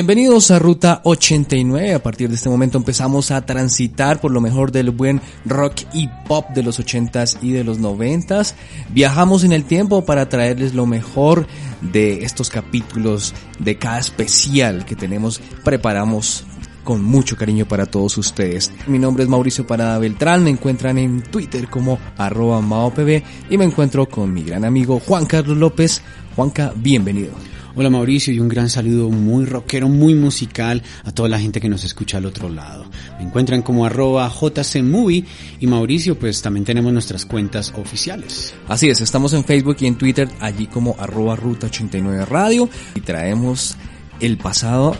Bienvenidos 0.00 0.50
a 0.50 0.58
Ruta 0.58 1.02
89. 1.04 1.92
A 1.92 2.02
partir 2.02 2.30
de 2.30 2.36
este 2.36 2.48
momento 2.48 2.78
empezamos 2.78 3.30
a 3.30 3.44
transitar 3.44 4.18
por 4.18 4.30
lo 4.30 4.40
mejor 4.40 4.72
del 4.72 4.92
buen 4.92 5.20
rock 5.44 5.82
y 5.92 6.08
pop 6.26 6.48
de 6.54 6.62
los 6.62 6.80
80s 6.80 7.36
y 7.42 7.52
de 7.52 7.64
los 7.64 7.80
90s. 7.80 8.54
Viajamos 8.88 9.44
en 9.44 9.52
el 9.52 9.64
tiempo 9.64 10.06
para 10.06 10.26
traerles 10.30 10.72
lo 10.72 10.86
mejor 10.86 11.46
de 11.82 12.24
estos 12.24 12.48
capítulos 12.48 13.34
de 13.58 13.76
cada 13.76 13.98
especial 13.98 14.86
que 14.86 14.96
tenemos. 14.96 15.38
Preparamos 15.64 16.46
con 16.82 17.04
mucho 17.04 17.36
cariño 17.36 17.68
para 17.68 17.84
todos 17.84 18.16
ustedes. 18.16 18.72
Mi 18.86 18.98
nombre 18.98 19.24
es 19.24 19.28
Mauricio 19.28 19.66
Parada 19.66 19.98
Beltrán, 19.98 20.42
me 20.42 20.48
encuentran 20.48 20.96
en 20.96 21.20
Twitter 21.20 21.68
como 21.68 21.98
arroba 22.16 22.62
maopb 22.62 23.22
y 23.50 23.58
me 23.58 23.66
encuentro 23.66 24.08
con 24.08 24.32
mi 24.32 24.44
gran 24.44 24.64
amigo 24.64 24.98
Juan 24.98 25.26
Carlos 25.26 25.58
López. 25.58 26.00
Juanca, 26.34 26.72
bienvenido. 26.74 27.49
Hola 27.76 27.88
Mauricio 27.88 28.34
y 28.34 28.40
un 28.40 28.48
gran 28.48 28.68
saludo 28.68 29.10
muy 29.10 29.44
rockero, 29.44 29.88
muy 29.88 30.16
musical 30.16 30.82
a 31.04 31.12
toda 31.12 31.28
la 31.28 31.38
gente 31.38 31.60
que 31.60 31.68
nos 31.68 31.84
escucha 31.84 32.18
al 32.18 32.26
otro 32.26 32.48
lado. 32.48 32.84
Me 33.18 33.24
encuentran 33.24 33.62
como 33.62 33.86
arroba 33.86 34.28
jcmovie 34.28 35.24
y 35.60 35.66
Mauricio 35.68 36.18
pues 36.18 36.42
también 36.42 36.64
tenemos 36.64 36.92
nuestras 36.92 37.24
cuentas 37.24 37.72
oficiales. 37.76 38.54
Así 38.66 38.88
es, 38.88 39.00
estamos 39.00 39.32
en 39.34 39.44
Facebook 39.44 39.76
y 39.80 39.86
en 39.86 39.96
Twitter 39.96 40.28
allí 40.40 40.66
como 40.66 40.96
arroba 40.98 41.36
ruta 41.36 41.68
89 41.68 42.24
radio 42.24 42.68
y 42.96 43.00
traemos 43.02 43.76
el 44.18 44.36
pasado 44.36 44.96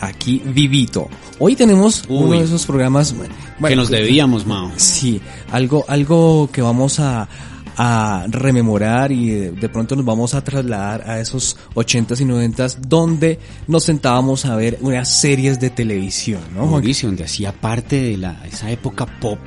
aquí 0.00 0.40
vivito. 0.46 1.08
Hoy 1.38 1.56
tenemos 1.56 2.04
Uy, 2.08 2.24
uno 2.24 2.38
de 2.38 2.44
esos 2.44 2.64
programas 2.64 3.14
bueno, 3.14 3.34
que 3.68 3.76
nos 3.76 3.90
debíamos, 3.90 4.46
Mao. 4.46 4.72
Sí, 4.76 5.20
algo, 5.50 5.84
algo 5.88 6.48
que 6.50 6.62
vamos 6.62 7.00
a, 7.00 7.28
a 7.76 8.26
rememorar 8.28 9.12
y 9.12 9.30
de, 9.30 9.50
de, 9.52 9.68
pronto 9.68 9.96
nos 9.96 10.04
vamos 10.04 10.34
a 10.34 10.42
trasladar 10.42 11.08
a 11.08 11.20
esos 11.20 11.56
80s 11.74 12.20
y 12.20 12.24
90s 12.24 12.76
donde 12.76 13.38
nos 13.66 13.84
sentábamos 13.84 14.44
a 14.44 14.56
ver 14.56 14.78
unas 14.80 15.08
series 15.08 15.58
de 15.60 15.70
televisión, 15.70 16.40
¿no? 16.54 16.66
Mauricio, 16.66 17.08
donde 17.08 17.24
hacía 17.24 17.52
parte 17.52 18.00
de 18.00 18.16
la, 18.16 18.44
esa 18.46 18.70
época 18.70 19.06
pop, 19.06 19.38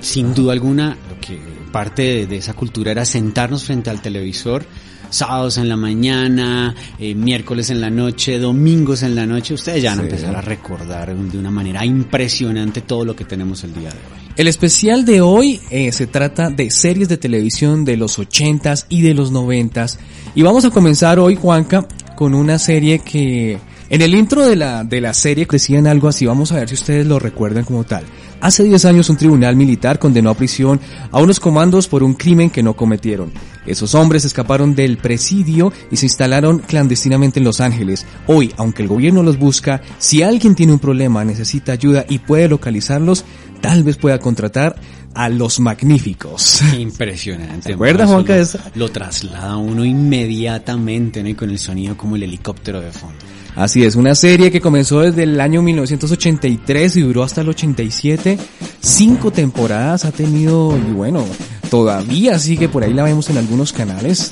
sin 0.00 0.34
duda 0.34 0.52
alguna, 0.52 0.96
lo 1.08 1.20
que 1.20 1.38
parte 1.72 2.02
de, 2.02 2.26
de 2.26 2.36
esa 2.36 2.54
cultura 2.54 2.90
era 2.90 3.04
sentarnos 3.04 3.64
frente 3.64 3.90
al 3.90 4.02
televisor 4.02 4.64
sábados 5.10 5.58
en 5.58 5.68
la 5.68 5.76
mañana, 5.76 6.74
eh, 6.98 7.14
miércoles 7.14 7.70
en 7.70 7.80
la 7.80 7.90
noche, 7.90 8.38
domingos 8.38 9.02
en 9.02 9.14
la 9.14 9.26
noche, 9.26 9.54
ustedes 9.54 9.82
ya 9.82 9.90
van 9.90 10.00
a 10.00 10.02
empezar 10.04 10.34
a 10.34 10.40
recordar 10.40 11.14
de 11.14 11.38
una 11.38 11.50
manera 11.50 11.84
impresionante 11.84 12.82
todo 12.82 13.04
lo 13.04 13.14
que 13.14 13.24
tenemos 13.24 13.62
el 13.64 13.74
día 13.74 13.90
de 13.90 13.98
hoy. 13.98 14.19
El 14.40 14.48
especial 14.48 15.04
de 15.04 15.20
hoy 15.20 15.60
eh, 15.68 15.92
se 15.92 16.06
trata 16.06 16.48
de 16.48 16.70
series 16.70 17.10
de 17.10 17.18
televisión 17.18 17.84
de 17.84 17.98
los 17.98 18.18
80s 18.18 18.86
y 18.88 19.02
de 19.02 19.12
los 19.12 19.34
90s. 19.34 19.98
Y 20.34 20.40
vamos 20.40 20.64
a 20.64 20.70
comenzar 20.70 21.18
hoy, 21.18 21.36
Juanca, 21.36 21.86
con 22.16 22.32
una 22.32 22.58
serie 22.58 23.00
que 23.00 23.58
en 23.90 24.00
el 24.00 24.14
intro 24.14 24.46
de 24.46 24.56
la, 24.56 24.82
de 24.84 25.02
la 25.02 25.12
serie 25.12 25.46
decían 25.50 25.86
algo 25.86 26.08
así, 26.08 26.24
vamos 26.24 26.52
a 26.52 26.54
ver 26.54 26.68
si 26.70 26.74
ustedes 26.76 27.06
lo 27.06 27.18
recuerdan 27.18 27.64
como 27.64 27.84
tal. 27.84 28.04
Hace 28.40 28.64
10 28.64 28.84
años 28.86 29.10
un 29.10 29.16
tribunal 29.18 29.56
militar 29.56 29.98
condenó 29.98 30.30
a 30.30 30.34
prisión 30.34 30.80
a 31.10 31.18
unos 31.20 31.40
comandos 31.40 31.88
por 31.88 32.02
un 32.02 32.14
crimen 32.14 32.48
que 32.48 32.62
no 32.62 32.74
cometieron. 32.74 33.32
Esos 33.66 33.94
hombres 33.94 34.24
escaparon 34.24 34.74
del 34.74 34.96
presidio 34.96 35.72
y 35.90 35.96
se 35.96 36.06
instalaron 36.06 36.60
clandestinamente 36.60 37.40
en 37.40 37.44
Los 37.44 37.60
Ángeles. 37.60 38.06
Hoy, 38.28 38.54
aunque 38.56 38.82
el 38.82 38.88
gobierno 38.88 39.22
los 39.22 39.38
busca, 39.38 39.82
si 39.98 40.22
alguien 40.22 40.54
tiene 40.54 40.72
un 40.72 40.78
problema, 40.78 41.24
necesita 41.24 41.72
ayuda 41.72 42.06
y 42.08 42.20
puede 42.20 42.48
localizarlos, 42.48 43.24
tal 43.60 43.82
vez 43.82 43.96
pueda 43.96 44.18
contratar 44.18 44.76
a 45.14 45.28
los 45.28 45.60
magníficos. 45.60 46.62
Impresionante. 46.78 47.68
¿Se 47.68 47.72
acuerda, 47.74 48.06
Juanca? 48.06 48.36
Lo, 48.36 48.86
lo 48.86 48.88
traslada 48.90 49.56
uno 49.56 49.84
inmediatamente 49.84 51.22
¿no? 51.22 51.36
con 51.36 51.50
el 51.50 51.58
sonido 51.58 51.96
como 51.96 52.16
el 52.16 52.22
helicóptero 52.22 52.80
de 52.80 52.90
fondo. 52.90 53.18
Así 53.56 53.84
es, 53.84 53.96
una 53.96 54.14
serie 54.14 54.50
que 54.50 54.60
comenzó 54.60 55.00
desde 55.00 55.24
el 55.24 55.40
año 55.40 55.60
1983 55.60 56.96
y 56.96 57.00
duró 57.02 57.24
hasta 57.24 57.40
el 57.40 57.48
87. 57.48 58.38
Cinco 58.80 59.32
temporadas 59.32 60.04
ha 60.04 60.12
tenido 60.12 60.78
y 60.78 60.92
bueno, 60.92 61.24
todavía 61.68 62.38
sigue 62.38 62.68
por 62.68 62.84
ahí 62.84 62.94
la 62.94 63.02
vemos 63.02 63.28
en 63.28 63.38
algunos 63.38 63.72
canales. 63.72 64.30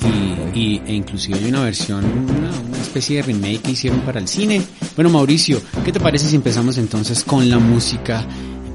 Y, 0.55 0.59
y 0.59 0.81
e 0.85 0.93
inclusive 0.93 1.37
hay 1.37 1.49
una 1.49 1.63
versión, 1.63 2.05
una, 2.05 2.49
una, 2.49 2.77
especie 2.81 3.17
de 3.17 3.23
remake 3.23 3.61
que 3.61 3.71
hicieron 3.71 3.99
para 4.01 4.19
el 4.19 4.27
cine. 4.27 4.61
Bueno, 4.95 5.09
Mauricio, 5.09 5.61
¿qué 5.83 5.91
te 5.91 5.99
parece 5.99 6.27
si 6.27 6.35
empezamos 6.35 6.77
entonces 6.77 7.23
con 7.23 7.49
la 7.49 7.59
música? 7.59 8.25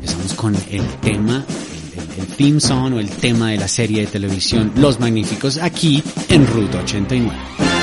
Empezamos 0.05 0.35
con 0.35 0.55
el 0.71 0.87
tema, 1.01 1.47
el, 1.97 2.21
el, 2.21 2.27
theme 2.37 2.61
song 2.61 2.93
o 2.93 3.01
el 3.01 3.09
tema 3.09 3.53
de 3.53 3.57
la 3.57 3.69
serie 3.69 4.03
de 4.03 4.07
televisión 4.07 4.71
Los 4.77 5.01
Magníficos 5.01 5.57
aquí 5.57 6.03
en 6.29 6.47
Ruta 6.47 6.81
89. 6.81 7.74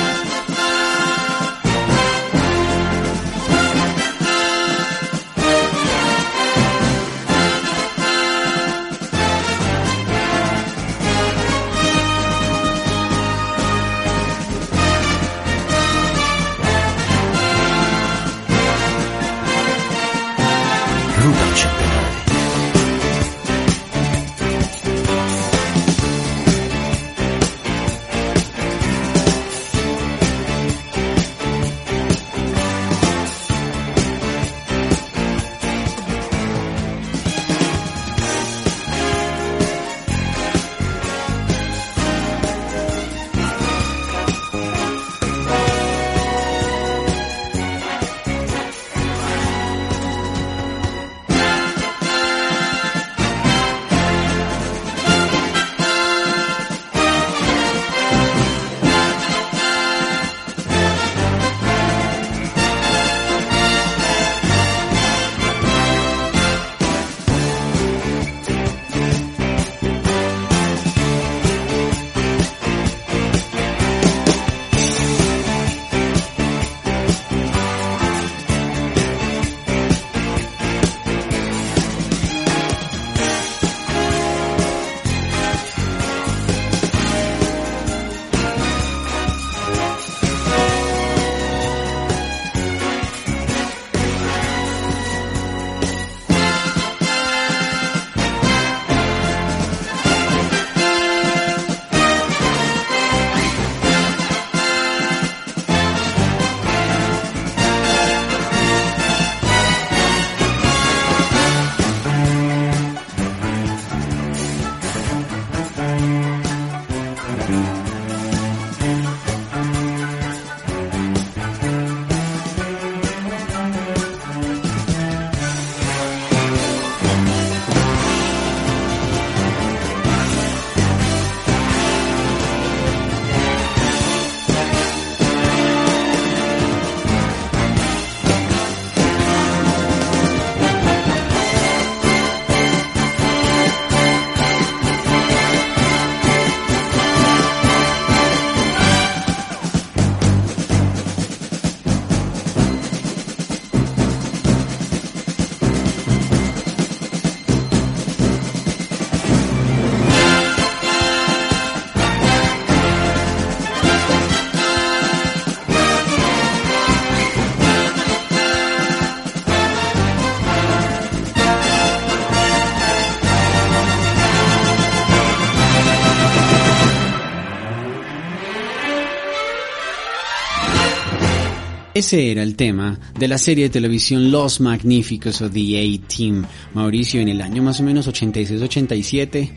Ese 182.02 182.32
era 182.32 182.42
el 182.42 182.56
tema 182.56 182.98
de 183.16 183.28
la 183.28 183.38
serie 183.38 183.66
de 183.66 183.70
televisión 183.70 184.32
Los 184.32 184.60
Magníficos 184.60 185.40
o 185.40 185.48
The 185.48 185.78
A-Team. 185.78 186.44
Mauricio, 186.74 187.20
en 187.20 187.28
el 187.28 187.40
año 187.40 187.62
más 187.62 187.78
o 187.78 187.84
menos 187.84 188.08
86-87, 188.08 189.52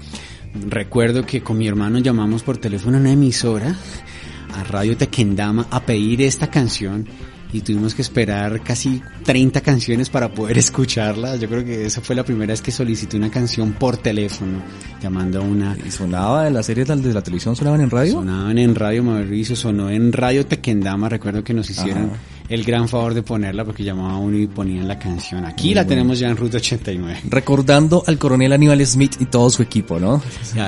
recuerdo 0.70 1.26
que 1.26 1.42
con 1.42 1.58
mi 1.58 1.68
hermano 1.68 1.98
llamamos 1.98 2.44
por 2.44 2.60
teléfono 2.60 2.98
a 2.98 3.00
una 3.00 3.14
emisora, 3.14 3.76
a 4.54 4.64
Radio 4.64 4.96
Tequendama, 4.96 5.66
a 5.72 5.88
pedir 5.88 6.22
esta 6.22 6.52
canción 6.52 7.08
y 7.52 7.62
tuvimos 7.62 7.96
que 7.96 8.04
esperar 8.04 8.62
casi 8.62 9.02
30 9.24 9.62
canciones 9.62 10.12
para 10.12 10.32
poder 10.32 10.56
escucharla. 10.60 11.38
Yo 11.38 11.50
creo 11.50 11.66
que 11.66 11.88
esa 11.88 12.02
fue 12.02 12.16
la 12.16 12.24
primera 12.24 12.54
vez 12.54 12.62
que 12.62 12.70
solicité 12.70 13.18
una 13.18 13.32
canción 13.32 13.74
por 13.74 13.98
teléfono, 13.98 14.62
llamando 15.02 15.40
a 15.40 15.42
una... 15.42 15.76
¿Y 15.84 15.90
sonaba 15.90 16.44
de 16.44 16.52
las 16.52 16.68
series 16.68 16.88
de 16.88 17.12
la 17.12 17.24
televisión? 17.24 17.56
¿Sonaban 17.56 17.82
en 17.82 17.90
radio? 17.90 18.14
Sonaban 18.14 18.60
en 18.60 18.76
radio, 18.76 19.04
Mauricio, 19.04 19.56
sonó 19.56 19.90
en 19.90 20.14
Radio 20.14 20.46
Tequendama, 20.46 21.10
recuerdo 21.10 21.44
que 21.44 21.56
nos 21.56 21.68
hicieron 21.72 22.12
el 22.48 22.64
gran 22.64 22.88
favor 22.88 23.14
de 23.14 23.24
ponerla 23.24 23.66
porque 23.66 23.84
llamaba 23.84 24.18
uno 24.18 24.38
y 24.38 24.48
ponían 24.48 24.88
la 24.88 25.00
canción. 25.00 25.46
Aquí 25.46 25.74
la 25.74 25.86
tenemos 25.86 26.20
ya 26.20 26.30
en 26.30 26.38
Ruta 26.38 26.58
89. 26.58 27.22
Recordando 27.30 28.04
al 28.06 28.18
coronel 28.18 28.54
Aníbal 28.54 28.86
Smith 28.86 29.16
y 29.20 29.26
todo 29.26 29.50
su 29.50 29.64
equipo, 29.64 30.00
¿no? 30.00 30.22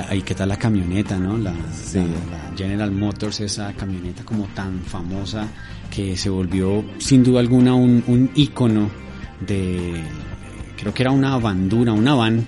Ahí 0.08 0.22
qué 0.22 0.34
tal 0.34 0.48
la 0.48 0.56
camioneta, 0.56 1.18
¿no? 1.18 1.38
La, 1.38 1.52
la 1.52 2.56
General 2.56 2.90
Motors, 2.90 3.40
esa 3.40 3.72
camioneta 3.74 4.24
como 4.24 4.46
tan 4.48 4.80
famosa 4.80 5.48
que 5.94 6.16
se 6.16 6.28
volvió 6.28 6.84
sin 6.98 7.22
duda 7.22 7.40
alguna 7.40 7.74
un, 7.74 8.02
un 8.06 8.30
ícono 8.34 8.90
de, 9.46 9.94
creo 10.76 10.92
que 10.92 11.02
era 11.02 11.12
una 11.12 11.36
bandura, 11.38 11.92
una 11.92 12.14
van 12.14 12.46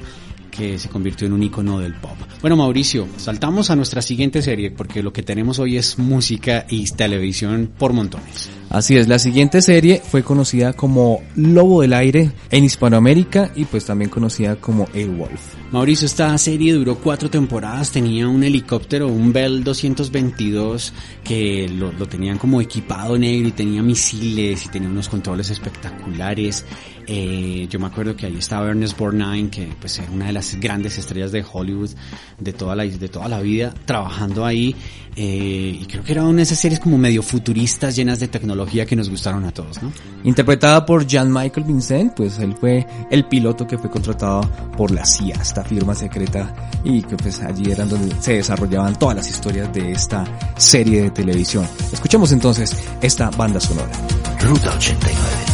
que 0.50 0.78
se 0.78 0.88
convirtió 0.88 1.26
en 1.26 1.32
un 1.32 1.42
icono 1.42 1.78
del 1.78 1.94
pop. 1.94 2.16
Bueno, 2.40 2.56
Mauricio, 2.56 3.06
saltamos 3.16 3.70
a 3.70 3.76
nuestra 3.76 4.02
siguiente 4.02 4.42
serie 4.42 4.70
porque 4.70 5.02
lo 5.02 5.12
que 5.12 5.22
tenemos 5.22 5.58
hoy 5.58 5.76
es 5.76 5.98
música 5.98 6.66
y 6.68 6.84
televisión 6.90 7.70
por 7.78 7.92
montones. 7.92 8.50
Así 8.70 8.96
es, 8.96 9.08
la 9.08 9.18
siguiente 9.18 9.62
serie 9.62 10.00
fue 10.00 10.22
conocida 10.22 10.74
como 10.74 11.22
Lobo 11.34 11.82
del 11.82 11.92
Aire 11.92 12.30
en 12.52 12.62
Hispanoamérica 12.62 13.50
y 13.56 13.64
pues 13.64 13.84
también 13.84 14.10
conocida 14.10 14.56
como 14.56 14.86
Wolf. 14.86 15.40
Mauricio, 15.72 16.06
esta 16.06 16.38
serie 16.38 16.72
duró 16.74 16.96
cuatro 16.96 17.28
temporadas, 17.28 17.90
tenía 17.90 18.28
un 18.28 18.44
helicóptero, 18.44 19.08
un 19.08 19.32
Bell 19.32 19.64
222 19.64 20.92
que 21.24 21.68
lo, 21.68 21.90
lo 21.90 22.06
tenían 22.06 22.38
como 22.38 22.60
equipado 22.60 23.18
negro 23.18 23.48
y 23.48 23.52
tenía 23.52 23.82
misiles 23.82 24.66
y 24.66 24.68
tenía 24.68 24.88
unos 24.88 25.08
controles 25.08 25.50
espectaculares. 25.50 26.64
Eh, 27.12 27.66
yo 27.68 27.80
me 27.80 27.88
acuerdo 27.88 28.14
que 28.14 28.26
ahí 28.26 28.36
estaba 28.38 28.68
Ernest 28.68 28.96
Borgnine, 28.96 29.50
que 29.50 29.68
pues 29.80 29.98
era 29.98 30.08
una 30.12 30.26
de 30.26 30.32
las 30.32 30.54
grandes 30.60 30.96
estrellas 30.96 31.32
de 31.32 31.44
Hollywood 31.52 31.90
de 32.38 32.52
toda 32.52 32.76
la, 32.76 32.84
de 32.84 33.08
toda 33.08 33.26
la 33.26 33.40
vida, 33.40 33.74
trabajando 33.84 34.46
ahí. 34.46 34.76
Eh, 35.16 35.76
y 35.80 35.84
creo 35.86 36.04
que 36.04 36.12
era 36.12 36.22
una 36.22 36.36
de 36.36 36.42
esas 36.44 36.60
series 36.60 36.78
como 36.78 36.96
medio 36.98 37.24
futuristas, 37.24 37.96
llenas 37.96 38.20
de 38.20 38.28
tecnología 38.28 38.86
que 38.86 38.94
nos 38.94 39.10
gustaron 39.10 39.44
a 39.44 39.50
todos, 39.50 39.82
¿no? 39.82 39.92
Interpretada 40.22 40.86
por 40.86 41.04
Jean-Michael 41.04 41.66
Vincent, 41.66 42.14
pues 42.14 42.38
él 42.38 42.54
fue 42.54 42.86
el 43.10 43.24
piloto 43.24 43.66
que 43.66 43.76
fue 43.76 43.90
contratado 43.90 44.42
por 44.76 44.92
la 44.92 45.04
CIA, 45.04 45.34
esta 45.34 45.64
firma 45.64 45.96
secreta, 45.96 46.70
y 46.84 47.02
que 47.02 47.16
pues 47.16 47.40
allí 47.40 47.72
eran 47.72 47.88
donde 47.88 48.14
se 48.20 48.34
desarrollaban 48.34 48.96
todas 49.00 49.16
las 49.16 49.28
historias 49.28 49.72
de 49.72 49.90
esta 49.90 50.24
serie 50.56 51.02
de 51.02 51.10
televisión. 51.10 51.66
Escuchemos 51.92 52.30
entonces 52.30 52.72
esta 53.02 53.30
banda 53.30 53.58
sonora. 53.58 53.90
Ruta 54.38 54.76
89. 54.76 55.49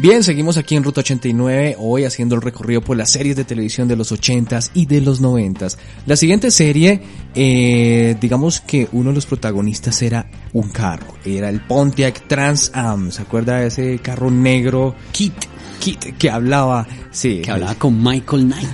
Bien, 0.00 0.24
seguimos 0.24 0.56
aquí 0.56 0.76
en 0.76 0.82
Ruta 0.82 1.02
89, 1.02 1.76
hoy 1.78 2.04
haciendo 2.04 2.34
el 2.34 2.40
recorrido 2.40 2.80
por 2.80 2.96
las 2.96 3.10
series 3.10 3.36
de 3.36 3.44
televisión 3.44 3.86
de 3.86 3.96
los 3.96 4.10
80s 4.12 4.70
y 4.72 4.86
de 4.86 5.02
los 5.02 5.20
90s. 5.20 5.76
La 6.06 6.16
siguiente 6.16 6.50
serie, 6.50 7.02
eh, 7.34 8.16
digamos 8.18 8.62
que 8.62 8.88
uno 8.92 9.10
de 9.10 9.16
los 9.16 9.26
protagonistas 9.26 10.00
era 10.00 10.24
un 10.54 10.70
carro, 10.70 11.18
era 11.22 11.50
el 11.50 11.60
Pontiac 11.60 12.26
Trans 12.26 12.70
Am, 12.72 13.10
¿se 13.10 13.20
acuerda 13.20 13.60
de 13.60 13.66
ese 13.66 13.98
carro 13.98 14.30
negro? 14.30 14.94
Kit. 15.12 15.34
Kit, 15.80 16.16
que 16.18 16.30
hablaba, 16.30 16.86
sí. 17.10 17.40
Que 17.42 17.50
hablaba 17.50 17.74
con 17.74 18.02
Michael 18.02 18.44
Knight. 18.44 18.68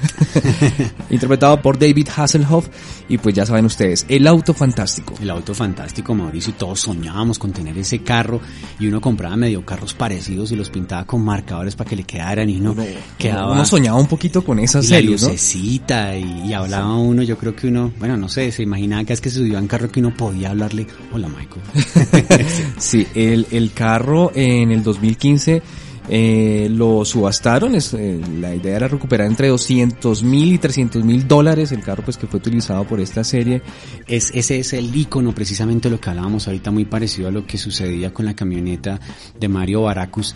interpretado 1.10 1.62
por 1.62 1.78
David 1.78 2.08
Hasselhoff. 2.14 2.68
Y 3.08 3.18
pues 3.18 3.36
ya 3.36 3.46
saben 3.46 3.64
ustedes, 3.64 4.04
el 4.08 4.26
auto 4.26 4.52
fantástico. 4.52 5.14
El 5.20 5.30
auto 5.30 5.54
fantástico, 5.54 6.12
Mauricio, 6.12 6.50
y 6.50 6.54
todos 6.54 6.80
soñábamos 6.80 7.38
con 7.38 7.52
tener 7.52 7.78
ese 7.78 8.00
carro. 8.00 8.40
Y 8.80 8.88
uno 8.88 9.00
compraba 9.00 9.36
medio 9.36 9.64
carros 9.64 9.94
parecidos 9.94 10.50
y 10.50 10.56
los 10.56 10.70
pintaba 10.70 11.04
con 11.06 11.24
marcadores 11.24 11.76
para 11.76 11.88
que 11.88 11.94
le 11.94 12.02
quedaran. 12.02 12.50
Y 12.50 12.56
uno, 12.56 12.74
quedaba. 13.16 13.52
Uno 13.52 13.64
soñaba 13.64 13.98
un 13.98 14.08
poquito 14.08 14.44
con 14.44 14.58
esas 14.58 14.84
y 14.86 14.88
series, 14.88 15.22
la 15.22 15.28
lucecita, 15.28 16.16
y, 16.18 16.48
y, 16.48 16.52
hablaba 16.52 16.96
uno. 16.96 17.22
Yo 17.22 17.38
creo 17.38 17.54
que 17.54 17.68
uno, 17.68 17.92
bueno, 18.00 18.16
no 18.16 18.28
sé, 18.28 18.50
se 18.50 18.64
imaginaba 18.64 19.04
que 19.04 19.12
es 19.12 19.20
que 19.20 19.30
se 19.30 19.38
subió 19.38 19.58
en 19.58 19.68
carro 19.68 19.88
que 19.90 20.00
uno 20.00 20.12
podía 20.12 20.50
hablarle. 20.50 20.88
Hola, 21.12 21.28
Michael. 21.28 22.44
sí, 22.78 23.06
el, 23.14 23.46
el 23.52 23.72
carro 23.72 24.32
en 24.34 24.72
el 24.72 24.82
2015 24.82 25.62
eh, 26.08 26.68
lo 26.70 27.04
subastaron, 27.04 27.74
es, 27.74 27.92
eh, 27.94 28.20
la 28.38 28.54
idea 28.54 28.76
era 28.76 28.88
recuperar 28.88 29.26
entre 29.26 29.48
200 29.48 30.22
mil 30.22 30.52
y 30.52 30.58
300 30.58 31.04
mil 31.04 31.26
dólares 31.26 31.72
el 31.72 31.82
carro 31.82 32.04
pues 32.04 32.16
que 32.16 32.26
fue 32.26 32.38
utilizado 32.38 32.84
por 32.84 33.00
esta 33.00 33.24
serie. 33.24 33.62
Es, 34.06 34.30
ese 34.34 34.58
es 34.58 34.72
el 34.72 34.94
icono 34.94 35.34
precisamente 35.34 35.90
lo 35.90 36.00
que 36.00 36.10
hablábamos 36.10 36.46
ahorita 36.46 36.70
muy 36.70 36.84
parecido 36.84 37.28
a 37.28 37.30
lo 37.30 37.46
que 37.46 37.58
sucedía 37.58 38.12
con 38.12 38.24
la 38.24 38.34
camioneta 38.34 39.00
de 39.38 39.48
Mario 39.48 39.82
Baracus. 39.82 40.34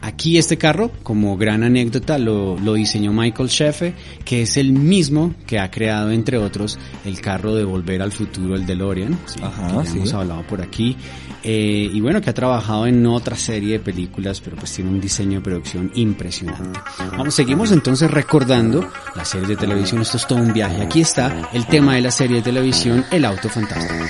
Aquí 0.00 0.38
este 0.38 0.56
carro, 0.56 0.92
como 1.02 1.36
gran 1.36 1.64
anécdota, 1.64 2.18
lo, 2.18 2.56
lo, 2.58 2.74
diseñó 2.74 3.12
Michael 3.12 3.48
Scheffe, 3.48 3.94
que 4.24 4.42
es 4.42 4.56
el 4.56 4.72
mismo 4.72 5.34
que 5.46 5.58
ha 5.58 5.70
creado, 5.70 6.12
entre 6.12 6.38
otros, 6.38 6.78
el 7.04 7.20
carro 7.20 7.54
de 7.54 7.64
Volver 7.64 8.00
al 8.02 8.12
Futuro, 8.12 8.54
el 8.54 8.64
DeLorean, 8.64 9.18
¿sí? 9.26 9.40
Ajá, 9.42 9.66
que 9.66 9.74
ya 9.74 9.84
sí. 9.84 9.96
hemos 9.98 10.14
hablado 10.14 10.42
por 10.46 10.62
aquí. 10.62 10.96
Eh, 11.42 11.90
y 11.92 12.00
bueno, 12.00 12.20
que 12.20 12.30
ha 12.30 12.34
trabajado 12.34 12.86
en 12.86 13.04
otra 13.06 13.36
serie 13.36 13.74
de 13.74 13.80
películas, 13.80 14.40
pero 14.40 14.56
pues 14.56 14.72
tiene 14.72 14.90
un 14.90 15.00
diseño 15.00 15.38
de 15.38 15.44
producción 15.44 15.90
impresionante. 15.94 16.80
Vamos, 17.16 17.34
seguimos 17.34 17.72
entonces 17.72 18.10
recordando 18.10 18.88
la 19.16 19.24
serie 19.24 19.48
de 19.48 19.56
televisión, 19.56 20.02
esto 20.02 20.16
es 20.16 20.26
todo 20.26 20.38
un 20.38 20.52
viaje. 20.52 20.80
Aquí 20.82 21.00
está 21.00 21.50
el 21.52 21.66
tema 21.66 21.94
de 21.96 22.02
la 22.02 22.10
serie 22.10 22.36
de 22.36 22.42
televisión, 22.42 23.04
El 23.10 23.24
Auto 23.24 23.48
Fantástico. 23.48 24.04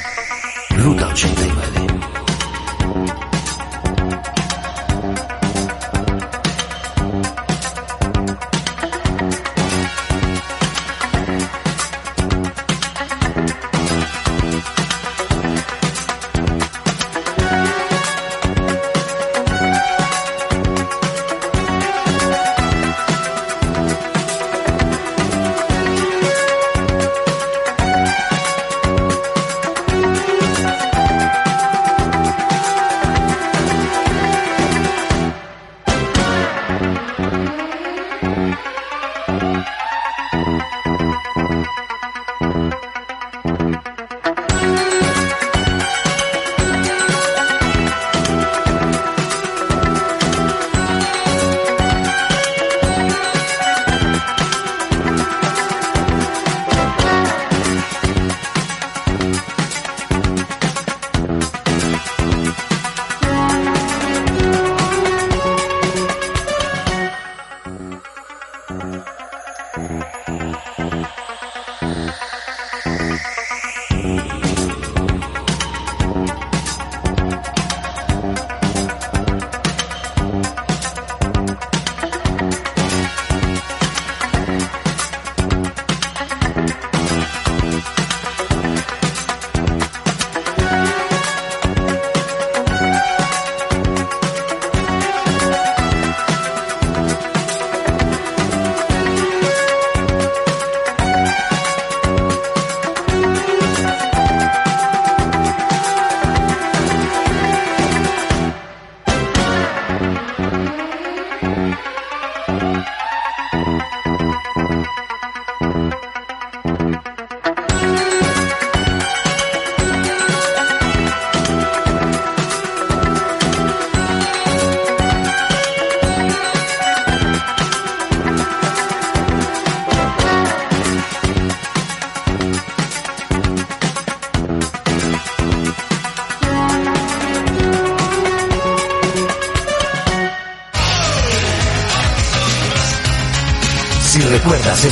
Ruta 0.76 1.08
89. 1.08 1.97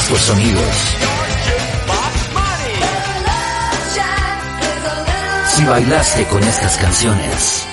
Estos 0.07 0.21
sonidos, 0.21 0.77
si 5.53 5.65
bailaste 5.65 6.25
con 6.27 6.45
estas 6.45 6.77
canciones, 6.77 7.67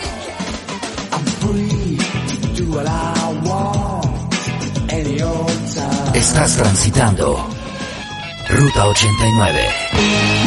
estás 6.15 6.55
transitando 6.55 7.47
Ruta 8.49 8.87
89. 8.87 10.42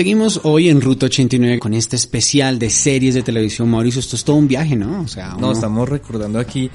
Seguimos 0.00 0.40
hoy 0.44 0.70
en 0.70 0.80
Ruta 0.80 1.04
89 1.04 1.58
con 1.58 1.74
este 1.74 1.94
especial 1.94 2.58
de 2.58 2.70
series 2.70 3.14
de 3.14 3.20
televisión. 3.22 3.68
Mauricio, 3.68 4.00
esto 4.00 4.16
es 4.16 4.24
todo 4.24 4.36
un 4.36 4.48
viaje, 4.48 4.74
¿no? 4.74 5.02
O 5.02 5.06
sea, 5.06 5.32
No, 5.32 5.48
uno- 5.48 5.52
estamos 5.52 5.86
recordando 5.86 6.38
aquí, 6.38 6.70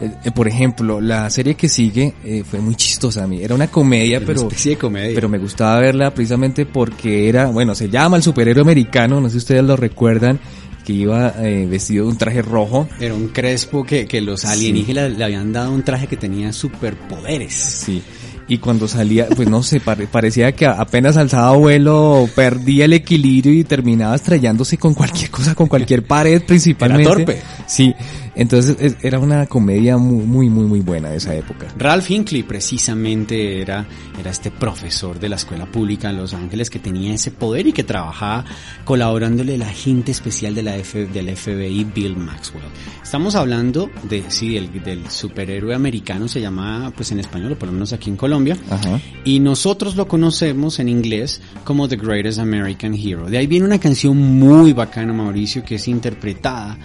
eh, 0.00 0.10
eh, 0.24 0.30
por 0.30 0.48
ejemplo, 0.48 0.98
la 0.98 1.28
serie 1.28 1.56
que 1.56 1.68
sigue 1.68 2.14
eh, 2.24 2.42
fue 2.42 2.58
muy 2.58 2.74
chistosa 2.76 3.24
a 3.24 3.26
mí. 3.26 3.42
Era 3.42 3.54
una 3.54 3.66
comedia, 3.70 4.16
Una 4.16 4.26
pero, 4.28 4.40
especie 4.44 4.70
de 4.70 4.78
comedia. 4.78 5.14
pero 5.14 5.28
me 5.28 5.36
gustaba 5.36 5.78
verla 5.78 6.14
precisamente 6.14 6.64
porque 6.64 7.28
era, 7.28 7.48
bueno, 7.48 7.74
se 7.74 7.90
llama 7.90 8.16
el 8.16 8.22
superhéroe 8.22 8.62
americano, 8.62 9.20
no 9.20 9.28
sé 9.28 9.32
si 9.32 9.38
ustedes 9.40 9.62
lo 9.62 9.76
recuerdan, 9.76 10.40
que 10.82 10.94
iba 10.94 11.34
eh, 11.46 11.66
vestido 11.70 12.06
de 12.06 12.12
un 12.12 12.16
traje 12.16 12.40
rojo. 12.40 12.88
Era 12.98 13.12
un 13.12 13.28
crespo 13.28 13.84
que, 13.84 14.06
que 14.06 14.22
los 14.22 14.46
alienígenas 14.46 15.18
le 15.18 15.22
habían 15.22 15.52
dado 15.52 15.70
un 15.70 15.82
traje 15.82 16.06
que 16.06 16.16
tenía 16.16 16.50
superpoderes. 16.54 17.52
Sí. 17.52 18.02
Y 18.50 18.58
cuando 18.58 18.88
salía, 18.88 19.28
pues 19.28 19.48
no 19.48 19.62
sé, 19.62 19.78
pare- 19.78 20.08
parecía 20.08 20.50
que 20.50 20.66
apenas 20.66 21.16
alzaba 21.16 21.52
vuelo, 21.52 22.28
perdía 22.34 22.84
el 22.86 22.92
equilibrio 22.94 23.52
y 23.54 23.62
terminaba 23.62 24.16
estrellándose 24.16 24.76
con 24.76 24.92
cualquier 24.92 25.30
cosa, 25.30 25.54
con 25.54 25.68
cualquier 25.68 26.04
pared 26.04 26.42
principalmente. 26.44 27.02
Era 27.08 27.14
torpe. 27.16 27.42
Sí, 27.70 27.94
entonces 28.34 28.76
es- 28.80 28.96
era 29.02 29.20
una 29.20 29.46
comedia 29.46 29.96
muy, 29.96 30.24
muy, 30.24 30.48
muy, 30.50 30.64
muy 30.66 30.80
buena 30.80 31.10
de 31.10 31.18
esa 31.18 31.36
época. 31.36 31.68
Ralph 31.78 32.10
Hinckley 32.10 32.42
precisamente 32.42 33.60
era, 33.62 33.86
era 34.18 34.32
este 34.32 34.50
profesor 34.50 35.20
de 35.20 35.28
la 35.28 35.36
escuela 35.36 35.66
pública 35.66 36.10
en 36.10 36.16
Los 36.16 36.34
Ángeles 36.34 36.68
que 36.68 36.80
tenía 36.80 37.14
ese 37.14 37.30
poder 37.30 37.68
y 37.68 37.72
que 37.72 37.84
trabajaba 37.84 38.44
colaborándole 38.84 39.54
el 39.54 39.62
agente 39.62 40.10
especial 40.10 40.54
de 40.56 40.64
la 40.64 40.76
F, 40.78 41.06
del 41.06 41.28
FBI, 41.36 41.84
Bill 41.94 42.16
Maxwell. 42.16 42.64
Estamos 43.02 43.36
hablando 43.36 43.88
de, 44.02 44.24
sí, 44.28 44.54
del, 44.54 44.82
del 44.82 45.08
superhéroe 45.08 45.72
americano, 45.72 46.26
se 46.26 46.40
llama, 46.40 46.92
pues 46.96 47.12
en 47.12 47.20
español, 47.20 47.52
o 47.52 47.56
por 47.58 47.68
lo 47.68 47.72
menos 47.72 47.92
aquí 47.92 48.10
en 48.10 48.16
Colombia, 48.16 48.56
Ajá. 48.68 49.00
y 49.24 49.38
nosotros 49.38 49.94
lo 49.94 50.08
conocemos 50.08 50.80
en 50.80 50.88
inglés 50.88 51.40
como 51.62 51.86
The 51.86 51.96
Greatest 51.96 52.40
American 52.40 52.94
Hero. 52.94 53.30
De 53.30 53.38
ahí 53.38 53.46
viene 53.46 53.64
una 53.66 53.78
canción 53.78 54.16
muy 54.16 54.72
bacana, 54.72 55.12
Mauricio, 55.12 55.62
que 55.64 55.76
es 55.76 55.86
interpretada, 55.86 56.76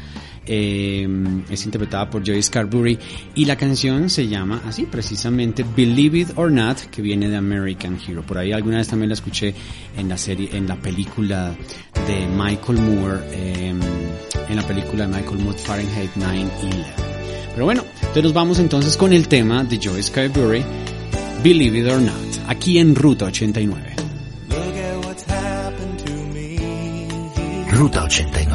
eh, 0.46 1.08
es 1.50 1.66
interpretada 1.66 2.10
por 2.10 2.26
Joyce 2.26 2.52
Carberry 2.52 2.98
y 3.34 3.46
la 3.46 3.56
canción 3.56 4.10
se 4.10 4.28
llama 4.28 4.62
así 4.66 4.84
precisamente 4.84 5.66
Believe 5.76 6.20
It 6.20 6.30
or 6.36 6.52
Not, 6.52 6.90
que 6.92 7.02
viene 7.02 7.30
de 7.30 7.36
American 7.36 7.98
Hero. 8.06 8.24
Por 8.24 8.38
ahí 8.38 8.52
alguna 8.52 8.78
vez 8.78 8.88
también 8.88 9.10
la 9.10 9.16
escuché 9.16 9.54
en 9.98 10.10
la 10.10 10.18
serie, 10.18 10.50
en 10.54 10.68
la 10.68 10.76
película 10.76 11.56
de 12.08 12.28
Michael 12.28 12.80
Moore, 12.80 13.20
eh, 13.32 13.74
en 14.50 14.56
la 14.56 14.68
película 14.68 15.08
de 15.08 15.14
Michael 15.16 15.40
Moore 15.40 15.58
Fahrenheit 15.58 16.12
9-11. 16.16 17.06
Pero 17.54 17.66
bueno, 17.66 17.84
entonces 18.00 18.24
nos 18.24 18.34
vamos 18.34 18.60
entonces 18.60 18.98
con 18.98 19.14
el 19.14 19.28
tema 19.28 19.64
de 19.64 19.80
Joyce 19.82 20.12
Carberry, 20.12 20.64
Believe 21.44 21.80
It 21.80 21.88
or 21.88 22.02
Not, 22.02 22.50
aquí 22.50 22.80
en 22.80 22.96
Ruta 22.96 23.26
89. 23.26 23.96
Look 24.50 24.58
at 24.60 25.06
what's 25.06 25.24
happened 25.24 26.00
to 26.06 26.12
me. 26.34 26.58
Ruta 27.72 28.04
89. 28.04 28.55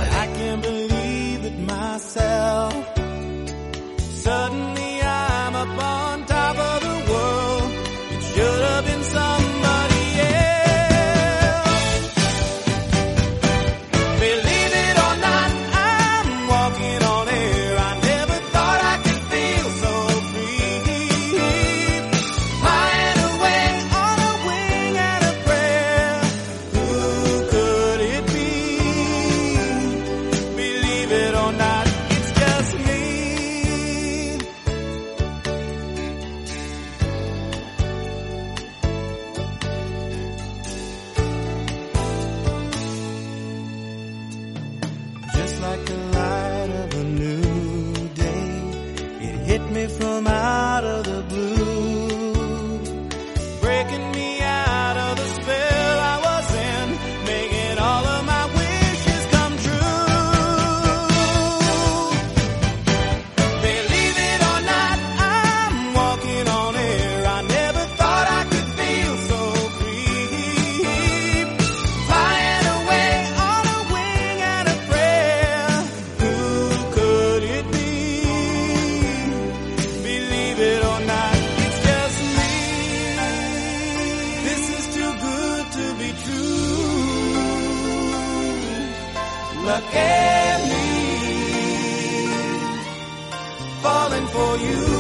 For 94.51 94.57
you. 94.59 95.00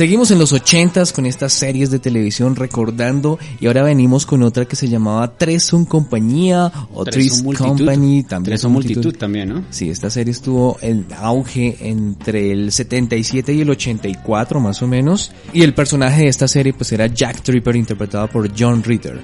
Seguimos 0.00 0.30
en 0.30 0.38
los 0.38 0.54
ochentas 0.54 1.12
con 1.12 1.26
estas 1.26 1.52
series 1.52 1.90
de 1.90 1.98
televisión 1.98 2.56
recordando 2.56 3.38
y 3.60 3.66
ahora 3.66 3.82
venimos 3.82 4.24
con 4.24 4.42
otra 4.42 4.64
que 4.64 4.74
se 4.74 4.88
llamaba 4.88 5.36
Tres 5.36 5.62
son 5.62 5.84
compañía 5.84 6.72
o 6.94 7.04
Three's 7.04 7.42
Company 7.42 8.22
también. 8.22 8.44
Tres 8.44 8.62
son 8.62 8.72
multitud 8.72 9.14
también, 9.14 9.50
¿no? 9.50 9.64
Sí, 9.68 9.90
esta 9.90 10.08
serie 10.08 10.32
estuvo 10.32 10.78
en 10.80 11.04
auge 11.14 11.76
entre 11.80 12.50
el 12.50 12.72
77 12.72 13.52
y 13.52 13.60
el 13.60 13.68
84 13.68 14.58
más 14.58 14.80
o 14.80 14.86
menos 14.86 15.32
y 15.52 15.60
el 15.64 15.74
personaje 15.74 16.22
de 16.22 16.28
esta 16.28 16.48
serie 16.48 16.72
pues 16.72 16.90
era 16.92 17.06
Jack 17.06 17.42
Tripper 17.42 17.76
interpretado 17.76 18.26
por 18.28 18.50
John 18.58 18.82
Ritter. 18.82 19.20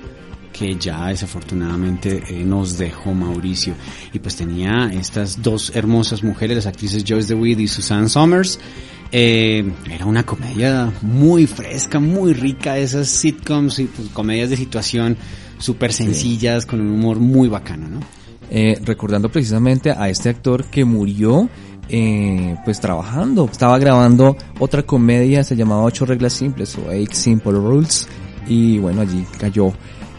que 0.53 0.77
ya 0.77 1.07
desafortunadamente 1.07 2.23
eh, 2.29 2.45
nos 2.45 2.77
dejó 2.77 3.15
Mauricio. 3.15 3.73
Y 4.13 4.19
pues 4.19 4.37
tenía 4.37 4.91
estas 4.93 5.41
dos 5.43 5.73
hermosas 5.75 6.23
mujeres, 6.23 6.57
las 6.57 6.67
actrices 6.67 7.03
Joyce 7.03 7.35
DeWitt 7.35 7.61
y 7.61 7.67
Susan 7.67 8.11
Somers. 8.11 8.59
Eh, 9.13 9.71
era 9.91 10.07
una 10.07 10.25
comedia 10.25 10.93
muy 11.03 11.47
fresca, 11.47 12.01
muy 12.01 12.33
rica, 12.33 12.77
esas 12.79 13.09
sitcoms 13.09 13.79
y 13.79 13.85
pues, 13.85 14.09
comedias 14.09 14.51
de 14.51 14.57
situación 14.57 15.17
súper 15.59 15.93
sencillas, 15.93 16.67
con 16.67 16.81
un 16.81 16.91
humor 16.91 17.19
muy 17.19 17.49
bacano, 17.49 17.89
¿no? 17.89 18.01
Eh, 18.51 18.79
recordando 18.85 19.29
precisamente 19.29 19.91
a 19.91 20.09
este 20.09 20.29
actor 20.29 20.67
que 20.67 20.85
murió 20.85 21.49
eh, 21.89 22.57
pues 22.65 22.81
trabajando. 22.81 23.49
Estaba 23.51 23.79
grabando 23.79 24.37
otra 24.59 24.83
comedia, 24.83 25.45
se 25.45 25.57
llamaba 25.57 25.83
Ocho 25.83 26.07
Reglas 26.07 26.33
Simples 26.33 26.77
o 26.77 26.91
Eight 26.91 27.13
Simple 27.13 27.53
Rules 27.53 28.09
y 28.47 28.79
bueno, 28.79 29.03
allí 29.03 29.25
cayó, 29.39 29.73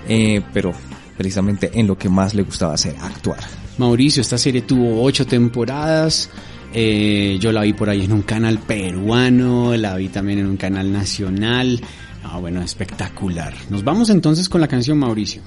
eh, 0.07 0.41
pero 0.53 0.73
precisamente 1.17 1.71
en 1.73 1.87
lo 1.87 1.97
que 1.97 2.09
más 2.09 2.33
le 2.33 2.43
gustaba 2.43 2.73
hacer, 2.73 2.95
actuar. 3.01 3.39
Mauricio, 3.77 4.21
esta 4.21 4.37
serie 4.37 4.61
tuvo 4.61 5.03
ocho 5.03 5.25
temporadas. 5.25 6.29
Eh, 6.73 7.37
yo 7.39 7.51
la 7.51 7.61
vi 7.61 7.73
por 7.73 7.89
ahí 7.89 8.05
en 8.05 8.11
un 8.11 8.21
canal 8.21 8.59
peruano, 8.59 9.75
la 9.75 9.95
vi 9.95 10.09
también 10.09 10.39
en 10.39 10.47
un 10.47 10.57
canal 10.57 10.91
nacional. 10.91 11.81
Ah, 12.23 12.39
bueno, 12.39 12.61
espectacular. 12.61 13.53
Nos 13.69 13.83
vamos 13.83 14.09
entonces 14.09 14.49
con 14.49 14.61
la 14.61 14.67
canción 14.67 14.97
Mauricio. 14.97 15.41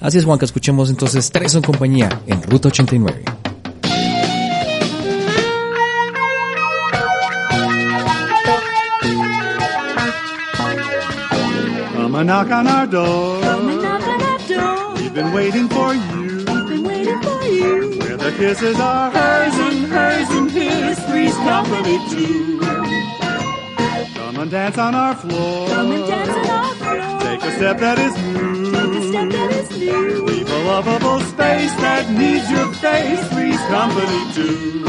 Así 0.00 0.18
es, 0.18 0.24
Juan, 0.24 0.38
que 0.38 0.44
escuchemos 0.44 0.90
entonces 0.90 1.30
Tres 1.30 1.52
son 1.52 1.62
compañía 1.62 2.08
en 2.26 2.42
Ruta 2.42 2.68
89. 2.68 3.24
Thank 8.98 9.36
Come 12.06 12.14
and 12.20 12.28
knock 12.28 12.50
on 12.50 12.66
our 12.66 12.86
door. 12.86 13.40
Come 13.42 13.68
and 13.68 13.82
knock 13.82 14.02
on 14.02 14.22
our 14.22 14.38
door. 14.48 14.94
We've 14.94 15.12
been 15.12 15.32
waiting 15.34 15.68
for 15.68 15.92
you. 15.92 16.44
Been 16.46 16.82
waiting 16.84 17.20
for 17.20 17.42
you. 17.44 17.98
Where 17.98 18.16
the 18.16 18.32
kisses 18.38 18.80
are 18.80 19.10
hers 19.10 19.54
and 19.54 19.86
hers 19.86 20.30
and 20.30 20.35
his. 21.38 21.48
Company 21.48 21.98
too. 22.10 22.60
Come 24.14 24.36
and 24.38 24.50
dance 24.50 24.78
on 24.78 24.94
our 24.94 25.14
floor. 25.14 25.68
Come 25.68 25.92
and 25.92 26.06
dance 26.06 26.30
on 26.30 26.46
our 26.50 26.74
floor. 26.74 27.20
Take 27.20 27.42
a 27.42 27.50
step 27.56 27.78
that 27.78 27.98
is 27.98 28.14
new. 28.16 28.72
Take 28.72 28.94
a 28.94 29.08
step 29.08 29.30
that 29.30 29.52
is 29.52 29.70
new. 29.78 30.24
Leave 30.24 30.50
a 30.50 30.58
lovable 30.64 31.20
space 31.20 31.72
that 31.76 32.10
needs 32.10 32.50
your 32.50 32.72
face. 32.74 33.28
Three's 33.28 33.60
company 33.68 34.32
too. 34.34 34.84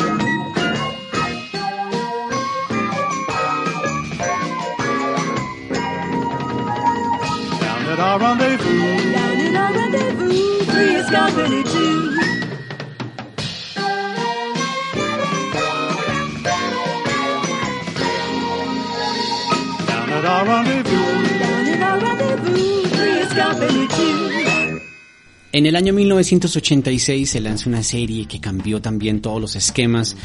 Down 7.62 7.86
at 7.92 8.00
our 8.00 8.20
rendezvous. 8.20 9.12
Down 9.14 9.40
in 9.40 9.56
our 9.56 9.74
rendezvous. 9.74 10.28
Is 10.78 11.10
company 11.10 11.64
too. 11.64 12.37
in 20.28 20.34
our 20.34 20.46
rendezvous. 20.46 21.40
Down 21.40 21.68
in 21.68 21.84
our 21.84 22.00
rendezvous, 22.00 22.88
free 22.98 23.20
as 23.22 23.34
En 25.58 25.66
el 25.66 25.76
año 25.76 25.92
1986 25.92 27.32
se 27.32 27.40
lanza 27.40 27.68
una 27.68 27.82
serie 27.82 28.28
que 28.28 28.40
cambió 28.40 28.80
también 28.80 29.22
todos 29.22 29.42
los 29.42 29.56
esquemas, 29.56 30.16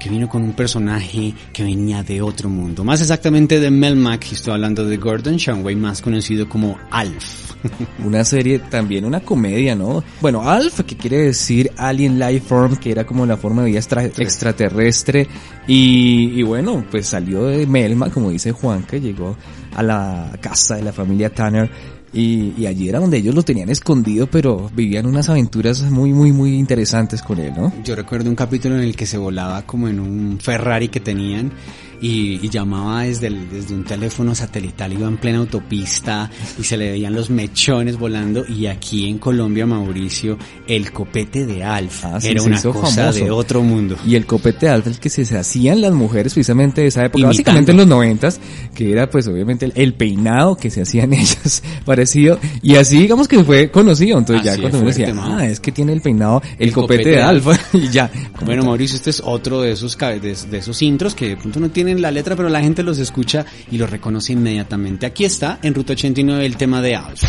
que 0.00 0.08
vino 0.08 0.30
con 0.30 0.40
un 0.42 0.54
personaje 0.54 1.34
que 1.52 1.62
venía 1.62 2.02
de 2.02 2.22
otro 2.22 2.48
mundo, 2.48 2.84
más 2.84 3.02
exactamente 3.02 3.60
de 3.60 3.70
Melmac, 3.70 4.32
estoy 4.32 4.54
hablando 4.54 4.86
de 4.86 4.96
Gordon 4.96 5.36
Shanway, 5.36 5.76
más 5.76 6.00
conocido 6.00 6.48
como 6.48 6.78
Alf. 6.90 7.52
Una 8.02 8.24
serie 8.24 8.60
también, 8.60 9.04
una 9.04 9.20
comedia, 9.20 9.74
¿no? 9.74 10.02
Bueno, 10.22 10.48
Alf, 10.48 10.80
que 10.86 10.96
quiere 10.96 11.18
decir 11.18 11.70
Alien 11.76 12.18
Life 12.18 12.46
Form, 12.48 12.76
que 12.76 12.90
era 12.90 13.04
como 13.04 13.26
la 13.26 13.36
forma 13.36 13.64
de 13.64 13.68
vida 13.68 13.80
extra- 13.80 14.06
extraterrestre. 14.06 15.26
Y, 15.66 16.32
y 16.34 16.42
bueno, 16.44 16.86
pues 16.90 17.08
salió 17.08 17.44
de 17.44 17.66
Melma, 17.66 18.08
como 18.08 18.30
dice 18.30 18.52
Juan, 18.52 18.84
que 18.84 19.00
llegó 19.02 19.36
a 19.74 19.82
la 19.82 20.38
casa 20.40 20.76
de 20.76 20.82
la 20.82 20.92
familia 20.94 21.28
Tanner. 21.34 21.97
Y, 22.12 22.54
y 22.56 22.66
allí 22.66 22.88
era 22.88 23.00
donde 23.00 23.18
ellos 23.18 23.34
lo 23.34 23.42
tenían 23.42 23.68
escondido, 23.68 24.26
pero 24.26 24.70
vivían 24.74 25.06
unas 25.06 25.28
aventuras 25.28 25.82
muy, 25.82 26.12
muy, 26.12 26.32
muy 26.32 26.54
interesantes 26.54 27.22
con 27.22 27.38
él, 27.38 27.52
¿no? 27.56 27.72
Yo 27.84 27.94
recuerdo 27.94 28.30
un 28.30 28.36
capítulo 28.36 28.76
en 28.76 28.82
el 28.82 28.96
que 28.96 29.06
se 29.06 29.18
volaba 29.18 29.62
como 29.62 29.88
en 29.88 30.00
un 30.00 30.38
Ferrari 30.40 30.88
que 30.88 31.00
tenían 31.00 31.52
y, 32.00 32.44
y 32.44 32.48
llamaba 32.48 33.02
desde, 33.02 33.26
el- 33.28 33.48
desde 33.50 33.74
un 33.74 33.84
teléfono 33.84 34.34
satelital, 34.34 34.92
iba 34.92 35.08
en 35.08 35.16
plena 35.16 35.38
autopista 35.38 36.30
y 36.58 36.62
se 36.64 36.76
le 36.76 36.90
veían 36.90 37.14
los 37.14 37.30
mechones 37.30 37.98
volando 37.98 38.44
y 38.48 38.66
aquí 38.66 39.08
en 39.08 39.18
Colombia, 39.18 39.66
Mauricio, 39.66 40.38
el 40.66 40.92
copete 40.92 41.46
de 41.46 41.64
Alf 41.64 42.04
Ah, 42.04 42.20
sí, 42.20 42.28
era 42.28 42.42
una 42.42 42.60
cosa 42.62 43.02
famoso. 43.02 43.24
de 43.24 43.30
otro 43.30 43.62
mundo. 43.62 43.96
Y 44.06 44.14
el 44.14 44.26
copete 44.26 44.66
de 44.66 44.72
alfa, 44.72 44.90
el 44.90 44.98
que 44.98 45.10
se, 45.10 45.24
se 45.24 45.36
hacían 45.36 45.80
las 45.80 45.92
mujeres 45.92 46.32
precisamente 46.34 46.80
de 46.82 46.88
esa 46.88 47.04
época, 47.04 47.18
Imitando. 47.18 47.28
básicamente 47.36 47.70
en 47.72 47.76
los 47.78 47.86
noventas, 47.86 48.40
que 48.74 48.92
era 48.92 49.10
pues 49.10 49.26
obviamente 49.28 49.66
el, 49.66 49.72
el 49.74 49.94
peinado 49.94 50.56
que 50.56 50.70
se 50.70 50.82
hacían 50.82 51.12
ellas 51.14 51.62
parecido, 51.84 52.38
y 52.62 52.76
así 52.76 52.98
digamos 53.00 53.26
que 53.28 53.42
fue 53.44 53.70
conocido, 53.70 54.18
entonces 54.18 54.46
Así 54.48 54.60
ya 54.62 54.68
de 54.68 54.76
uno 54.76 54.86
decía, 54.86 55.12
ah, 55.18 55.46
es 55.46 55.60
que 55.60 55.72
tiene 55.72 55.92
el 55.92 56.00
peinado, 56.00 56.42
el, 56.58 56.68
El 56.68 56.72
copete, 56.74 57.02
copete 57.02 57.16
de 57.16 57.22
alfa, 57.22 57.58
y 57.72 57.88
ya. 57.88 58.10
Bueno, 58.44 58.64
Mauricio, 58.64 58.96
este 58.96 59.10
es 59.10 59.22
otro 59.24 59.60
de 59.62 59.72
esos, 59.72 59.96
de, 59.98 60.20
de 60.20 60.58
esos 60.58 60.80
intros 60.82 61.14
que 61.14 61.28
de 61.30 61.36
pronto 61.36 61.58
no 61.60 61.70
tienen 61.88 62.02
la 62.02 62.10
letra, 62.10 62.36
pero 62.36 62.50
la 62.50 62.60
gente 62.60 62.82
los 62.82 62.98
escucha 62.98 63.46
y 63.70 63.78
los 63.78 63.88
reconoce 63.88 64.34
inmediatamente. 64.34 65.06
Aquí 65.06 65.24
está, 65.24 65.58
en 65.62 65.74
Ruta 65.74 65.94
89, 65.94 66.44
el 66.44 66.56
tema 66.56 66.82
de 66.82 66.96
Alf. 66.96 67.22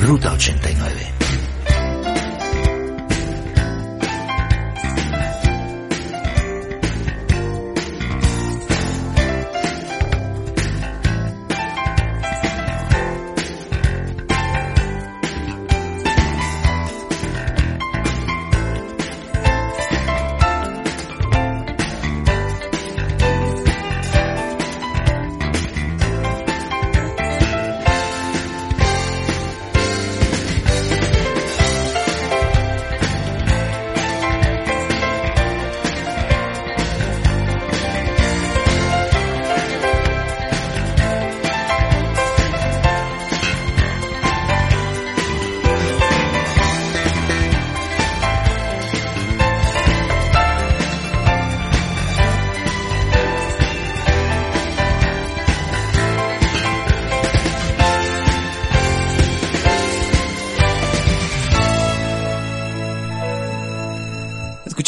Ruta 0.00 0.32
89. 0.32 1.27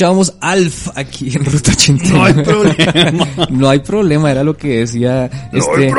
Escuchábamos 0.00 0.32
Alf 0.40 0.88
aquí 0.94 1.28
en 1.36 1.44
Ruta 1.44 1.72
89. 1.72 2.10
No 2.14 2.24
hay 2.24 2.32
problema. 2.42 3.28
no 3.50 3.68
hay 3.68 3.78
problema, 3.80 4.30
era 4.30 4.42
lo 4.42 4.56
que 4.56 4.78
decía 4.78 5.26
este, 5.52 5.92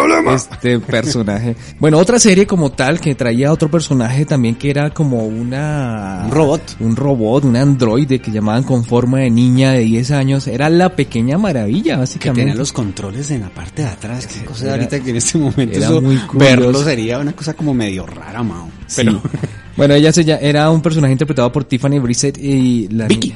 este 0.52 0.80
personaje. 0.80 1.56
Bueno, 1.78 2.00
otra 2.00 2.18
serie 2.18 2.48
como 2.48 2.72
tal 2.72 3.00
que 3.00 3.14
traía 3.14 3.52
otro 3.54 3.70
personaje 3.70 4.26
también 4.26 4.56
que 4.56 4.72
era 4.72 4.90
como 4.90 5.28
una... 5.28 6.24
Un 6.26 6.32
robot. 6.32 6.62
Un 6.80 6.96
robot, 6.96 7.46
un 7.46 7.56
androide 7.56 8.18
que 8.20 8.32
llamaban 8.32 8.64
con 8.64 8.84
forma 8.84 9.20
de 9.20 9.30
niña 9.30 9.74
de 9.74 9.82
10 9.82 10.10
años. 10.12 10.48
Era 10.48 10.68
la 10.72 10.96
pequeña 10.96 11.38
maravilla, 11.38 11.94
Que 11.94 12.00
básicamente. 12.00 12.42
tenía 12.42 12.56
los 12.56 12.74
controles 12.74 13.30
en 13.30 13.42
la 13.42 13.50
parte 13.50 13.84
de 13.84 13.88
atrás. 13.90 14.26
Qué 14.26 14.44
cosa 14.44 14.64
era- 14.64 14.74
ahorita 14.74 15.00
que 15.00 15.12
en 15.12 15.16
este 15.18 15.38
momento 15.38 15.78
era 15.78 15.86
eso, 15.86 16.02
muy 16.02 16.20
verlo 16.34 16.84
sería 16.84 17.20
una 17.20 17.34
cosa 17.34 17.54
como 17.54 17.72
medio 17.76 18.08
rara, 18.08 18.42
Mao. 18.42 18.68
Pero 18.96 19.12
Sí. 19.12 19.20
Bueno, 19.78 19.94
ella 19.94 20.12
se, 20.12 20.26
lla- 20.26 20.40
era 20.42 20.70
un 20.72 20.82
personaje 20.82 21.12
interpretado 21.14 21.50
por 21.52 21.64
Tiffany 21.64 22.00
Brissett 22.00 22.38
y 22.40 22.88
la 22.90 23.08
Vicky. 23.08 23.34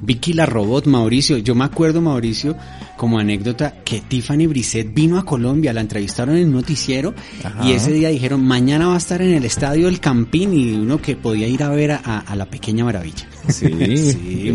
Vicky 0.00 0.32
la 0.32 0.46
robot, 0.46 0.86
Mauricio. 0.86 1.38
Yo 1.38 1.54
me 1.54 1.64
acuerdo, 1.64 2.00
Mauricio, 2.00 2.56
como 2.96 3.18
anécdota, 3.18 3.74
que 3.84 4.00
Tiffany 4.00 4.46
Brissett 4.46 4.92
vino 4.94 5.18
a 5.18 5.24
Colombia, 5.24 5.72
la 5.72 5.80
entrevistaron 5.80 6.36
en 6.36 6.46
un 6.48 6.52
noticiero 6.54 7.14
Ajá. 7.42 7.66
y 7.66 7.72
ese 7.72 7.92
día 7.92 8.08
dijeron, 8.10 8.44
mañana 8.44 8.88
va 8.88 8.94
a 8.94 8.98
estar 8.98 9.22
en 9.22 9.34
el 9.34 9.44
estadio 9.44 9.88
El 9.88 10.00
Campín 10.00 10.52
y 10.54 10.72
uno 10.74 11.00
que 11.00 11.16
podía 11.16 11.48
ir 11.48 11.62
a 11.62 11.70
ver 11.70 11.92
a, 11.92 12.00
a- 12.04 12.18
a 12.20 12.36
la 12.36 12.46
pequeña 12.46 12.84
maravilla. 12.84 13.26
Sí, 13.48 13.66
Sí. 13.96 14.54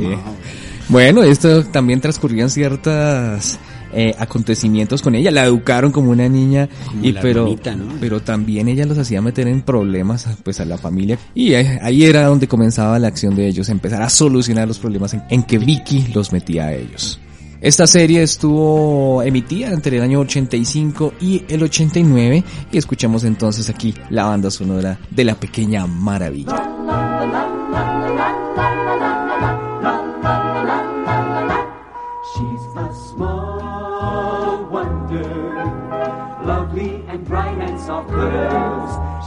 Bueno, 0.89 1.23
esto 1.23 1.63
también 1.65 2.01
transcurrían 2.01 2.49
ciertas 2.49 3.57
eh, 3.93 4.15
acontecimientos 4.17 5.01
con 5.01 5.15
ella, 5.15 5.31
la 5.31 5.45
educaron 5.45 5.91
como 5.91 6.11
una 6.11 6.27
niña 6.29 6.69
Como 6.85 7.03
y 7.05 7.11
la 7.11 7.21
pero 7.21 7.45
¿no? 7.47 7.95
pero 7.99 8.21
también 8.21 8.67
ella 8.67 8.85
los 8.85 8.97
hacía 8.97 9.21
meter 9.21 9.47
en 9.47 9.61
problemas 9.61 10.27
pues 10.43 10.59
a 10.59 10.65
la 10.65 10.77
familia 10.77 11.17
y 11.33 11.53
eh, 11.53 11.79
ahí 11.81 12.03
era 12.03 12.25
donde 12.25 12.47
comenzaba 12.47 12.99
la 12.99 13.07
acción 13.07 13.35
de 13.35 13.47
ellos, 13.47 13.69
empezar 13.69 14.01
a 14.01 14.09
solucionar 14.09 14.67
los 14.67 14.79
problemas 14.79 15.13
en, 15.13 15.23
en 15.29 15.43
que 15.43 15.57
Vicky 15.57 16.07
los 16.13 16.31
metía 16.31 16.65
a 16.65 16.73
ellos. 16.73 17.19
Esta 17.61 17.85
serie 17.85 18.23
estuvo 18.23 19.21
emitida 19.21 19.69
entre 19.69 19.97
el 19.97 20.03
año 20.03 20.19
85 20.21 21.13
y 21.21 21.43
el 21.47 21.61
89 21.61 22.43
y 22.71 22.77
escuchamos 22.77 23.23
entonces 23.23 23.69
aquí 23.69 23.93
la 24.09 24.25
banda 24.25 24.49
sonora 24.49 24.97
de 25.11 25.23
La 25.23 25.35
Pequeña 25.35 25.85
Maravilla. 25.85 27.60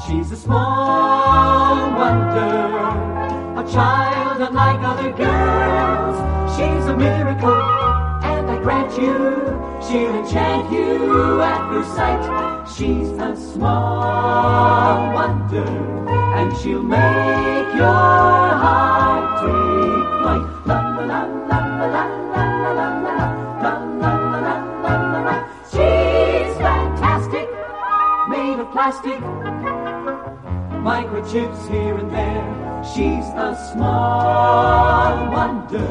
She's 0.06 0.30
a 0.30 0.36
small 0.36 1.74
wonder, 1.96 2.54
a 3.60 3.64
child 3.72 4.40
unlike 4.40 4.80
other 4.82 5.10
girls. 5.12 6.16
She's 6.54 6.86
a 6.86 6.96
miracle, 6.96 7.62
and 8.22 8.50
I 8.50 8.58
grant 8.62 8.92
you, 8.96 9.16
she'll 9.86 10.14
enchant 10.14 10.70
you 10.70 11.40
at 11.42 11.68
first 11.70 11.94
sight. 11.96 12.68
She's 12.68 13.08
a 13.18 13.34
small 13.36 15.12
wonder, 15.12 15.66
and 16.38 16.56
she'll 16.58 16.82
make 16.82 17.74
your 17.74 17.86
heart 18.62 19.40
take 19.40 20.08
flight. 20.22 20.44
La 20.66 20.78
la 20.96 21.04
la 21.04 21.20
la 21.48 21.58
la 21.76 21.86
la 21.86 22.53
plastic, 28.74 29.20
microchips 30.82 31.68
here 31.70 31.96
and 31.96 32.10
there. 32.10 32.82
She's 32.82 33.26
a 33.48 33.54
small 33.72 35.30
wonder, 35.30 35.86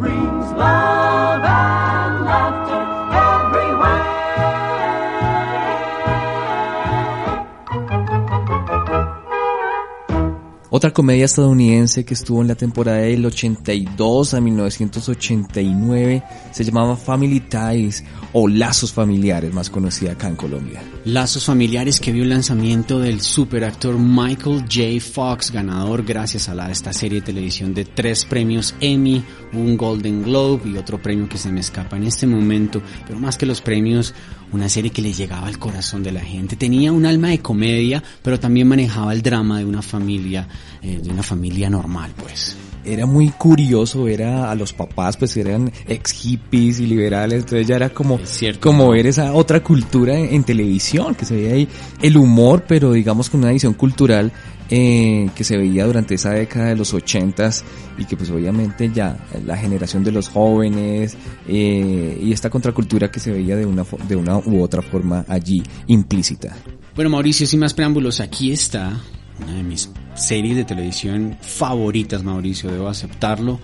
brings 0.00 0.50
love 0.52 1.44
and 1.44 2.24
laughter 2.24 2.88
Otra 10.70 10.90
comedia 10.92 11.24
estadounidense 11.24 12.04
que 12.04 12.14
estuvo 12.14 12.42
en 12.42 12.48
la 12.48 12.54
temporada 12.54 12.98
del 12.98 13.24
82 13.24 14.34
a 14.34 14.40
1989 14.40 16.22
se 16.52 16.64
llamaba 16.64 16.94
Family 16.96 17.40
Ties 17.40 18.04
o 18.32 18.46
Lazos 18.46 18.92
Familiares, 18.92 19.54
más 19.54 19.70
conocida 19.70 20.12
acá 20.12 20.28
en 20.28 20.36
Colombia. 20.36 20.82
Lazos 21.08 21.46
Familiares 21.46 22.00
que 22.00 22.12
vio 22.12 22.22
el 22.22 22.28
lanzamiento 22.28 23.00
del 23.00 23.22
superactor 23.22 23.98
Michael 23.98 24.64
J. 24.70 25.00
Fox, 25.00 25.50
ganador 25.50 26.04
gracias 26.04 26.50
a 26.50 26.54
la, 26.54 26.70
esta 26.70 26.92
serie 26.92 27.20
de 27.20 27.26
televisión 27.26 27.72
de 27.72 27.86
tres 27.86 28.26
premios 28.26 28.74
Emmy, 28.78 29.24
un 29.54 29.78
Golden 29.78 30.22
Globe 30.22 30.68
y 30.68 30.76
otro 30.76 31.00
premio 31.00 31.26
que 31.26 31.38
se 31.38 31.50
me 31.50 31.60
escapa 31.60 31.96
en 31.96 32.04
este 32.04 32.26
momento, 32.26 32.82
pero 33.06 33.18
más 33.18 33.38
que 33.38 33.46
los 33.46 33.62
premios, 33.62 34.14
una 34.52 34.68
serie 34.68 34.90
que 34.90 35.00
le 35.00 35.14
llegaba 35.14 35.46
al 35.46 35.58
corazón 35.58 36.02
de 36.02 36.12
la 36.12 36.20
gente. 36.20 36.56
Tenía 36.56 36.92
un 36.92 37.06
alma 37.06 37.28
de 37.28 37.38
comedia, 37.38 38.02
pero 38.22 38.38
también 38.38 38.68
manejaba 38.68 39.14
el 39.14 39.22
drama 39.22 39.60
de 39.60 39.64
una 39.64 39.80
familia, 39.80 40.46
eh, 40.82 41.00
de 41.02 41.08
una 41.08 41.22
familia 41.22 41.70
normal, 41.70 42.12
pues 42.18 42.54
era 42.92 43.06
muy 43.06 43.28
curioso 43.30 44.04
ver 44.04 44.22
a, 44.22 44.54
los 44.54 44.72
papás, 44.72 45.16
pues 45.16 45.36
eran 45.36 45.70
ex 45.86 46.12
hippies 46.12 46.80
y 46.80 46.86
liberales, 46.86 47.40
entonces 47.40 47.66
ya 47.66 47.76
era 47.76 47.90
como, 47.90 48.18
como 48.60 48.90
ver 48.90 49.06
esa 49.06 49.32
otra 49.32 49.62
cultura 49.62 50.18
en, 50.18 50.42
televisión, 50.44 51.14
que 51.14 51.24
se 51.24 51.36
veía 51.36 51.54
ahí 51.54 51.68
el 52.00 52.16
humor, 52.16 52.64
pero 52.66 52.92
digamos 52.92 53.30
con 53.30 53.40
una 53.40 53.50
edición 53.50 53.74
cultural 53.74 54.32
eh, 54.70 55.30
que 55.34 55.44
se 55.44 55.56
veía 55.56 55.86
durante 55.86 56.14
esa 56.14 56.30
década 56.30 56.66
de 56.66 56.76
los 56.76 56.92
ochentas 56.92 57.64
y 57.96 58.04
que 58.04 58.16
pues 58.16 58.30
obviamente 58.30 58.90
ya 58.92 59.16
la 59.46 59.56
generación 59.56 60.04
de 60.04 60.12
los 60.12 60.28
jóvenes 60.28 61.16
eh, 61.46 62.18
y 62.22 62.32
esta 62.32 62.50
contracultura 62.50 63.10
que 63.10 63.20
se 63.20 63.32
veía 63.32 63.56
de 63.56 63.64
una, 63.64 63.84
de 64.06 64.16
una 64.16 64.38
u 64.38 64.62
otra 64.62 64.82
forma 64.82 65.24
allí 65.28 65.62
implícita. 65.86 66.54
Bueno 66.94 67.10
Mauricio, 67.10 67.46
sin 67.46 67.60
más 67.60 67.72
preámbulos, 67.74 68.20
aquí 68.20 68.52
está 68.52 69.00
una 69.40 69.54
de 69.54 69.62
mis 69.62 69.88
series 70.18 70.56
de 70.56 70.64
televisión 70.64 71.36
favoritas, 71.40 72.22
Mauricio, 72.22 72.70
debo 72.70 72.88
aceptarlo. 72.88 73.60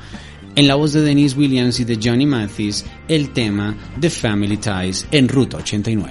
En 0.56 0.68
la 0.68 0.76
voz 0.76 0.92
de 0.92 1.02
Denise 1.02 1.36
Williams 1.36 1.80
y 1.80 1.84
de 1.84 1.98
Johnny 2.02 2.26
Mathis, 2.26 2.84
el 3.08 3.32
tema 3.32 3.76
The 4.00 4.08
Family 4.08 4.56
Ties 4.56 5.06
en 5.10 5.28
Ruta 5.28 5.56
89. 5.58 6.10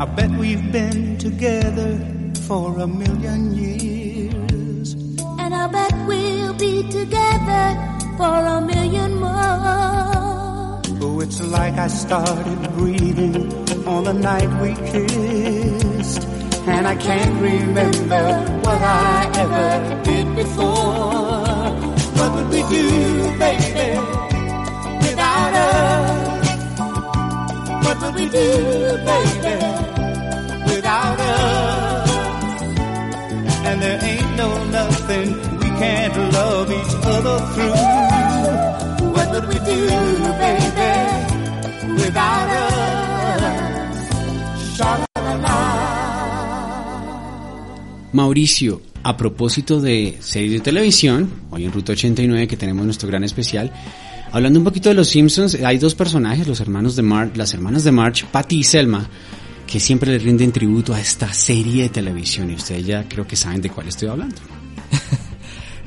I 0.00 0.06
bet 0.16 0.30
we've 0.38 0.72
been 0.72 1.18
together 1.18 1.98
for 2.46 2.80
a 2.80 2.86
million 2.86 3.54
years. 3.54 4.94
And 5.38 5.54
I 5.54 5.66
bet 5.66 5.92
we'll 6.06 6.54
be 6.54 6.88
together 6.90 7.76
for 8.16 8.24
a 8.24 8.57
it's 11.20 11.40
like 11.40 11.74
I 11.74 11.88
started 11.88 12.72
breathing 12.74 13.52
on 13.86 14.04
the 14.04 14.12
night 14.12 14.48
we 14.62 14.74
kissed. 14.90 16.24
And 16.66 16.86
I 16.86 16.94
can't 16.96 17.40
remember 17.40 18.24
what 18.64 18.80
I 18.82 19.30
ever 19.42 20.02
did 20.04 20.36
before. 20.36 21.38
What 22.18 22.34
would 22.34 22.48
we 22.50 22.62
do, 22.76 22.88
baby, 23.38 23.90
without 25.06 25.54
us? 25.66 26.80
What 27.84 27.96
would 28.02 28.14
we 28.14 28.28
do, 28.28 28.48
baby, 29.10 29.56
without 30.70 31.18
us? 31.20 32.10
And 33.68 33.82
there 33.82 34.00
ain't 34.04 34.36
no 34.36 34.64
nothing 34.66 35.58
we 35.58 35.68
can't 35.82 36.16
love 36.32 36.70
each 36.70 36.94
other 37.04 37.38
through. 37.54 38.97
Mauricio, 48.12 48.82
a 49.02 49.16
propósito 49.16 49.80
de 49.80 50.16
series 50.20 50.52
de 50.52 50.60
televisión, 50.60 51.30
hoy 51.50 51.64
en 51.64 51.72
Ruta 51.72 51.92
89 51.92 52.48
que 52.48 52.56
tenemos 52.56 52.84
nuestro 52.84 53.08
gran 53.08 53.22
especial, 53.22 53.72
hablando 54.32 54.58
un 54.58 54.64
poquito 54.64 54.88
de 54.88 54.94
los 54.94 55.08
Simpsons, 55.08 55.56
hay 55.56 55.78
dos 55.78 55.94
personajes, 55.94 56.48
los 56.48 56.60
hermanos 56.60 56.96
de 56.96 57.02
March, 57.02 57.36
las 57.36 57.54
hermanas 57.54 57.84
de 57.84 57.92
March, 57.92 58.24
Patty 58.26 58.58
y 58.58 58.64
Selma, 58.64 59.08
que 59.66 59.78
siempre 59.78 60.10
le 60.10 60.18
rinden 60.18 60.52
tributo 60.52 60.94
a 60.94 61.00
esta 61.00 61.32
serie 61.32 61.84
de 61.84 61.88
televisión 61.90 62.50
y 62.50 62.54
ustedes 62.54 62.86
ya 62.86 63.06
creo 63.08 63.26
que 63.26 63.36
saben 63.36 63.60
de 63.60 63.70
cuál 63.70 63.88
estoy 63.88 64.08
hablando. 64.08 64.36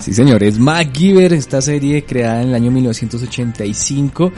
Sí, 0.01 0.13
señores, 0.13 0.57
MacGyver, 0.57 1.31
esta 1.33 1.61
serie 1.61 2.03
creada 2.03 2.41
en 2.41 2.49
el 2.49 2.55
año 2.55 2.71
1985, 2.71 4.31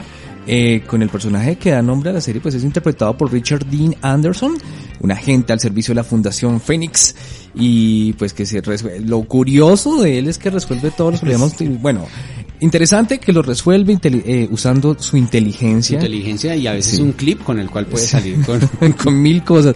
eh, 0.46 0.82
con 0.86 1.00
el 1.00 1.08
personaje 1.08 1.56
que 1.56 1.70
da 1.70 1.80
nombre 1.80 2.10
a 2.10 2.12
la 2.12 2.20
serie, 2.20 2.42
pues 2.42 2.54
es 2.54 2.64
interpretado 2.64 3.16
por 3.16 3.32
Richard 3.32 3.64
Dean 3.64 3.96
Anderson, 4.02 4.58
un 5.00 5.10
agente 5.10 5.54
al 5.54 5.60
servicio 5.60 5.92
de 5.92 5.96
la 5.96 6.04
Fundación 6.04 6.60
Phoenix, 6.60 7.14
y 7.54 8.12
pues 8.12 8.34
que 8.34 8.44
se 8.44 8.60
resuelve. 8.60 9.00
Lo 9.00 9.22
curioso 9.22 10.02
de 10.02 10.18
él 10.18 10.28
es 10.28 10.36
que 10.36 10.50
resuelve 10.50 10.90
todos 10.90 11.12
los 11.12 11.20
problemas, 11.20 11.56
bueno, 11.80 12.06
Interesante 12.60 13.18
que 13.18 13.32
lo 13.32 13.42
resuelve 13.42 13.98
eh, 14.02 14.48
usando 14.50 14.96
su 14.98 15.16
inteligencia. 15.16 15.96
Inteligencia 15.96 16.54
y 16.54 16.66
a 16.66 16.72
veces 16.72 17.00
un 17.00 17.12
clip 17.12 17.42
con 17.42 17.58
el 17.58 17.68
cual 17.68 17.86
puede 17.86 18.06
salir 18.06 18.40
con, 18.42 18.92
con 18.92 19.20
mil 19.20 19.42
cosas, 19.42 19.74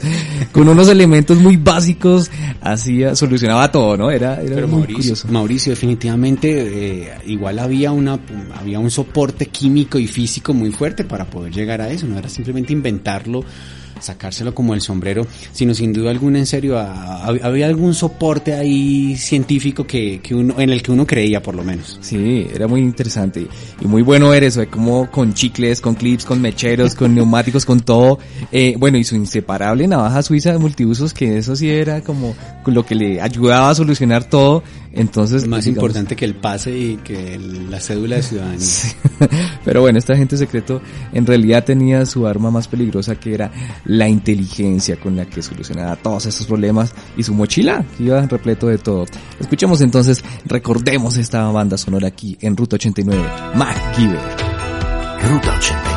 con 0.53 0.69
unos 0.69 0.88
elementos 0.88 1.38
muy 1.38 1.57
básicos, 1.57 2.31
hacía, 2.61 3.17
solucionaba 3.17 3.71
todo, 3.73 3.97
¿no? 3.97 4.11
Era, 4.11 4.41
era 4.41 4.67
muy 4.67 4.81
Mauricio, 4.81 4.97
curioso. 4.97 5.29
Mauricio, 5.29 5.71
definitivamente, 5.71 7.03
eh, 7.03 7.12
igual 7.27 7.59
había 7.59 7.91
una, 7.91 8.19
había 8.55 8.79
un 8.79 8.91
soporte 8.91 9.47
químico 9.47 9.99
y 9.99 10.07
físico 10.07 10.55
muy 10.55 10.71
fuerte 10.71 11.05
para 11.05 11.25
poder 11.25 11.53
llegar 11.53 11.81
a 11.81 11.91
eso, 11.91 12.07
no 12.07 12.17
era 12.17 12.29
simplemente 12.29 12.73
inventarlo 12.73 13.45
sacárselo 14.01 14.55
como 14.55 14.75
el 14.75 14.81
sombrero, 14.81 15.27
sino 15.53 15.75
sin 15.75 15.93
duda 15.93 16.11
alguna 16.11 16.39
en 16.39 16.47
serio 16.47 16.79
había 16.79 17.67
algún 17.67 17.95
soporte 17.95 18.55
ahí 18.55 19.17
científico 19.17 19.87
que, 19.87 20.21
que 20.23 20.35
uno, 20.35 20.55
en 20.59 20.71
el 20.71 20.83
que 20.83 20.93
uno 20.93 21.07
creía 21.07 21.43
por 21.43 21.55
lo 21.55 21.65
menos. 21.65 21.99
Sí, 22.01 22.47
era 22.53 22.67
muy 22.67 22.81
interesante 22.81 23.47
y 23.81 23.87
muy 23.87 24.03
bueno 24.03 24.31
ver 24.31 24.45
eso, 24.45 24.63
como 24.71 25.11
con 25.11 25.35
chicles, 25.35 25.81
con 25.81 25.95
clips, 25.95 26.25
con 26.25 26.41
mecheros, 26.41 26.95
con 26.95 27.15
neumáticos, 27.15 27.65
con 27.65 27.81
todo. 27.81 28.19
Eh, 28.53 28.75
bueno, 28.79 28.99
y 28.99 29.05
su 29.05 29.17
inseparable 29.17 29.87
navaja 29.87 30.23
suiza 30.23 30.53
de 30.53 30.59
multiusos, 30.59 31.13
que 31.13 31.39
eso 31.39 31.57
sí 31.57 31.71
era 31.71 32.01
como 32.03 32.35
lo 32.67 32.85
que 32.85 32.95
le 32.95 33.21
ayudaba 33.21 33.71
a 33.71 33.75
solucionar 33.75 34.25
todo 34.25 34.63
entonces, 34.99 35.47
más 35.47 35.67
importante 35.67 36.17
que 36.17 36.25
el 36.25 36.35
pase 36.35 36.77
y 36.77 36.97
que 36.97 37.39
la 37.39 37.79
cédula 37.79 38.17
de 38.17 38.23
ciudadanía. 38.23 38.67
Pero 39.65 39.81
bueno, 39.81 39.99
este 39.99 40.13
agente 40.13 40.37
secreto 40.37 40.83
en 41.13 41.25
realidad 41.25 41.65
tenía 41.65 42.05
su 42.05 42.27
arma 42.27 42.51
más 42.51 42.67
peligrosa 42.67 43.15
que 43.15 43.33
era 43.33 43.53
la 43.85 44.09
inteligencia 44.09 44.99
con 44.99 45.15
la 45.15 45.25
que 45.25 45.41
solucionaba 45.41 45.95
todos 45.95 46.27
esos 46.27 46.47
problemas 46.47 46.93
y 47.17 47.23
su 47.23 47.33
mochila 47.33 47.85
que 47.97 48.05
iba 48.05 48.21
repleto 48.27 48.67
de 48.67 48.79
todo. 48.79 49.07
Escuchemos 49.39 49.81
entonces, 49.83 50.25
recordemos 50.45 51.17
esta 51.17 51.45
banda 51.51 51.79
sonora 51.79 52.09
aquí 52.09 52.37
en 52.41 52.57
Ruta 52.57 52.75
89, 52.75 53.23
MacGyver. 53.55 54.19
Ruta 55.23 55.57
89. 55.59 55.88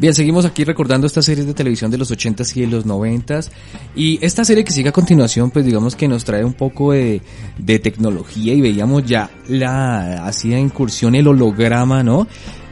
Bien, 0.00 0.14
seguimos 0.14 0.46
aquí 0.46 0.64
recordando 0.64 1.06
estas 1.06 1.26
series 1.26 1.46
de 1.46 1.52
televisión 1.52 1.90
de 1.90 1.98
los 1.98 2.10
80s 2.10 2.56
y 2.56 2.62
de 2.62 2.68
los 2.68 2.86
90s. 2.86 3.50
Y 3.94 4.18
esta 4.24 4.46
serie 4.46 4.64
que 4.64 4.72
sigue 4.72 4.88
a 4.88 4.92
continuación, 4.92 5.50
pues 5.50 5.62
digamos 5.66 5.94
que 5.94 6.08
nos 6.08 6.24
trae 6.24 6.42
un 6.42 6.54
poco 6.54 6.92
de, 6.92 7.20
de 7.58 7.78
tecnología 7.80 8.54
y 8.54 8.62
veíamos 8.62 9.04
ya 9.04 9.28
la 9.48 10.24
hacía 10.26 10.58
incursión 10.58 11.14
el 11.16 11.28
holograma, 11.28 12.02
¿no? 12.02 12.26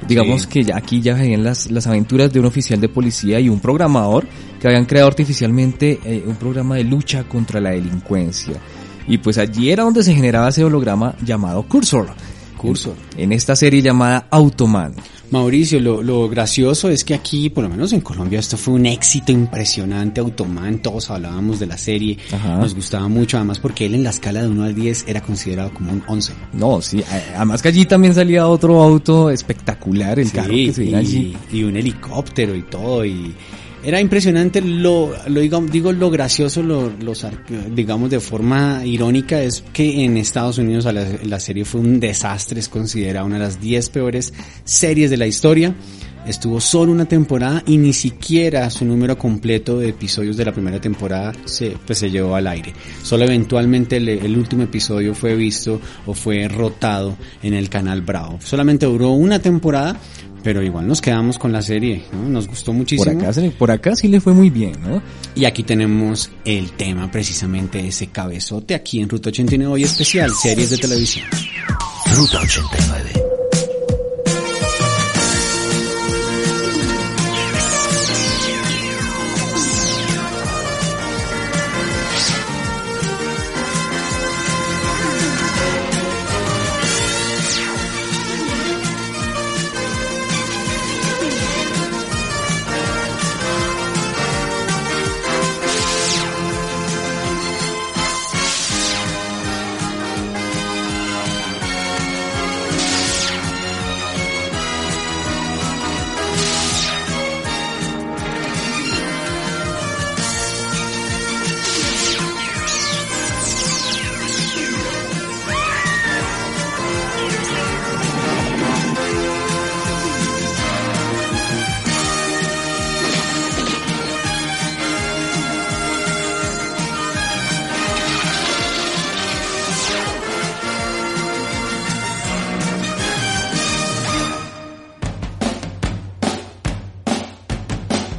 Digamos 0.09 0.43
Sí. 0.43 0.49
que 0.49 0.65
ya 0.65 0.79
aquí 0.79 1.03
ya 1.03 1.13
veían 1.17 1.45
las, 1.45 1.71
las 1.71 1.87
aventuras 1.87 2.33
de 2.33 2.41
un 2.41 2.47
oficial 2.47 2.81
de 2.81 2.89
policía 2.89 3.39
y 3.41 3.51
un 3.51 3.61
programador 3.61 4.27
que 4.59 4.67
habían 4.67 4.87
creado 4.87 5.09
artificialmente 5.09 5.99
eh, 6.07 6.25
un 6.27 6.37
programa 6.37 6.77
de 6.77 6.85
lucha 6.85 7.25
contra 7.25 7.61
la 7.61 7.73
delincuencia. 7.73 8.55
Y 9.07 9.19
pues 9.19 9.37
allí 9.37 9.71
era 9.71 9.83
donde 9.85 10.03
se 10.03 10.15
generaba 10.15 10.49
ese 10.49 10.65
holograma 10.65 11.15
llamado 11.23 11.63
Cursor. 11.65 12.09
En 13.17 13.33
esta 13.33 13.57
serie 13.57 13.81
llamada 13.81 14.27
Automan. 14.31 14.95
Mauricio, 15.31 15.79
lo, 15.79 16.03
lo 16.03 16.29
gracioso 16.29 16.89
es 16.89 17.05
que 17.05 17.13
aquí, 17.15 17.51
por 17.51 17.63
lo 17.65 17.71
menos 17.71 17.93
en 17.93 18.01
Colombia, 18.01 18.39
esto 18.41 18.57
fue 18.57 18.75
un 18.75 18.87
éxito 18.87 19.31
impresionante, 19.31 20.21
Automan, 20.21 20.81
todos 20.81 21.11
hablábamos 21.11 21.61
de 21.61 21.67
la 21.67 21.77
serie, 21.77 22.17
Ajá. 22.33 22.57
nos 22.57 22.75
gustaba 22.75 23.09
mucho, 23.09 23.37
además 23.37 23.59
porque 23.59 23.87
él 23.87 23.95
en 23.95 24.05
la 24.05 24.11
escala 24.11 24.41
de 24.41 24.49
1 24.49 24.65
al 24.65 24.75
10 24.75 25.05
era 25.07 25.21
considerado 25.21 25.73
como 25.75 25.93
un 25.93 26.03
11. 26.07 26.33
No, 26.55 26.81
sí, 26.81 27.05
además 27.37 27.61
que 27.61 27.69
allí 27.69 27.85
también 27.85 28.15
salía 28.15 28.49
otro 28.49 28.83
auto 28.83 29.31
espectacular, 29.31 30.19
el 30.19 30.33
carro 30.33 30.55
que 30.55 30.73
se 30.73 30.81
veía 30.81 30.93
y, 30.93 31.05
allí. 31.05 31.37
y 31.53 31.63
un 31.63 31.77
helicóptero 31.77 32.55
y 32.55 32.63
todo 32.63 33.05
y 33.05 33.35
era 33.89 34.03
impresionante 34.03 34.61
lo, 34.61 35.15
lo 35.29 35.41
digo, 35.41 35.93
lo 35.93 36.11
gracioso 36.11 36.63
lo, 36.63 36.93
los 37.01 37.27
digamos 37.75 38.11
de 38.11 38.21
forma 38.21 38.85
irónica 38.85 39.41
es 39.41 39.65
que 39.73 40.05
en 40.05 40.19
Estados 40.19 40.59
Unidos 40.59 40.85
la, 40.85 41.07
la 41.25 41.41
serie 41.41 41.65
fue 41.65 41.81
un 41.81 41.99
desastre 41.99 42.61
es 42.61 42.69
considerada 42.69 43.25
una 43.25 43.37
de 43.37 43.45
las 43.45 43.63
10 43.63 43.89
peores 43.89 44.35
series 44.65 45.09
de 45.09 45.17
la 45.17 45.27
historia 45.27 45.75
estuvo 46.29 46.61
solo 46.61 46.93
una 46.93 47.07
temporada 47.07 47.63
y 47.67 47.79
ni 47.79 47.93
siquiera 47.95 48.69
su 48.69 48.85
número 48.85 49.17
completo 49.17 49.79
de 49.79 49.89
episodios 49.89 50.37
de 50.37 50.45
la 50.45 50.53
primera 50.53 50.81
temporada 50.81 51.33
se, 51.47 51.71
pues, 51.87 51.99
se 51.99 52.11
llevó 52.11 52.37
al 52.37 52.47
aire. 52.47 52.75
Solo 53.03 53.25
eventualmente 53.25 53.97
el, 53.97 54.09
el 54.09 54.37
último 54.37 54.65
episodio 54.65 55.15
fue 55.15 55.35
visto 55.35 55.81
o 56.07 56.15
fue 56.15 56.47
rotado 56.49 57.17
en 57.43 57.55
el 57.55 57.69
canal 57.69 58.03
Bravo. 58.03 58.39
Solamente 58.43 58.87
duró 58.87 59.13
una 59.13 59.39
temporada, 59.39 59.97
pero 60.43 60.63
igual 60.63 60.87
nos 60.87 61.01
quedamos 61.01 61.39
con 61.39 61.53
la 61.53 61.63
serie, 61.63 62.05
¿no? 62.13 62.29
Nos 62.29 62.49
gustó 62.49 62.73
muchísimo. 62.73 63.13
Por 63.13 63.23
acá, 63.23 63.33
se 63.33 63.41
le- 63.43 63.51
por 63.51 63.71
acá 63.71 63.97
sí 63.97 64.09
le 64.09 64.21
fue 64.21 64.33
muy 64.35 64.51
bien, 64.51 64.73
¿no? 64.83 65.03
Y 65.35 65.45
aquí 65.45 65.63
tenemos 65.63 66.31
el 66.45 66.73
tema 66.73 67.11
precisamente 67.11 67.87
ese 67.87 68.09
cabezote 68.09 68.75
aquí 68.75 69.01
en 69.01 69.09
Ruta 69.09 69.29
89 69.31 69.73
hoy 69.75 69.83
especial, 69.85 70.31
series 70.35 70.71
de 70.71 70.79
televisión. 70.79 71.27
Ruta 72.15 72.41
89. 72.41 73.28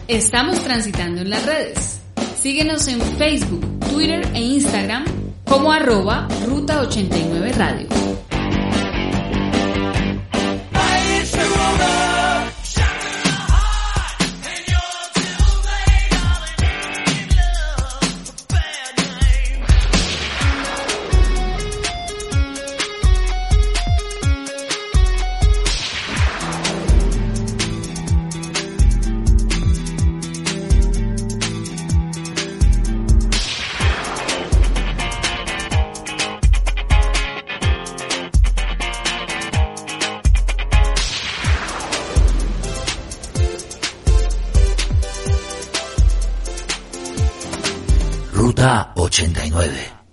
Estamos 0.09 0.59
transitando 0.63 1.21
en 1.21 1.29
las 1.29 1.45
redes. 1.45 1.99
Síguenos 2.41 2.87
en 2.87 2.99
Facebook, 3.19 3.63
Twitter 3.91 4.27
e 4.33 4.41
Instagram 4.41 5.05
como 5.45 5.71
arroba 5.71 6.27
Ruta 6.47 6.81
89 6.81 7.51
Radio. 7.53 7.98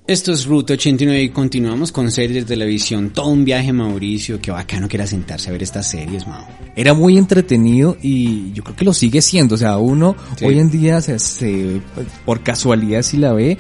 Esto 0.09 0.33
es 0.33 0.45
Ruta 0.47 0.75
89 0.75 1.21
y 1.21 1.29
continuamos 1.31 1.91
con 1.91 2.13
series 2.13 2.45
de 2.45 2.55
televisión. 2.55 3.11
Todo 3.11 3.27
un 3.27 3.45
viaje, 3.45 3.73
Mauricio. 3.73 4.41
Qué 4.41 4.53
bacano 4.53 4.87
que 4.87 4.97
era 4.97 5.07
sentarse 5.07 5.49
a 5.49 5.53
ver 5.53 5.65
estas 5.65 5.91
series, 5.91 6.29
Mau. 6.29 6.45
Era 6.77 6.95
muy 6.95 7.19
entretenido 7.19 7.97
y 8.01 8.53
yo 8.53 8.63
creo 8.63 8.77
que 8.77 8.85
lo 8.85 8.95
sigue 8.95 9.21
siendo. 9.21 9.57
O 9.57 9.59
sea, 9.59 9.79
uno 9.79 10.15
Sí. 10.37 10.45
hoy 10.45 10.61
en 10.61 10.71
día, 10.71 11.01
se, 11.01 11.19
se- 11.19 11.81
pues, 11.97 12.07
por 12.25 12.41
casualidad 12.45 13.03
si 13.03 13.17
la 13.17 13.33
ve, 13.33 13.59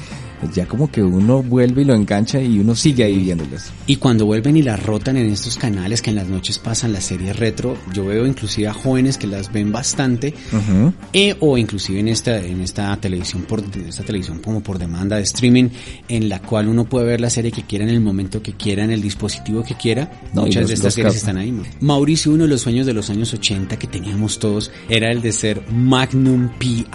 ya 0.54 0.66
como 0.66 0.90
que 0.90 1.02
uno 1.02 1.42
vuelve 1.42 1.82
y 1.82 1.84
lo 1.84 1.94
engancha 1.94 2.40
y 2.40 2.58
uno 2.58 2.74
sigue 2.74 3.04
ahí 3.04 3.18
viéndolas. 3.18 3.72
Y 3.86 3.96
cuando 3.96 4.26
vuelven 4.26 4.56
y 4.56 4.62
las 4.62 4.82
rotan 4.82 5.16
en 5.16 5.30
estos 5.30 5.56
canales 5.56 6.02
que 6.02 6.10
en 6.10 6.16
las 6.16 6.28
noches 6.28 6.58
pasan 6.58 6.92
las 6.92 7.04
series 7.04 7.36
retro, 7.36 7.76
yo 7.92 8.04
veo 8.06 8.26
inclusive 8.26 8.68
a 8.68 8.74
jóvenes 8.74 9.18
que 9.18 9.26
las 9.26 9.52
ven 9.52 9.72
bastante, 9.72 10.34
Ujú. 10.52 10.92
eh, 11.12 11.36
o 11.40 11.56
inclusive 11.58 12.00
en 12.00 12.08
esta, 12.08 12.38
en 12.44 12.60
esta 12.60 12.96
televisión 13.00 13.42
por, 13.42 13.62
esta 13.88 14.02
televisión 14.04 14.38
como 14.40 14.62
por 14.62 14.78
demanda 14.78 15.16
de 15.16 15.22
streaming, 15.22 15.68
en 16.08 16.28
la 16.28 16.40
cual 16.40 16.68
uno 16.68 16.84
puede 16.84 17.06
ver 17.06 17.20
la 17.20 17.30
serie 17.30 17.50
que 17.52 17.62
quiera 17.62 17.84
en 17.84 17.90
el 17.90 18.00
momento 18.00 18.42
que 18.42 18.52
quiera, 18.52 18.84
en 18.84 18.90
el 18.90 19.02
dispositivo 19.02 19.62
que 19.64 19.74
quiera. 19.74 20.10
No, 20.34 20.42
Muchas 20.42 20.62
los- 20.62 20.68
de 20.68 20.74
estas 20.74 20.94
series 20.94 21.16
están 21.16 21.36
ahí. 21.38 21.52
Mauricio, 21.80 22.32
uno 22.32 22.44
de 22.44 22.50
los 22.50 22.60
sueños 22.60 22.86
de 22.86 22.92
los 22.94 23.10
años 23.10 23.32
80 23.32 23.78
que 23.78 23.86
teníamos 23.86 24.38
todos 24.38 24.70
era 24.88 25.10
el 25.10 25.22
de 25.22 25.32
ser 25.32 25.62
Magnum 25.72 26.48
PI. 26.58 26.86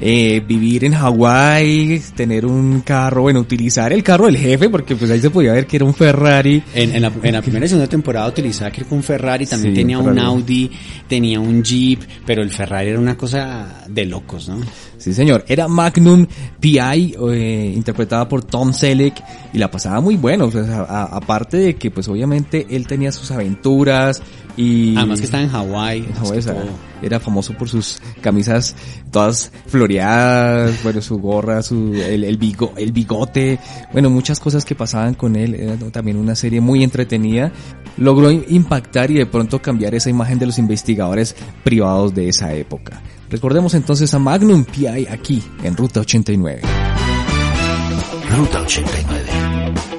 Eh, 0.00 0.42
vivir 0.46 0.84
en 0.84 0.92
Hawái, 0.92 2.02
tener 2.14 2.44
un 2.44 2.80
carro, 2.82 3.22
bueno, 3.22 3.40
utilizar 3.40 3.92
el 3.92 4.02
carro 4.02 4.26
del 4.26 4.36
jefe, 4.36 4.68
porque 4.68 4.94
pues 4.94 5.10
ahí 5.10 5.20
se 5.20 5.30
podía 5.30 5.52
ver 5.52 5.66
que 5.66 5.76
era 5.76 5.84
un 5.84 5.94
Ferrari. 5.94 6.62
En, 6.74 6.94
en 6.94 7.02
la, 7.02 7.12
en 7.22 7.32
la 7.32 7.42
primera 7.42 7.64
y 7.64 7.68
segunda 7.68 7.88
temporada 7.88 8.28
utilizaba 8.28 8.70
que 8.70 8.84
un 8.90 9.02
Ferrari, 9.02 9.46
también 9.46 9.74
Sí, 9.74 9.80
tenía 9.80 9.98
un. 9.98 10.18
Audi, 10.18 10.70
tenía 11.08 11.40
un 11.40 11.62
Jeep, 11.62 12.00
pero 12.24 12.42
el 12.42 12.50
Ferrari 12.50 12.90
era 12.90 12.98
una 12.98 13.16
cosa 13.16 13.84
de 13.88 14.06
locos, 14.06 14.48
¿no? 14.48 14.60
Sí, 14.98 15.12
señor. 15.14 15.44
Era 15.46 15.68
Magnum 15.68 16.26
P.I., 16.60 17.16
eh, 17.32 17.72
interpretada 17.76 18.28
por 18.28 18.42
Tom 18.44 18.72
Selleck, 18.72 19.22
y 19.52 19.58
la 19.58 19.70
pasaba 19.70 20.00
muy 20.00 20.16
bueno. 20.16 20.46
O 20.46 20.50
sea, 20.50 20.82
aparte 21.10 21.56
de 21.58 21.74
que, 21.76 21.90
pues 21.90 22.08
obviamente, 22.08 22.66
él 22.70 22.86
tenía 22.86 23.12
sus 23.12 23.30
aventuras 23.30 24.22
y... 24.56 24.96
Además 24.96 25.20
que 25.20 25.26
estaba 25.26 25.42
en 25.42 25.50
Hawái. 25.50 26.08
o 26.22 26.40
sea, 26.40 26.54
todo. 26.54 26.64
era 27.02 27.20
famoso 27.20 27.52
por 27.54 27.68
sus 27.68 27.98
camisas 28.22 28.74
todas 29.10 29.52
floreadas, 29.66 30.82
bueno, 30.82 31.00
su 31.02 31.18
gorra, 31.18 31.62
su, 31.62 31.92
el, 31.94 32.24
el, 32.24 32.38
bigo- 32.38 32.72
el 32.76 32.92
bigote, 32.92 33.58
bueno, 33.92 34.08
muchas 34.10 34.40
cosas 34.40 34.64
que 34.64 34.74
pasaban 34.74 35.14
con 35.14 35.36
él. 35.36 35.54
Era 35.54 35.76
también 35.90 36.16
una 36.16 36.34
serie 36.34 36.60
muy 36.60 36.82
entretenida. 36.82 37.52
Logró 37.98 38.30
impactar 38.30 39.10
y 39.10 39.14
de 39.14 39.26
pronto 39.26 39.60
cambiar 39.60 39.94
esa 39.94 40.10
imagen 40.10 40.38
de 40.38 40.46
los 40.46 40.58
investigadores 40.58 41.34
privados 41.64 42.14
de 42.14 42.28
esa 42.28 42.52
época. 42.54 43.00
Recordemos 43.30 43.74
entonces 43.74 44.12
a 44.14 44.18
Magnum 44.18 44.64
P.I. 44.64 45.06
aquí 45.08 45.42
en 45.62 45.76
Ruta 45.76 46.00
89. 46.00 46.62
Ruta 48.36 48.60
89. 48.60 49.95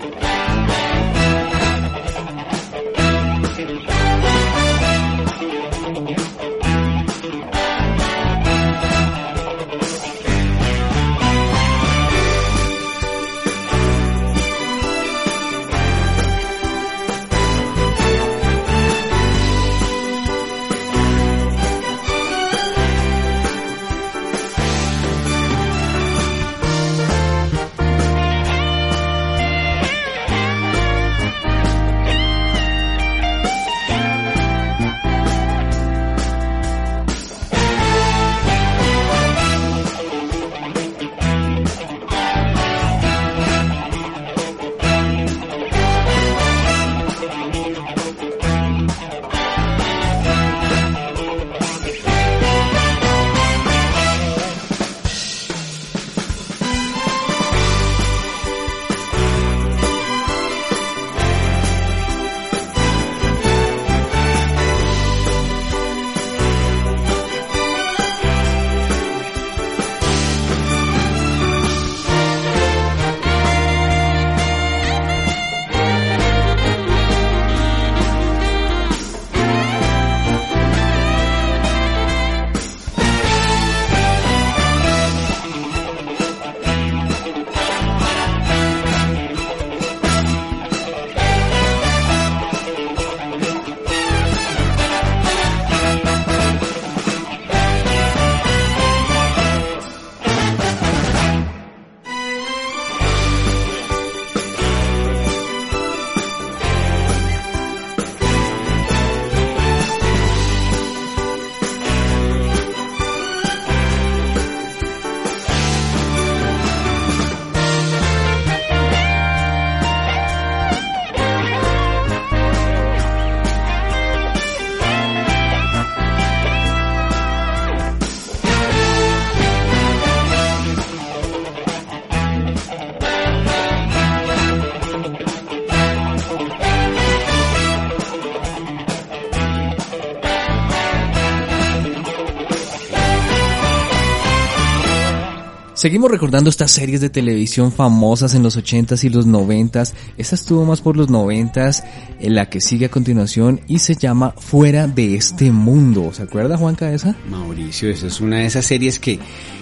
Seguimos 145.78 146.10
recordando 146.10 146.50
estas 146.50 146.72
series 146.72 147.02
de 147.02 147.12
televisión 147.12 147.72
famosas 147.72 148.34
en 148.34 148.42
los 148.42 148.58
80s 148.58 149.04
y 149.04 149.10
los 149.10 149.28
90s. 149.28 149.94
Esta 150.18 150.34
estuvo 150.34 150.66
más 150.66 150.82
por 150.82 150.98
los 150.98 151.08
90s, 151.08 151.84
en 152.20 152.34
la 152.34 152.50
que 152.50 152.62
sigue 152.62 152.88
a 152.88 152.90
continuación 152.90 153.62
y 153.68 153.78
se 153.78 153.94
llama 153.94 154.34
Fuera 154.40 154.88
de 154.88 155.14
este 155.14 155.52
mundo. 155.52 156.12
¿Se 156.14 156.24
acuerda 156.24 156.58
Juanca 156.58 156.88
de 156.88 156.96
esa? 156.96 157.16
Mauricio, 157.30 157.92
esa 157.92 158.08
es 158.08 158.20
una 158.20 158.38
de 158.38 158.48
esas 158.48 158.66
series 158.66 158.98
que, 158.98 159.20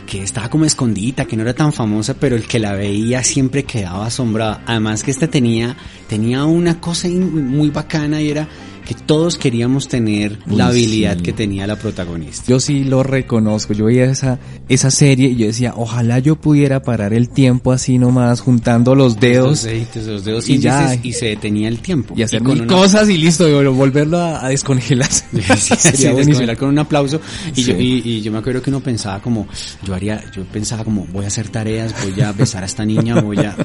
que 0.07 0.23
estaba 0.23 0.49
como 0.49 0.63
escondida, 0.63 1.25
que 1.25 1.35
no 1.35 1.41
era 1.41 1.53
tan 1.53 1.73
famosa, 1.73 2.13
pero 2.13 2.37
el 2.37 2.47
que 2.47 2.59
la 2.59 2.71
veía 2.71 3.21
siempre 3.21 3.65
quedaba 3.65 4.05
asombrado. 4.05 4.61
Además 4.65 5.03
que 5.03 5.11
esta 5.11 5.27
tenía, 5.27 5.75
tenía 6.07 6.45
una 6.45 6.79
cosa 6.79 7.09
muy 7.09 7.71
bacana 7.71 8.21
y 8.21 8.29
era 8.29 8.47
que 8.85 8.93
todos 8.93 9.37
queríamos 9.37 9.87
tener 9.87 10.39
Uy, 10.47 10.55
la 10.57 10.67
habilidad 10.67 11.17
sí. 11.17 11.23
que 11.23 11.33
tenía 11.33 11.65
la 11.67 11.75
protagonista. 11.77 12.43
Yo 12.47 12.59
sí 12.59 12.83
lo 12.83 13.03
reconozco. 13.03 13.73
Yo 13.73 13.85
veía 13.85 14.05
esa, 14.05 14.39
esa 14.69 14.91
serie 14.91 15.29
y 15.29 15.35
yo 15.37 15.47
decía, 15.47 15.73
ojalá 15.75 16.19
yo 16.19 16.35
pudiera 16.35 16.81
parar 16.83 17.13
el 17.13 17.29
tiempo 17.29 17.71
así 17.71 17.97
nomás, 17.97 18.41
juntando 18.41 18.93
los 18.95 19.19
dedos 19.19 19.49
Los 19.49 19.63
deditos, 19.63 20.05
los 20.05 20.23
dedos 20.25 20.49
y 20.49 20.59
ya. 20.59 20.95
y 21.01 21.13
se 21.13 21.25
detenía 21.27 21.67
el 21.67 21.79
tiempo. 21.79 22.13
y 22.17 22.21
hacer 22.21 22.41
mil 22.43 22.61
una- 22.61 22.67
cosas 22.73 23.09
y 23.09 23.17
listo, 23.17 23.45
volverlo 23.73 24.17
a, 24.19 24.45
a 24.45 24.49
descongelar. 24.49 25.09
Sí, 25.35 25.41
Sería 25.77 26.11
sí, 26.11 26.15
descongelar 26.17 26.57
con 26.57 26.69
un 26.69 26.79
aplauso 26.79 27.19
y, 27.55 27.63
yo, 27.63 27.73
y, 27.77 28.01
y 28.05 28.21
yo 28.21 28.31
me 28.31 28.37
acuerdo 28.37 28.61
que 28.61 28.69
uno 28.69 28.79
pensaba 28.81 29.21
como 29.21 29.47
yo 29.83 29.93
haría 29.93 30.23
yo 30.31 30.43
pensaba 30.45 30.83
como 30.83 31.05
voy 31.07 31.25
a 31.25 31.27
hacer 31.27 31.49
tareas 31.49 31.93
voy 32.03 32.21
a 32.21 32.31
besar 32.31 32.63
a 32.63 32.65
esta 32.65 32.85
niña 32.85 33.19
voy 33.21 33.37
a 33.39 33.55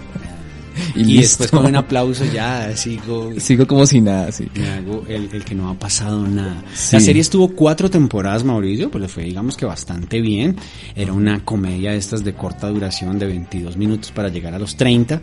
Y 0.94 1.00
y, 1.00 1.04
listo. 1.04 1.44
después 1.44 1.50
con 1.50 1.66
un 1.66 1.76
aplauso 1.76 2.24
ya 2.24 2.76
sigo 2.76 3.32
Sigo 3.38 3.66
como 3.66 3.86
si 3.86 4.00
nada, 4.00 4.30
sí. 4.32 4.48
me 4.54 4.68
hago 4.68 5.04
el, 5.08 5.28
el 5.32 5.44
que 5.44 5.54
no 5.54 5.68
ha 5.70 5.74
pasado 5.74 6.26
nada. 6.26 6.62
Sí. 6.74 6.96
La 6.96 7.00
serie 7.00 7.22
estuvo 7.22 7.48
cuatro 7.48 7.90
temporadas, 7.90 8.44
Mauricio, 8.44 8.90
pues 8.90 9.02
le 9.02 9.08
fue 9.08 9.24
digamos 9.24 9.56
que 9.56 9.66
bastante 9.66 10.20
bien. 10.20 10.56
Era 10.94 11.12
una 11.12 11.44
comedia 11.44 11.92
de 11.92 11.98
estas 11.98 12.24
de 12.24 12.34
corta 12.34 12.68
duración 12.68 13.18
de 13.18 13.26
22 13.26 13.76
minutos 13.76 14.10
para 14.12 14.28
llegar 14.28 14.54
a 14.54 14.58
los 14.58 14.76
30. 14.76 15.20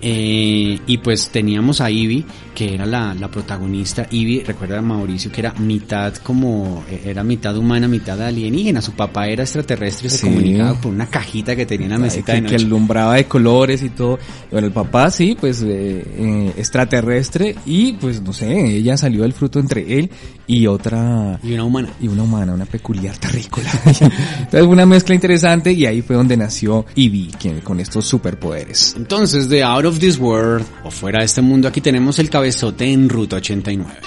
Eh, 0.00 0.78
y 0.86 0.98
pues 0.98 1.30
teníamos 1.30 1.80
a 1.80 1.90
Ivy, 1.90 2.24
que 2.54 2.74
era 2.74 2.86
la, 2.86 3.14
la 3.14 3.28
protagonista. 3.30 4.06
Ivy, 4.10 4.44
recuerda 4.44 4.80
Mauricio, 4.80 5.30
que 5.32 5.40
era 5.40 5.52
mitad 5.54 6.14
como, 6.16 6.84
eh, 6.88 7.02
era 7.06 7.24
mitad 7.24 7.56
humana, 7.56 7.88
mitad 7.88 8.20
alienígena. 8.22 8.80
Su 8.80 8.92
papá 8.92 9.26
era 9.28 9.42
extraterrestre 9.42 10.06
y 10.06 10.10
se 10.10 10.18
Sí. 10.18 10.26
comunicaba 10.26 10.80
por 10.80 10.92
una 10.92 11.06
cajita 11.06 11.56
que 11.56 11.66
tenía 11.66 11.86
en 11.86 11.92
la 11.92 11.98
mesita 11.98 12.34
que, 12.34 12.42
de 12.42 12.48
que 12.48 12.54
alumbraba 12.56 13.14
de 13.14 13.24
colores 13.24 13.82
y 13.82 13.90
todo. 13.90 14.18
Bueno, 14.52 14.66
el 14.68 14.72
papá 14.72 15.10
sí, 15.10 15.36
pues 15.38 15.62
eh, 15.62 16.04
eh, 16.06 16.52
extraterrestre 16.56 17.56
y 17.66 17.92
pues 17.94 18.22
no 18.22 18.32
sé, 18.32 18.76
ella 18.76 18.96
salió 18.96 19.22
del 19.22 19.32
fruto 19.32 19.58
entre 19.58 19.98
él 19.98 20.10
y 20.46 20.66
otra 20.66 21.38
Y 21.42 21.52
una 21.52 21.64
humana. 21.64 21.88
y 22.00 22.08
una 22.08 22.22
humana, 22.22 22.52
una 22.54 22.66
peculiar 22.66 23.16
terrícola. 23.18 23.70
Entonces 23.84 24.62
una 24.62 24.86
mezcla 24.86 25.14
interesante 25.14 25.72
y 25.72 25.86
ahí 25.86 26.02
fue 26.02 26.16
donde 26.16 26.36
nació 26.36 26.86
Ivy, 26.94 27.30
quien 27.38 27.60
con 27.60 27.80
estos 27.80 28.06
superpoderes. 28.06 28.94
Entonces, 28.96 29.48
de 29.48 29.62
Of 29.88 30.00
This 30.00 30.18
World, 30.18 30.66
o 30.84 30.90
fuera 30.90 31.20
de 31.20 31.24
este 31.24 31.40
mundo, 31.40 31.66
aquí 31.66 31.80
tenemos 31.80 32.18
el 32.18 32.28
cabezote 32.28 32.92
en 32.92 33.08
Ruta 33.08 33.36
89. 33.36 33.98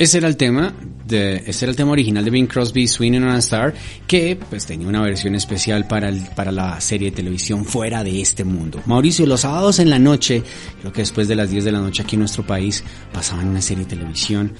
Ese 0.00 0.16
era 0.16 0.28
el 0.28 0.38
tema, 0.38 0.72
de, 1.06 1.42
ese 1.46 1.66
era 1.66 1.70
el 1.72 1.76
tema 1.76 1.90
original 1.92 2.24
de 2.24 2.30
Bing 2.30 2.46
Crosby, 2.46 2.88
Swinging 2.88 3.22
on 3.22 3.28
a 3.32 3.38
Star, 3.40 3.74
que 4.06 4.34
pues 4.48 4.64
tenía 4.64 4.88
una 4.88 5.02
versión 5.02 5.34
especial 5.34 5.86
para, 5.86 6.08
el, 6.08 6.22
para 6.34 6.50
la 6.50 6.80
serie 6.80 7.10
de 7.10 7.16
televisión 7.16 7.66
Fuera 7.66 8.02
de 8.02 8.18
este 8.18 8.42
mundo. 8.44 8.80
Mauricio, 8.86 9.26
los 9.26 9.42
sábados 9.42 9.78
en 9.78 9.90
la 9.90 9.98
noche, 9.98 10.42
creo 10.80 10.90
que 10.90 11.02
después 11.02 11.28
de 11.28 11.36
las 11.36 11.50
10 11.50 11.64
de 11.66 11.72
la 11.72 11.80
noche 11.80 12.02
aquí 12.02 12.16
en 12.16 12.20
nuestro 12.20 12.46
país, 12.46 12.82
pasaban 13.12 13.48
una 13.48 13.60
serie 13.60 13.84
de 13.84 13.90
televisión. 13.90 14.54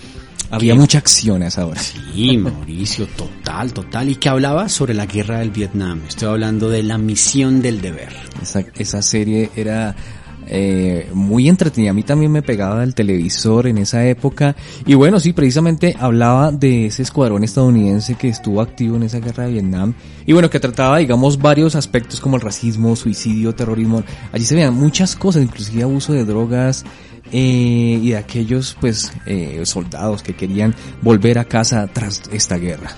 Había 0.51 0.75
que- 0.75 0.79
mucha 0.79 0.99
acción 0.99 1.43
a 1.43 1.47
esa 1.47 1.65
hora. 1.65 1.81
Sí, 1.81 2.37
Mauricio, 2.37 3.07
total, 3.07 3.73
total. 3.73 4.11
Y 4.11 4.17
que 4.17 4.29
hablaba 4.29 4.69
sobre 4.69 4.93
la 4.93 5.07
guerra 5.07 5.39
del 5.39 5.53
Vietnam. 5.53 6.03
Estoy 6.07 6.29
hablando 6.29 6.69
de 6.69 6.83
la 6.83 6.99
misión 6.99 7.63
del 7.63 7.81
deber. 7.81 8.11
Esa, 8.43 8.61
esa 8.77 9.01
serie 9.01 9.51
era 9.57 9.97
eh, 10.53 11.09
muy 11.15 11.49
entretenida. 11.49 11.93
A 11.93 11.95
mí 11.95 12.03
también 12.03 12.33
me 12.33 12.43
pegaba 12.43 12.83
el 12.83 12.95
televisor 12.95 13.69
en 13.69 13.79
esa 13.79 14.05
época. 14.07 14.57
Y 14.85 14.95
bueno, 14.95 15.21
sí, 15.21 15.33
precisamente 15.33 15.95
hablaba 15.99 16.51
de 16.51 16.87
ese 16.87 17.03
escuadrón 17.03 17.45
estadounidense 17.45 18.17
que 18.17 18.29
estuvo 18.29 18.61
activo 18.61 18.97
en 18.97 19.05
esa 19.05 19.21
guerra 19.21 19.45
de 19.45 19.53
Vietnam. 19.53 19.95
Y 20.27 20.33
bueno, 20.33 20.51
que 20.51 20.59
trataba, 20.59 20.99
digamos, 20.99 21.39
varios 21.39 21.77
aspectos 21.77 22.21
como 22.21 22.37
el 22.37 22.43
racismo, 22.43 22.97
suicidio, 22.97 23.55
terrorismo. 23.55 24.03
Allí 24.33 24.45
se 24.45 24.57
veían 24.57 24.75
muchas 24.75 25.15
cosas, 25.15 25.43
inclusive 25.43 25.85
abuso 25.85 26.13
de 26.13 26.25
drogas. 26.25 26.85
eh, 27.33 28.01
y 28.03 28.11
de 28.11 28.17
aquellos 28.17 28.77
pues 28.81 29.13
eh, 29.27 29.61
soldados 29.65 30.23
que 30.23 30.35
querían 30.35 30.75
volver 31.01 31.39
a 31.39 31.45
casa 31.45 31.87
tras 31.87 32.23
esta 32.33 32.57
guerra. 32.57 32.97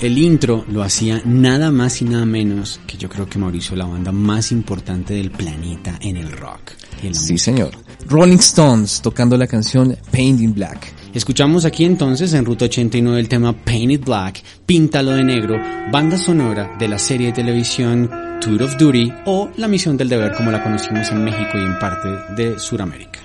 El 0.00 0.16
intro 0.18 0.64
lo 0.68 0.82
hacía 0.82 1.22
nada 1.24 1.72
más 1.72 2.00
y 2.02 2.04
nada 2.04 2.24
menos 2.24 2.80
que 2.86 2.96
yo 2.96 3.08
creo 3.08 3.28
que 3.28 3.38
Mauricio, 3.38 3.74
la 3.74 3.84
banda 3.84 4.12
más 4.12 4.52
importante 4.52 5.14
del 5.14 5.30
planeta 5.30 5.98
en 6.00 6.16
el 6.16 6.30
rock. 6.30 6.72
Sí, 7.12 7.38
señor. 7.38 7.70
Rolling 8.08 8.38
Stones 8.38 9.00
tocando 9.02 9.36
la 9.36 9.46
canción 9.46 9.96
Paint 10.10 10.40
in 10.40 10.54
Black. 10.54 10.94
Escuchamos 11.14 11.64
aquí 11.64 11.84
entonces 11.84 12.32
en 12.34 12.44
Ruta 12.44 12.66
89 12.66 13.18
el 13.18 13.28
tema 13.28 13.52
Painted 13.52 14.04
Black, 14.04 14.42
Píntalo 14.66 15.12
de 15.12 15.24
Negro, 15.24 15.56
banda 15.90 16.18
sonora 16.18 16.76
de 16.78 16.88
la 16.88 16.98
serie 16.98 17.28
de 17.28 17.32
televisión 17.32 18.10
Tour 18.40 18.62
of 18.62 18.76
Duty 18.76 19.12
o 19.26 19.50
La 19.56 19.68
Misión 19.68 19.96
del 19.96 20.08
Deber 20.08 20.34
como 20.34 20.50
la 20.50 20.62
conocimos 20.62 21.10
en 21.10 21.24
México 21.24 21.56
y 21.58 21.62
en 21.62 21.78
parte 21.78 22.08
de 22.36 22.58
Sudamérica. 22.58 23.20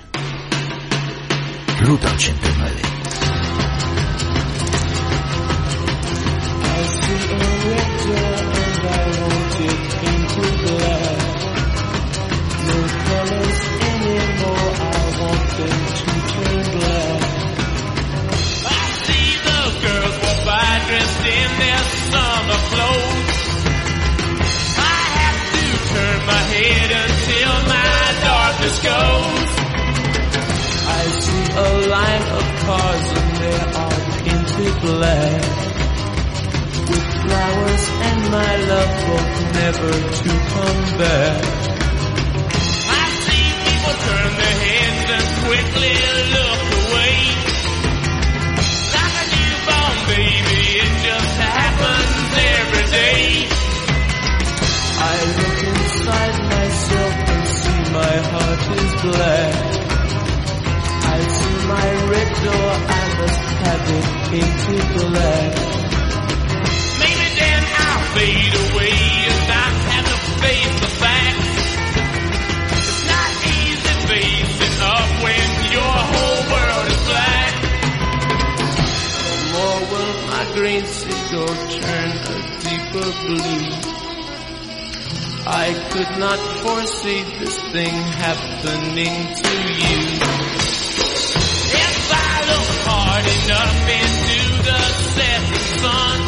Ruta 1.80 2.12
89. 2.12 2.93
Cars 32.66 33.06
and 33.20 33.30
they 33.42 33.60
are 33.84 34.00
painted 34.24 34.74
black. 34.86 35.42
With 36.90 37.06
flowers 37.22 37.84
and 38.08 38.20
my 38.36 38.52
love 38.70 38.92
both 39.08 39.34
never 39.60 39.92
to 40.20 40.30
come 40.52 40.82
back. 41.02 41.42
I 43.00 43.04
see 43.24 43.46
people 43.66 43.96
turn 44.08 44.30
their 44.40 44.56
heads 44.64 45.06
and 45.16 45.26
quickly 45.44 45.94
look 46.36 46.62
away. 46.82 47.16
Like 48.96 49.16
a 49.22 49.26
newborn 49.34 49.96
baby, 50.12 50.62
it 50.84 50.92
just 51.08 51.34
happens 51.52 52.30
every 52.58 52.86
day. 53.00 53.24
I 55.12 55.16
look 55.38 55.58
inside 55.72 56.36
myself 56.54 57.14
and 57.34 57.44
see 57.58 57.80
my 57.98 58.14
heart 58.32 58.62
is 58.78 58.92
black 59.04 59.53
door, 62.44 62.70
I 62.76 63.04
must 63.20 63.44
have 63.64 63.84
it 63.98 64.08
into 64.40 64.76
black. 65.00 65.52
Maybe 67.00 67.26
then 67.40 67.62
I'll 67.82 68.04
fade 68.14 68.54
away 68.64 68.96
if 69.32 69.42
I 69.48 69.66
have 69.90 70.06
to 70.12 70.18
face 70.44 70.76
the 70.84 70.92
fact. 71.02 71.44
It's 72.76 73.02
not 73.12 73.30
easy 73.56 73.94
facing 74.12 74.78
up 74.94 75.08
when 75.24 75.48
your 75.72 75.96
whole 76.12 76.42
world 76.52 76.86
is 76.92 77.00
black. 77.08 77.52
No 79.24 79.32
more 79.54 79.80
will 79.90 80.14
my 80.28 80.44
green 80.52 80.84
seagull 80.84 81.56
turn 81.80 82.10
a 82.28 82.38
deeper 82.64 83.08
blue. 83.24 83.94
I 85.46 85.66
could 85.92 86.12
not 86.20 86.40
foresee 86.62 87.22
this 87.40 87.56
thing 87.72 87.94
happening 88.20 89.16
to 89.40 89.52
you. 89.80 90.73
Hard 93.24 93.44
enough 93.44 93.88
into 93.88 94.40
the 94.68 94.80
setting 95.16 95.64
sun, 95.80 96.18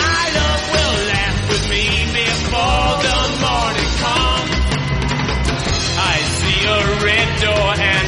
my 0.00 0.24
love 0.38 0.62
will 0.72 0.96
laugh 1.12 1.40
with 1.50 1.64
me 1.68 1.84
before 2.16 2.92
the 3.04 3.18
morning 3.44 3.92
comes. 4.00 4.56
I 6.00 6.16
see 6.40 6.60
a 6.64 6.80
red 7.04 7.28
door 7.44 7.70
and 7.76 8.03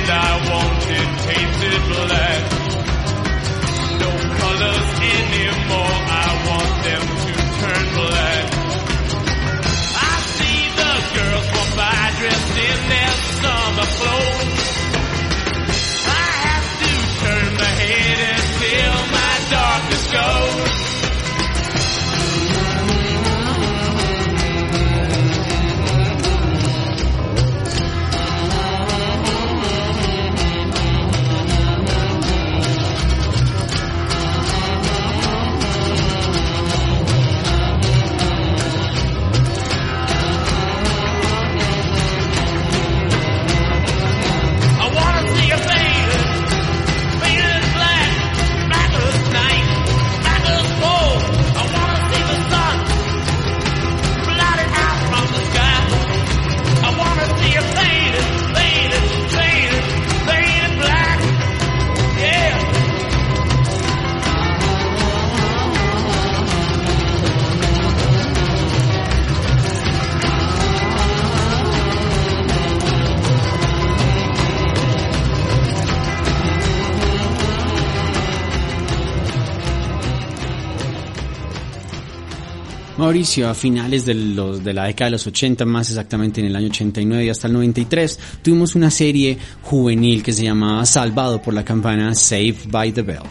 Mauricio, 83.07 83.48
a 83.48 83.54
finales 83.54 84.04
de, 84.04 84.14
los, 84.14 84.64
de 84.64 84.74
la 84.74 84.86
década 84.86 85.07
de 85.07 85.12
los 85.12 85.26
80, 85.28 85.64
más 85.64 85.90
exactamente 85.90 86.40
en 86.40 86.48
el 86.48 86.57
año 86.57 86.66
89 86.66 87.24
y 87.24 87.28
hasta 87.28 87.46
el 87.46 87.52
93, 87.52 88.18
tuvimos 88.42 88.74
una 88.74 88.90
serie 88.90 89.38
juvenil 89.62 90.24
que 90.24 90.32
se 90.32 90.42
llamaba 90.42 90.84
Salvado 90.86 91.40
por 91.40 91.54
la 91.54 91.64
campana 91.64 92.16
Saved 92.16 92.68
by 92.68 92.90
the 92.90 93.02
Bell. 93.02 93.22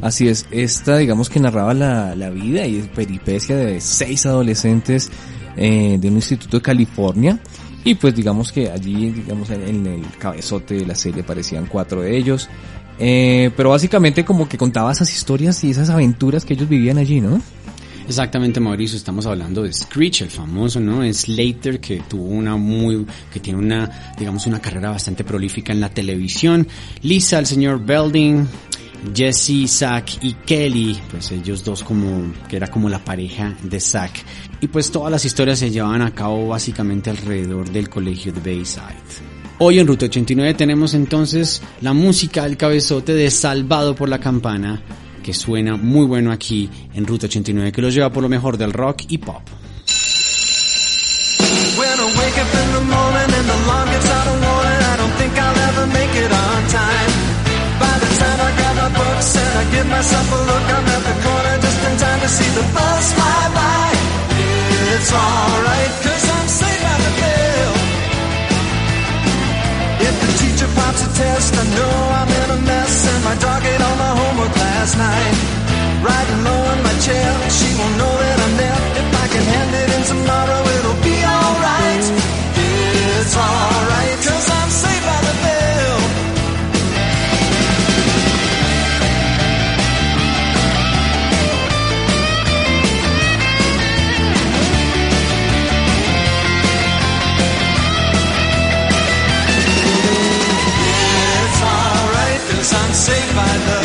Así 0.00 0.28
es, 0.28 0.46
esta 0.52 0.96
digamos 0.96 1.28
que 1.28 1.40
narraba 1.40 1.74
la, 1.74 2.14
la 2.14 2.30
vida 2.30 2.68
y 2.68 2.88
peripecia 2.94 3.56
de 3.56 3.80
seis 3.80 4.26
adolescentes 4.26 5.10
eh, 5.56 5.98
de 5.98 6.08
un 6.08 6.14
instituto 6.14 6.58
de 6.58 6.62
California 6.62 7.40
y 7.82 7.96
pues 7.96 8.14
digamos 8.14 8.52
que 8.52 8.70
allí 8.70 9.10
digamos 9.10 9.50
en, 9.50 9.86
el 9.88 10.06
cabezote 10.18 10.74
de 10.74 10.86
la 10.86 10.94
serie 10.94 11.22
aparecían 11.22 11.66
cuatro 11.66 12.02
de 12.02 12.16
ellos 12.16 12.48
eh, 13.00 13.50
pero 13.56 13.70
básicamente 13.70 14.24
como 14.24 14.48
que 14.48 14.56
contaba 14.56 14.92
esas 14.92 15.12
historias 15.12 15.64
y 15.64 15.70
esas 15.70 15.90
aventuras 15.90 16.44
que 16.44 16.54
ellos 16.54 16.68
vivían 16.68 16.98
allí, 16.98 17.20
¿no? 17.20 17.40
Exactamente, 18.06 18.60
Mauricio, 18.60 18.98
estamos 18.98 19.24
hablando 19.24 19.62
de 19.62 19.72
Screech, 19.72 20.22
el 20.22 20.30
famoso, 20.30 20.78
¿no? 20.78 21.10
Slater, 21.10 21.80
que 21.80 22.02
tuvo 22.08 22.24
una 22.24 22.56
muy, 22.56 23.06
que 23.32 23.40
tiene 23.40 23.58
una, 23.58 24.14
digamos, 24.18 24.46
una 24.46 24.60
carrera 24.60 24.90
bastante 24.90 25.24
prolífica 25.24 25.72
en 25.72 25.80
la 25.80 25.88
televisión. 25.88 26.68
Lisa, 27.02 27.38
el 27.38 27.46
señor 27.46 27.82
Belding, 27.84 28.46
Jesse, 29.14 29.66
Zack 29.66 30.22
y 30.22 30.34
Kelly, 30.34 30.98
pues 31.10 31.30
ellos 31.32 31.64
dos 31.64 31.82
como, 31.82 32.32
que 32.46 32.56
era 32.56 32.68
como 32.68 32.90
la 32.90 33.02
pareja 33.02 33.56
de 33.62 33.80
Zack. 33.80 34.22
Y 34.60 34.68
pues 34.68 34.90
todas 34.90 35.10
las 35.10 35.24
historias 35.24 35.58
se 35.58 35.70
llevaban 35.70 36.02
a 36.02 36.14
cabo 36.14 36.48
básicamente 36.48 37.08
alrededor 37.08 37.70
del 37.70 37.88
colegio 37.88 38.32
de 38.32 38.40
Bayside. 38.40 39.34
Hoy 39.58 39.78
en 39.78 39.86
Ruta 39.86 40.06
89 40.06 40.54
tenemos 40.54 40.94
entonces 40.94 41.62
la 41.80 41.92
música 41.92 42.42
del 42.42 42.56
cabezote 42.56 43.14
de 43.14 43.30
Salvado 43.30 43.94
por 43.94 44.08
la 44.08 44.18
Campana, 44.18 44.82
que 45.24 45.32
suena 45.32 45.76
muy 45.76 46.04
bueno 46.04 46.30
aquí 46.30 46.68
en 46.94 47.06
Ruta 47.06 47.26
89, 47.26 47.72
que 47.72 47.80
los 47.82 47.94
lleva 47.94 48.10
por 48.10 48.22
lo 48.22 48.28
mejor 48.28 48.58
del 48.58 48.72
rock 48.72 49.04
y 49.08 49.18
pop. 49.18 49.42
My 73.24 73.32
ate 73.32 73.80
all 73.80 73.96
my 73.96 74.12
homework 74.20 74.54
last 74.56 74.94
night. 74.98 75.34
Riding 76.04 76.40
low 76.44 76.62
in 76.72 76.80
my 76.88 76.96
chair, 77.06 77.28
she 77.48 77.68
won't 77.78 77.96
know 78.00 78.14
that 78.22 78.38
I'm 78.44 78.54
there. 78.62 78.80
If 79.00 79.08
I 79.24 79.26
can 79.32 79.44
hand 79.52 79.72
it 79.82 79.88
in 79.96 80.02
tomorrow, 80.12 80.60
it'll 80.76 81.00
be 81.10 81.16
alright. 81.36 82.04
It's 83.16 83.34
alright, 83.36 84.16
cause 84.26 84.46
I'm 84.58 84.70
safe 84.70 84.93
by 103.34 103.58
the 103.66 103.83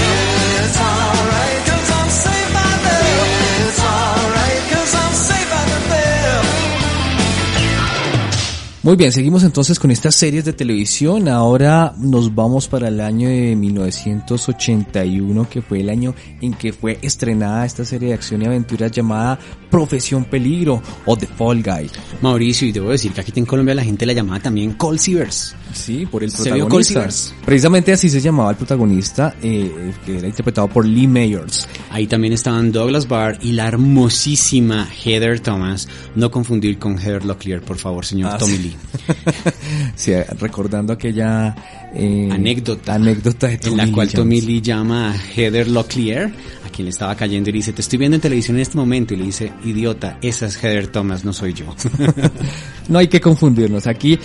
Muy 8.90 8.98
bien, 8.98 9.12
seguimos 9.12 9.44
entonces 9.44 9.78
con 9.78 9.92
estas 9.92 10.16
series 10.16 10.46
de 10.46 10.54
televisión. 10.54 11.28
Ahora 11.28 11.94
nos 12.00 12.34
vamos 12.34 12.68
para 12.68 12.88
el 12.88 13.00
año 13.02 13.30
de 13.30 13.56
1981, 13.56 15.48
que 15.48 15.62
fue 15.62 15.82
el 15.82 15.92
año 15.92 16.16
en 16.42 16.56
que 16.56 16.74
fue 16.74 16.98
estrenada 17.04 17.68
esta 17.68 17.86
serie 17.86 18.08
de 18.08 18.14
acción 18.16 18.42
y 18.42 18.46
aventuras 18.48 18.92
llamada 18.92 19.38
Profesión 19.70 20.26
Peligro 20.26 20.82
o 21.06 21.16
The 21.16 21.28
Fall 21.28 21.62
Guy. 21.62 21.92
Mauricio, 22.24 22.68
y 22.68 22.72
debo 22.72 22.90
decir 22.90 23.12
que 23.12 23.22
aquí 23.22 23.32
en 23.36 23.46
Colombia 23.46 23.76
la 23.76 23.84
gente 23.84 24.08
la 24.08 24.14
llamaba 24.14 24.40
también 24.40 24.74
Call 24.74 24.98
Seavers. 24.98 25.56
Sí, 25.72 26.08
por 26.08 26.24
el 26.24 26.32
¿Se 26.32 26.52
vio 26.52 26.68
protagonista. 26.68 27.08
Precisamente 27.46 27.94
así 27.94 28.10
se 28.10 28.20
llamaba 28.20 28.50
el 28.50 28.58
protagonista, 28.58 29.36
eh, 29.44 29.94
que 30.04 30.18
era 30.18 30.26
interpretado 30.26 30.68
por 30.68 30.84
Lee 30.84 31.08
Mayors. 31.08 31.68
Ahí 31.92 32.08
también 32.08 32.34
estaban 32.34 32.72
Douglas 32.72 33.08
Barr 33.08 33.38
y 33.44 33.52
la 33.52 33.68
hermosísima 33.68 34.88
Heather 35.06 35.40
Thomas. 35.42 35.88
No 36.16 36.32
confundir 36.32 36.80
con 36.80 36.98
Heather 36.98 37.24
Locklear, 37.24 37.62
por 37.62 37.78
favor, 37.78 38.04
señor 38.04 38.32
Ah, 38.34 38.38
Tommy. 38.40 38.58
Lee. 38.58 38.79
sí, 39.96 40.14
recordando 40.40 40.94
aquella 40.94 41.56
eh, 41.94 42.30
Anécdota. 42.32 42.96
anécdota 42.96 43.48
de 43.48 43.60
En 43.64 43.78
la 43.78 43.92
cual. 43.92 44.12
Tommy 44.12 44.42
Lee 44.42 44.62
llama 44.62 45.12
a 45.12 45.16
Heather 45.36 45.68
Locklear, 45.68 46.32
quien 46.80 46.86
le 46.86 46.92
estaba 46.92 47.14
cayendo 47.16 47.50
y 47.50 47.52
le 47.54 47.58
dice, 47.58 47.74
te 47.74 47.82
estoy 47.82 48.00
viendo 48.00 48.16
en 48.16 48.22
televisión 48.22 48.56
en 48.56 48.62
este 48.62 48.78
momento. 48.78 49.14
Y 49.14 49.18
le 49.18 49.26
dice, 49.26 49.52
idiota, 49.66 50.18
esa 50.22 50.46
es 50.46 50.56
Heather 50.64 50.88
Thomas, 50.88 51.26
no 51.26 51.34
soy 51.34 51.54
yo. 51.54 51.66
No 52.88 52.98
hay 52.98 53.08
que 53.08 53.22
confundirnos. 53.22 53.86
Aquí 53.86 54.18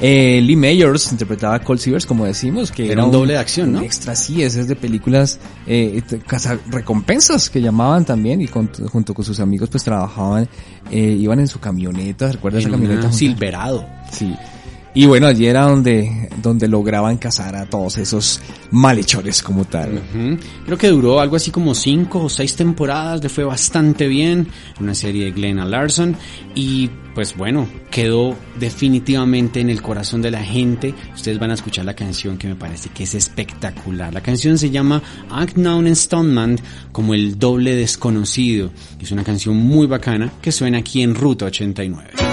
eh, 0.00 0.40
Lee 0.40 0.54
Mayors 0.54 1.10
interpretaba 1.10 1.56
a 1.56 1.58
Cold 1.58 1.80
Seavers, 1.80 2.06
como 2.06 2.24
decimos, 2.24 2.70
que 2.70 2.92
Era 2.92 3.04
un 3.04 3.10
doble 3.10 3.32
de 3.32 3.38
acción, 3.40 3.72
¿no? 3.72 3.80
Extra, 3.82 4.14
sí, 4.14 4.42
ese 4.44 4.60
es 4.60 4.68
de 4.68 4.76
películas 4.76 5.40
eh, 5.66 6.00
recompensas 6.70 7.50
que 7.50 7.60
llamaban 7.60 8.04
también 8.04 8.40
y 8.40 8.46
con- 8.46 8.70
junto 8.90 9.12
con 9.14 9.24
sus 9.24 9.40
amigos 9.40 9.68
pues 9.70 9.82
trabajaban, 9.82 10.48
eh, 10.90 11.16
iban 11.18 11.40
en 11.40 11.48
su 11.48 11.58
camioneta, 11.58 12.30
¿recuerdas 12.30 12.60
esa 12.62 12.70
camioneta? 12.70 13.10
Silverado. 13.10 13.84
Sí. 14.12 14.32
Y 14.94 15.06
bueno, 15.06 15.26
allí 15.26 15.46
era 15.46 15.62
donde, 15.62 16.28
donde 16.42 16.68
lograban 16.68 17.16
cazar 17.16 17.56
a 17.56 17.64
todos 17.64 17.96
esos 17.96 18.40
malhechores 18.70 19.42
como 19.42 19.64
tal. 19.64 20.02
Creo 20.66 20.76
que 20.76 20.88
duró 20.88 21.18
algo 21.18 21.36
así 21.36 21.50
como 21.50 21.74
cinco 21.74 22.24
o 22.24 22.28
seis 22.28 22.54
temporadas, 22.56 23.22
le 23.22 23.30
fue 23.30 23.44
bastante 23.44 24.06
bien, 24.06 24.48
una 24.80 24.94
serie 24.94 25.24
de 25.24 25.30
Glenna 25.30 25.64
Larson 25.64 26.14
y 26.54 26.90
pues 27.14 27.36
bueno, 27.36 27.68
quedó 27.90 28.36
definitivamente 28.58 29.60
en 29.60 29.70
el 29.70 29.82
corazón 29.82 30.20
de 30.22 30.30
la 30.30 30.42
gente. 30.42 30.94
Ustedes 31.14 31.38
van 31.38 31.50
a 31.50 31.54
escuchar 31.54 31.84
la 31.84 31.94
canción 31.94 32.36
que 32.36 32.48
me 32.48 32.54
parece 32.54 32.90
que 32.90 33.04
es 33.04 33.14
espectacular. 33.14 34.12
La 34.12 34.22
canción 34.22 34.58
se 34.58 34.70
llama 34.70 35.02
Unknown 35.30 35.94
Stoneman 35.94 36.58
como 36.90 37.14
el 37.14 37.38
doble 37.38 37.76
desconocido. 37.76 38.70
Es 39.00 39.10
una 39.10 39.24
canción 39.24 39.56
muy 39.56 39.86
bacana 39.86 40.32
que 40.40 40.52
suena 40.52 40.78
aquí 40.78 41.02
en 41.02 41.14
Ruta 41.14 41.46
89. 41.46 42.31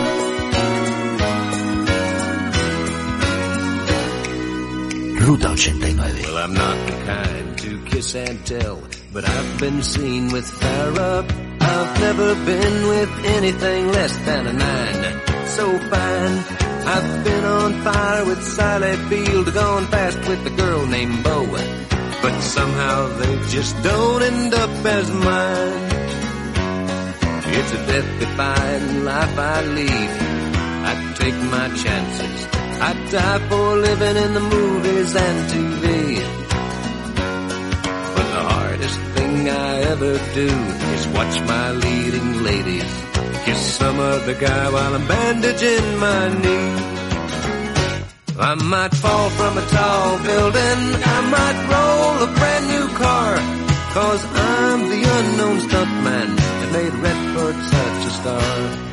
Ruta 5.29 5.51
89. 5.51 5.95
Well, 6.23 6.37
I'm 6.37 6.55
not 6.55 6.87
the 6.87 6.91
kind 7.05 7.57
to 7.59 7.83
kiss 7.85 8.15
and 8.15 8.43
tell, 8.47 8.81
but 9.13 9.29
I've 9.29 9.59
been 9.59 9.83
seen 9.83 10.31
with 10.31 10.43
fire 10.43 10.99
up. 10.99 11.25
I've 11.61 11.99
never 12.01 12.33
been 12.33 12.87
with 12.87 13.11
anything 13.37 13.89
less 13.89 14.17
than 14.25 14.47
a 14.47 14.53
nine. 14.53 15.21
So 15.45 15.65
fine. 15.77 16.35
I've 16.93 17.23
been 17.23 17.45
on 17.45 17.73
fire 17.83 18.25
with 18.25 18.43
Sally 18.43 18.95
Field, 19.09 19.53
gone 19.53 19.85
fast 19.85 20.17
with 20.27 20.47
a 20.47 20.55
girl 20.61 20.87
named 20.87 21.23
Bo. 21.23 21.45
But 22.23 22.41
somehow 22.41 23.15
they 23.19 23.35
just 23.49 23.79
don't 23.83 24.23
end 24.23 24.55
up 24.55 24.71
as 24.83 25.11
mine. 25.11 25.89
It's 27.53 27.71
a 27.71 27.81
death-defying 27.85 29.03
life 29.05 29.37
I 29.37 29.61
lead. 29.77 30.11
I 30.89 31.13
take 31.19 31.39
my 31.53 31.67
chances. 31.75 32.58
I 32.81 32.93
die 33.11 33.39
for 33.49 33.75
living 33.75 34.17
in 34.25 34.33
the 34.33 34.45
movies 34.55 35.15
and 35.15 35.37
TV. 35.51 35.83
But 38.15 38.27
the 38.35 38.43
hardest 38.53 38.99
thing 39.15 39.49
I 39.49 39.71
ever 39.93 40.13
do 40.33 40.49
is 40.95 41.07
watch 41.09 41.35
my 41.41 41.71
leading 41.71 42.43
ladies 42.43 43.09
kiss 43.45 43.75
some 43.75 43.99
other 43.99 44.35
guy 44.35 44.69
while 44.69 44.93
I'm 44.95 45.07
bandaging 45.07 45.87
my 46.05 46.23
knee. 46.41 46.71
I 48.39 48.53
might 48.55 48.93
fall 49.03 49.29
from 49.37 49.57
a 49.57 49.65
tall 49.75 50.17
building, 50.29 50.81
I 51.15 51.19
might 51.35 51.59
roll 51.73 52.13
a 52.27 52.29
brand 52.37 52.65
new 52.73 52.87
car, 53.03 53.31
cause 53.95 54.23
I'm 54.25 54.81
the 54.93 55.01
unknown 55.17 55.57
stuntman 55.67 56.29
that 56.59 56.69
made 56.77 56.95
Redford 57.05 57.57
such 57.73 58.01
a 58.09 58.13
star. 58.19 58.88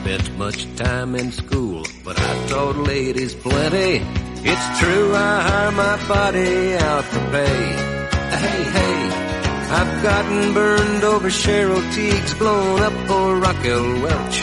Spent 0.00 0.38
much 0.38 0.60
time 0.76 1.14
in 1.14 1.30
school, 1.30 1.84
but 2.04 2.18
I 2.18 2.46
taught 2.48 2.76
ladies 2.76 3.34
plenty. 3.34 4.00
It's 4.50 4.66
true, 4.80 5.14
I 5.14 5.32
hire 5.48 5.72
my 5.72 5.96
body 6.08 6.74
out 6.74 7.04
for 7.04 7.24
pay. 7.34 7.60
Hey, 8.42 8.62
hey, 8.76 8.96
I've 9.78 10.02
gotten 10.02 10.54
burned 10.54 11.04
over 11.04 11.28
Cheryl 11.28 11.82
Teagues, 11.94 12.34
blown 12.38 12.80
up 12.80 12.96
for 13.08 13.26
Raquel 13.44 13.88
Welch. 14.04 14.38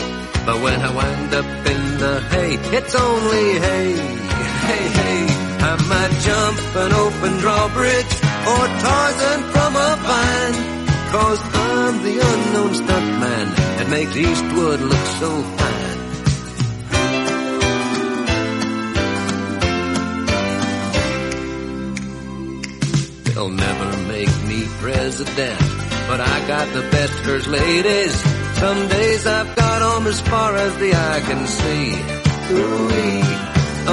But 0.46 0.62
when 0.62 0.80
I 0.80 0.90
wind 0.94 1.34
up 1.34 1.50
in 1.72 1.82
the 2.02 2.14
hay, 2.32 2.52
it's 2.76 2.94
only 2.94 3.46
hay. 3.66 3.88
Hey, 4.68 4.84
hey, 5.00 5.20
I 5.70 5.74
might 5.92 6.14
jump 6.28 6.58
an 6.84 6.92
open 7.04 7.32
drawbridge 7.42 8.14
or 8.52 8.64
Tarzan 8.84 9.40
from 9.52 9.72
a 9.76 9.90
vine. 10.06 10.77
Cause 11.10 11.40
I'm 11.42 12.02
the 12.02 12.16
unknown 12.32 12.72
stuntman 12.74 13.46
that 13.78 13.88
makes 13.88 14.14
Eastwood 14.14 14.80
look 14.80 15.06
so 15.22 15.30
fine. 15.56 15.98
They'll 23.24 23.48
never 23.48 23.96
make 24.08 24.34
me 24.50 24.66
president, 24.80 25.60
but 26.08 26.20
I 26.20 26.46
got 26.46 26.72
the 26.74 26.82
best 26.90 27.14
first 27.24 27.46
ladies. 27.46 28.14
Some 28.58 28.88
days 28.88 29.26
I've 29.26 29.56
got 29.56 29.96
'em 29.96 30.06
as 30.06 30.20
far 30.20 30.56
as 30.56 30.76
the 30.76 30.94
eye 30.94 31.20
can 31.20 31.46
see. 31.46 31.86
Ooh-wee. 32.52 33.24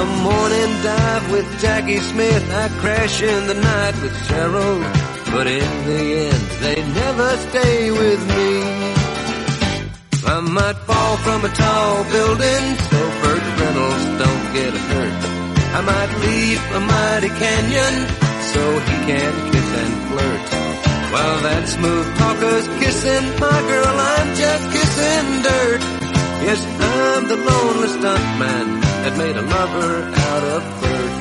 A 0.02 0.04
morning 0.04 0.72
dive 0.82 1.30
with 1.30 1.48
Jackie 1.62 2.00
Smith, 2.10 2.44
I 2.52 2.68
crash 2.82 3.22
in 3.22 3.46
the 3.46 3.54
night 3.54 3.94
with 4.02 4.14
Cheryl. 4.28 5.05
But 5.32 5.46
in 5.46 5.72
the 5.88 6.02
end, 6.28 6.44
they 6.64 6.78
never 7.02 7.28
stay 7.48 7.90
with 7.90 8.20
me. 8.36 8.52
I 10.26 10.40
might 10.40 10.78
fall 10.88 11.16
from 11.18 11.44
a 11.44 11.52
tall 11.62 12.04
building, 12.04 12.64
so 12.90 12.98
Burt 13.22 13.44
Reynolds 13.60 14.06
don't 14.22 14.46
get 14.58 14.72
hurt. 14.90 15.16
I 15.78 15.80
might 15.92 16.12
leave 16.26 16.62
a 16.78 16.80
mighty 16.80 17.30
canyon, 17.42 17.94
so 18.52 18.62
he 18.88 18.96
can 19.10 19.32
kiss 19.52 19.70
and 19.82 19.94
flirt. 20.08 20.44
While 21.12 21.40
that 21.48 21.64
smooth 21.68 22.08
talker's 22.18 22.66
kissing 22.80 23.26
my 23.38 23.58
girl, 23.70 23.96
I'm 24.14 24.28
just 24.34 24.64
kissing 24.76 25.26
dirt. 25.46 25.82
Yes, 26.46 26.60
I'm 26.64 27.28
the 27.28 27.36
lonely 27.36 27.88
stuntman 27.96 28.66
that 29.02 29.14
made 29.16 29.36
a 29.36 29.42
lover 29.42 29.94
out 30.28 30.42
of 30.54 30.62
Bert. 30.80 31.15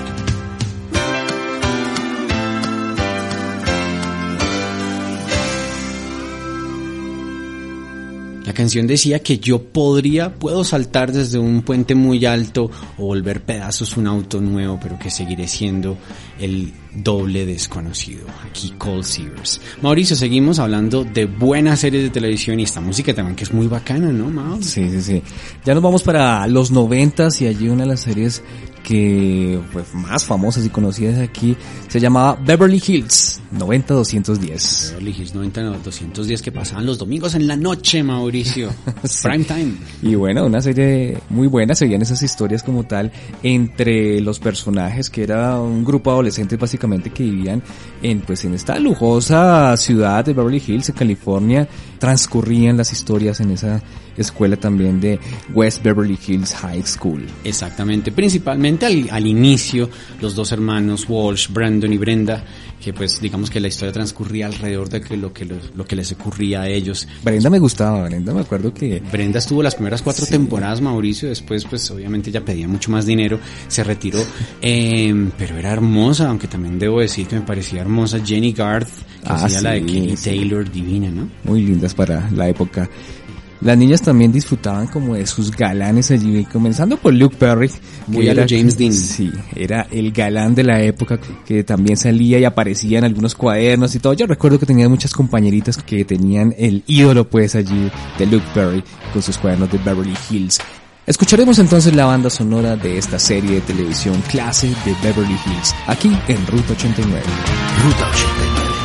Canción 8.56 8.88
decía 8.88 9.20
que 9.20 9.38
yo 9.38 9.62
podría, 9.62 10.34
puedo 10.34 10.64
saltar 10.64 11.12
desde 11.12 11.38
un 11.38 11.62
puente 11.62 11.94
muy 11.94 12.26
alto 12.26 12.72
o 12.98 13.06
volver 13.06 13.44
pedazos 13.44 13.96
un 13.98 14.08
auto 14.08 14.42
nuevo, 14.42 14.80
pero 14.82 14.98
que 14.98 15.12
seguiré 15.12 15.48
siendo 15.48 15.96
el 16.40 16.74
doble 16.96 17.46
desconocido. 17.46 18.26
Aquí 18.50 18.74
Cole 18.78 19.04
Sears. 19.04 19.62
Mauricio, 19.84 20.16
seguimos 20.16 20.58
hablando 20.58 21.04
de 21.04 21.26
buenas 21.26 21.82
series 21.82 22.04
de 22.04 22.10
televisión 22.10 22.60
y 22.60 22.64
esta 22.64 22.82
música 22.82 23.14
también 23.14 23.36
que 23.36 23.44
es 23.44 23.54
muy 23.54 23.68
bacana, 23.68 24.12
¿no, 24.12 24.32
Mau? 24.32 24.62
Sí, 24.64 24.90
sí, 24.90 25.02
sí. 25.02 25.22
Ya 25.64 25.76
nos 25.76 25.84
vamos 25.84 26.02
para 26.02 26.48
los 26.48 26.72
noventas 26.72 27.40
y 27.42 27.48
allí 27.48 27.70
una 27.70 27.84
de 27.84 27.90
las 27.90 28.02
series 28.02 28.42
que 28.86 29.60
pues, 29.74 29.94
más 29.96 30.24
famosas 30.24 30.64
y 30.64 30.70
conocidas 30.70 31.20
aquí 31.20 31.58
se 31.88 32.00
llamaba 32.00 32.36
Beverly 32.36 32.82
Hills 32.86 33.42
90210. 33.52 34.92
Beverly 34.92 35.12
Hills 35.12 35.34
90210 35.34 36.42
que 36.42 36.52
pasaban 36.52 36.86
los 36.86 37.00
domingos 37.00 37.34
en 37.34 37.48
la 37.48 37.56
noche, 37.56 38.04
Mauricio. 38.04 38.70
Prime 39.24 39.44
time. 39.44 39.74
Y 40.04 40.14
bueno, 40.14 40.46
una 40.46 40.62
serie 40.62 41.18
muy 41.30 41.48
buena, 41.48 41.74
se 41.74 41.86
veían 41.86 42.04
esas 42.04 42.22
historias 42.22 42.62
como 42.62 42.84
tal 42.84 43.12
entre 43.42 44.22
los 44.22 44.40
personajes 44.40 45.10
que 45.10 45.24
era 45.24 45.60
un 45.60 45.84
grupo 45.84 46.12
de 46.12 46.16
adolescentes 46.16 46.60
básicamente 46.60 47.10
que 47.10 47.24
vivían 47.24 47.64
en 48.04 48.22
pues 48.22 48.46
en 48.46 48.54
esta 48.54 48.78
lujosa 48.78 49.76
ciudad 49.78 50.24
de 50.24 50.34
Beverly 50.34 50.62
Hills 50.66 50.90
en 50.90 50.96
California, 50.96 51.68
transcurrían 52.06 52.78
las 52.78 52.92
historias 52.92 53.40
en 53.40 53.50
esa 53.50 53.82
escuela 54.16 54.58
también 54.58 55.02
de 55.02 55.20
West 55.56 55.82
Beverly 55.82 56.20
Hills 56.28 56.54
High 56.54 56.86
School. 56.86 57.26
Exactamente, 57.44 58.12
principalmente 58.12 58.86
al, 58.86 59.08
al 59.10 59.26
inicio, 59.26 59.90
los 60.22 60.36
dos 60.36 60.52
hermanos 60.52 61.08
Walsh, 61.10 61.52
Brandon 61.52 61.92
y 61.92 61.98
Brenda, 61.98 62.44
que 62.82 62.94
pues 62.94 63.20
digamos 63.20 63.50
que 63.50 63.60
la 63.60 63.68
historia 63.68 63.92
transcurría 63.92 64.46
alrededor 64.46 64.90
de 64.90 65.02
que 65.02 65.18
lo 65.18 65.34
que 65.34 65.46
los- 65.46 65.72
lo 65.76 65.86
que 65.86 65.96
les 65.96 66.12
ocurría 66.12 66.62
a 66.62 66.68
ellos. 66.70 67.08
Brenda 67.24 67.50
me 67.50 67.58
gustaba, 67.60 68.04
Brenda 68.04 68.34
me 68.34 68.42
acuerdo 68.42 68.74
que 68.74 69.02
Brenda 69.12 69.40
estuvo 69.40 69.64
las 69.64 69.74
primeras 69.76 70.02
cuatro 70.02 70.26
temporadas, 70.26 70.82
Mauricio, 70.82 71.30
después 71.30 71.66
pues 71.66 71.90
obviamente 71.92 72.30
ella 72.30 72.46
pedía 72.46 72.68
mucho 72.68 72.92
más 72.92 73.06
dinero, 73.06 73.40
se 73.68 73.84
retiró, 73.84 74.20
eh, 74.62 75.30
pero 75.38 75.58
era 75.58 75.72
hermosa, 75.72 76.30
aunque 76.30 76.48
también 76.48 76.78
debo 76.78 77.00
decir 77.00 77.28
que 77.28 77.36
me 77.36 77.42
parecía 77.42 77.82
hermosa 77.82 78.20
Jenny 78.24 78.52
Garth, 78.52 78.88
que 78.90 79.04
Ah, 79.28 79.46
hacía 79.46 79.62
la 79.62 79.72
de 79.72 80.16
sí. 80.16 80.24
Taylor, 80.24 80.70
divina, 80.72 81.10
¿no? 81.10 81.28
muy 81.44 81.64
lindas 81.64 81.94
para 81.96 82.30
la 82.32 82.48
época. 82.50 82.90
Las 83.62 83.78
niñas 83.78 84.02
también 84.02 84.32
disfrutaban 84.32 84.88
como 84.88 85.16
de 85.16 85.26
sus 85.26 85.52
galanes 85.52 86.12
allí, 86.12 86.46
comenzando 86.46 86.98
por 86.98 87.14
Luke 87.14 87.36
Perry. 87.38 87.72
Muy 88.08 88.28
a 88.28 88.34
lo 88.34 88.46
James 88.48 88.78
Dean. 88.78 88.94
Sí, 88.94 89.32
era 89.56 89.88
el 89.92 90.12
galán 90.12 90.54
de 90.54 90.64
la 90.64 90.82
época 90.82 91.20
que 91.46 91.64
también 91.64 91.98
salía 91.98 92.38
y 92.38 92.46
aparecía 92.46 93.00
en 93.00 93.06
algunos 93.06 93.34
cuadernos 93.36 93.96
y 93.96 94.00
todo. 94.00 94.14
Yo 94.14 94.28
recuerdo 94.28 94.60
que 94.60 94.66
tenía 94.66 94.90
muchas 94.90 95.14
compañeritas 95.14 95.78
que 95.78 96.06
tenían 96.06 96.54
el 96.58 96.84
ídolo 96.88 97.28
pues 97.30 97.56
allí 97.56 97.90
de 98.20 98.26
Luke 98.26 98.46
Perry 98.54 98.84
con 99.14 99.22
sus 99.22 99.38
cuadernos 99.38 99.72
de 99.72 99.78
Beverly 99.80 100.14
Hills. 100.30 100.60
Escucharemos 101.08 101.60
entonces 101.60 101.96
la 101.96 102.06
banda 102.06 102.32
sonora 102.32 102.76
de 102.76 102.98
esta 102.98 103.20
serie 103.20 103.56
de 103.56 103.62
televisión 103.62 104.22
clase 104.28 104.68
de 104.68 104.96
Beverly 105.04 105.38
Hills, 105.46 105.76
aquí 105.86 106.12
en 106.28 106.48
Ruta 106.48 106.74
89. 106.74 107.22
Ruta 107.84 108.10
89. 108.10 108.85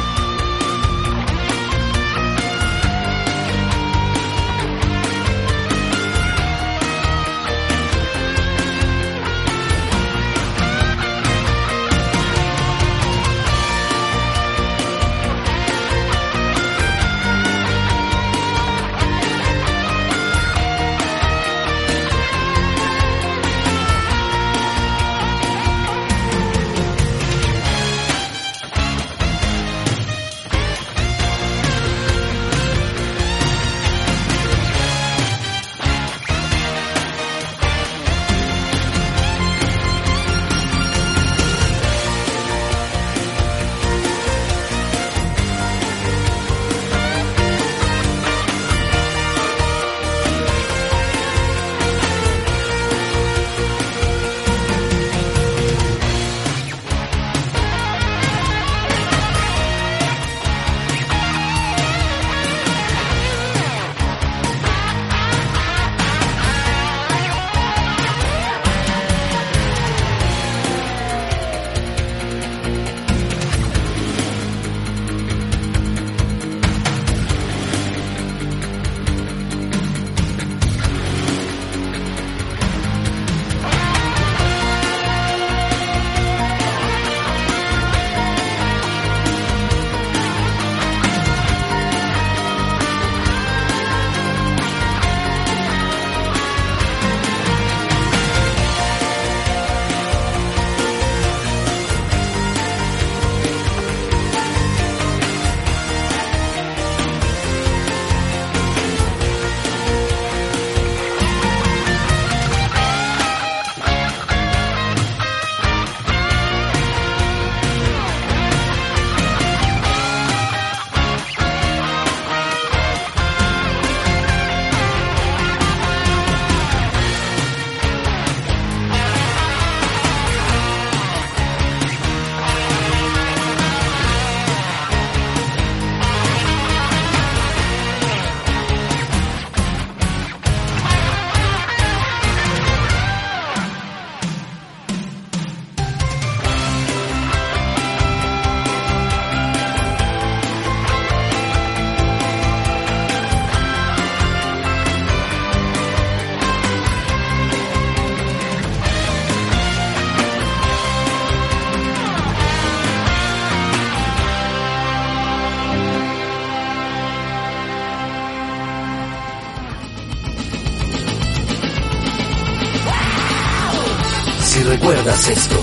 ¿Recuerdas 175.10 175.28
esto? 175.28 175.62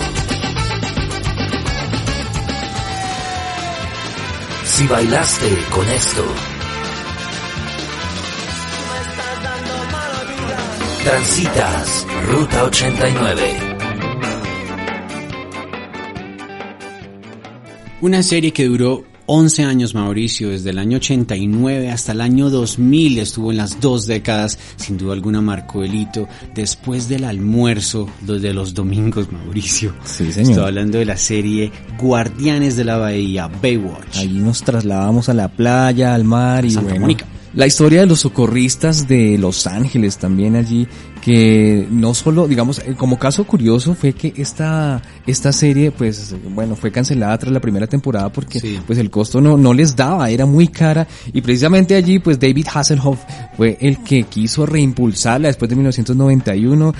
Si 4.66 4.88
bailaste 4.88 5.58
con 5.74 5.88
esto. 5.88 6.26
Transitas 11.04 12.08
Ruta 12.28 12.64
89. 12.66 13.58
Una 18.02 18.24
serie 18.24 18.52
que 18.52 18.66
duró 18.66 19.06
11 19.30 19.64
años, 19.66 19.94
Mauricio, 19.94 20.50
desde 20.50 20.70
el 20.70 20.78
año 20.80 20.98
89 20.98 21.92
hasta 21.92 22.14
el 22.14 22.22
año 22.22 22.50
2000, 22.50 23.20
estuvo 23.20 23.52
en 23.52 23.58
las 23.58 23.82
dos 23.82 24.08
décadas, 24.08 24.58
sin 24.78 24.98
duda 24.98 25.14
alguna 25.14 25.42
marcó 25.42 25.84
el 25.84 25.94
hito. 25.94 26.30
Después 26.56 27.10
del 27.10 27.26
almuerzo, 27.26 28.10
de 28.22 28.54
los 28.54 28.74
domingos, 28.74 29.30
Mauricio. 29.30 29.94
Sí, 30.06 30.32
señor. 30.32 30.52
Estoy 30.52 30.66
hablando 30.68 30.98
de 30.98 31.06
la 31.06 31.18
serie 31.18 31.72
Guardianes 32.00 32.78
de 32.78 32.86
la 32.86 32.98
Bahía, 32.98 33.48
Baywatch. 33.48 34.18
Allí 34.18 34.40
nos 34.40 34.62
trasladamos 34.62 35.28
a 35.28 35.34
la 35.34 35.50
playa, 35.50 36.16
al 36.16 36.24
mar 36.24 36.64
y 36.64 36.72
Santa 36.72 36.92
bueno, 36.92 37.02
Mónica. 37.02 37.26
La 37.54 37.66
historia 37.66 38.02
de 38.02 38.06
los 38.08 38.20
socorristas 38.20 39.08
de 39.08 39.38
Los 39.38 39.66
Ángeles 39.68 40.18
también 40.18 40.56
allí, 40.56 40.88
que 41.22 41.88
no 41.90 42.14
solo, 42.14 42.48
digamos, 42.48 42.80
eh, 42.80 42.94
como 42.96 43.18
caso 43.18 43.46
curioso 43.46 43.96
fue 43.96 44.14
que 44.14 44.34
esta, 44.38 45.02
esta 45.26 45.52
serie, 45.52 45.92
pues, 45.92 46.36
bueno, 46.54 46.76
fue 46.76 46.92
cancelada 46.92 47.38
tras 47.38 47.52
la 47.52 47.60
primera 47.60 47.88
temporada 47.88 48.30
porque, 48.32 48.60
Sí. 48.60 48.80
pues, 48.86 49.00
el 49.00 49.10
costo 49.10 49.42
no, 49.42 49.58
no 49.58 49.74
les 49.74 49.96
daba, 49.96 50.30
era 50.30 50.46
muy 50.46 50.68
cara 50.68 51.08
y 51.34 51.42
precisamente 51.42 51.96
allí, 51.96 52.20
pues, 52.20 52.40
David 52.40 52.68
Hasselhoff 52.74 53.20
fue 53.56 53.78
el 53.82 54.04
que 54.04 54.24
quiso 54.24 54.66
reimpulsarla 54.66 55.48
después 55.48 55.68
de 55.70 55.76
1991 55.76 56.94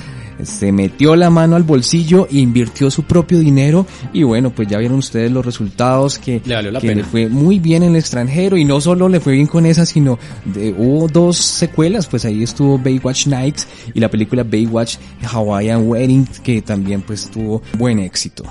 se 0.44 0.72
metió 0.72 1.16
la 1.16 1.30
mano 1.30 1.56
al 1.56 1.64
bolsillo, 1.64 2.28
invirtió 2.32 2.90
su 2.92 3.04
propio 3.04 3.40
dinero 3.40 3.86
y 4.14 4.24
bueno, 4.24 4.50
pues 4.52 4.68
ya 4.68 4.78
vieron 4.78 5.00
ustedes 5.00 5.32
los 5.32 5.46
resultados 5.46 6.20
que, 6.20 6.42
Le 6.46 6.56
valió 6.56 6.72
la 6.72 6.80
que 6.80 6.88
pena. 6.90 7.02
le 7.02 7.08
fue 7.08 7.28
muy 7.30 7.60
bien 7.60 7.84
en 7.84 7.92
el 7.92 7.96
extranjero 7.98 8.58
y 8.58 8.66
no 8.66 8.80
solo 8.82 9.10
le 9.10 9.20
fue 9.20 9.34
bien 9.34 9.48
con 9.48 9.66
esa, 9.66 9.86
sino 9.86 10.20
de- 10.46 10.74
hubo 10.78 11.08
dos 11.08 11.38
secuelas, 11.38 12.08
pues 12.08 12.26
ahí 12.26 12.44
estuvo 12.44 12.78
Baywatch 12.78 13.28
Nights 13.28 13.68
y 13.94 14.00
la 14.00 14.10
película 14.10 14.44
Baywatch 14.44 14.98
Hawaiian 15.32 15.88
Wedding 15.88 16.26
que 16.44 16.62
también 16.62 17.02
pues 17.02 17.30
tuvo 17.30 17.62
buen 17.78 18.00
éxito. 18.00 18.44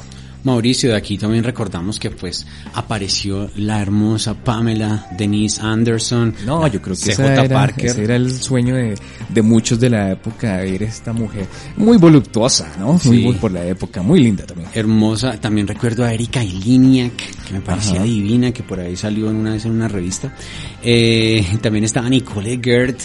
Mauricio, 0.46 0.90
de 0.90 0.96
aquí 0.96 1.18
también 1.18 1.44
recordamos 1.44 1.98
que 1.98 2.10
pues 2.10 2.46
apareció 2.74 3.50
la 3.56 3.82
hermosa 3.82 4.34
Pamela 4.34 5.06
Denise 5.18 5.60
Anderson. 5.60 6.34
No, 6.46 6.66
yo 6.68 6.80
creo 6.80 6.96
que 6.96 7.10
ese 7.12 7.26
era, 7.26 7.48
Parker. 7.48 7.86
ese 7.86 8.04
era 8.04 8.16
el 8.16 8.32
sueño 8.32 8.76
de, 8.76 8.94
de 9.28 9.42
muchos 9.42 9.78
de 9.80 9.90
la 9.90 10.12
época, 10.12 10.58
ver 10.58 10.84
esta 10.84 11.12
mujer 11.12 11.46
muy 11.76 11.98
voluptuosa, 11.98 12.72
¿no? 12.78 12.92
Muy 12.92 12.98
Sí. 13.00 13.24
bu- 13.24 13.36
por 13.38 13.52
la 13.52 13.64
época, 13.66 14.02
muy 14.02 14.20
linda 14.22 14.46
también. 14.46 14.68
hermosa. 14.72 15.38
También 15.40 15.66
recuerdo 15.66 16.04
a 16.04 16.12
Erika 16.12 16.42
Iliniak, 16.42 17.16
que 17.46 17.52
me 17.52 17.60
parecía 17.60 17.96
Ajá. 17.96 18.04
divina, 18.04 18.52
que 18.52 18.62
por 18.62 18.78
ahí 18.80 18.96
salió 18.96 19.28
en 19.30 19.36
una 19.36 19.52
vez 19.52 19.64
en 19.64 19.72
una 19.72 19.88
revista. 19.88 20.32
Eh, 20.82 21.44
también 21.60 21.84
estaba 21.84 22.08
Nicole 22.08 22.60
Gert. 22.62 23.00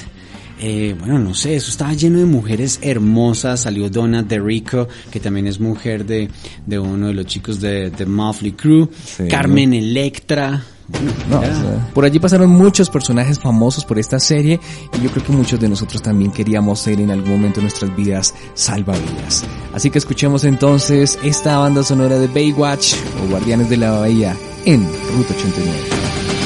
Eh, 0.63 0.95
bueno, 0.99 1.17
no 1.17 1.33
sé, 1.33 1.55
eso 1.55 1.71
estaba 1.71 1.93
lleno 1.93 2.19
de 2.19 2.25
mujeres 2.25 2.79
hermosas. 2.83 3.61
Salió 3.61 3.89
Donna 3.89 4.21
DeRico, 4.21 4.87
que 5.09 5.19
también 5.19 5.47
es 5.47 5.59
mujer 5.59 6.05
de, 6.05 6.29
de 6.67 6.77
uno 6.79 7.07
de 7.07 7.13
los 7.15 7.25
chicos 7.25 7.59
de, 7.59 7.89
de 7.89 8.53
Crue. 8.55 8.87
Sí. 9.03 9.23
Carmen 9.27 9.73
Electra. 9.73 10.63
Bueno, 10.87 11.11
No, 11.29 11.41
era- 11.41 11.57
o 11.57 11.61
sea, 11.61 11.89
por 11.93 12.05
allí 12.05 12.19
pasaron 12.19 12.49
muchos 12.51 12.89
personajes 12.89 13.39
famosos 13.39 13.85
por 13.85 13.97
esta 13.97 14.19
serie 14.19 14.59
y 14.99 15.01
yo 15.03 15.09
creo 15.09 15.25
que 15.25 15.31
muchos 15.31 15.59
de 15.59 15.69
nosotros 15.69 16.01
también 16.01 16.31
queríamos 16.31 16.79
ser 16.79 16.99
en 16.99 17.09
algún 17.11 17.31
momento 17.31 17.55
de 17.61 17.63
nuestras 17.63 17.95
vidas 17.95 18.33
salvavidas. 18.53 19.45
Así 19.73 19.89
que 19.89 19.97
escuchemos 19.99 20.43
entonces 20.43 21.17
esta 21.23 21.57
banda 21.57 21.81
sonora 21.83 22.19
de 22.19 22.27
Baywatch 22.27 22.93
o 23.23 23.29
Guardianes 23.29 23.69
de 23.69 23.77
la 23.77 23.91
Bahía 23.91 24.35
en 24.65 24.81
Ruta 24.83 25.33
89. 25.33 26.40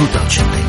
Ruta 0.00 0.18
89. 0.26 0.59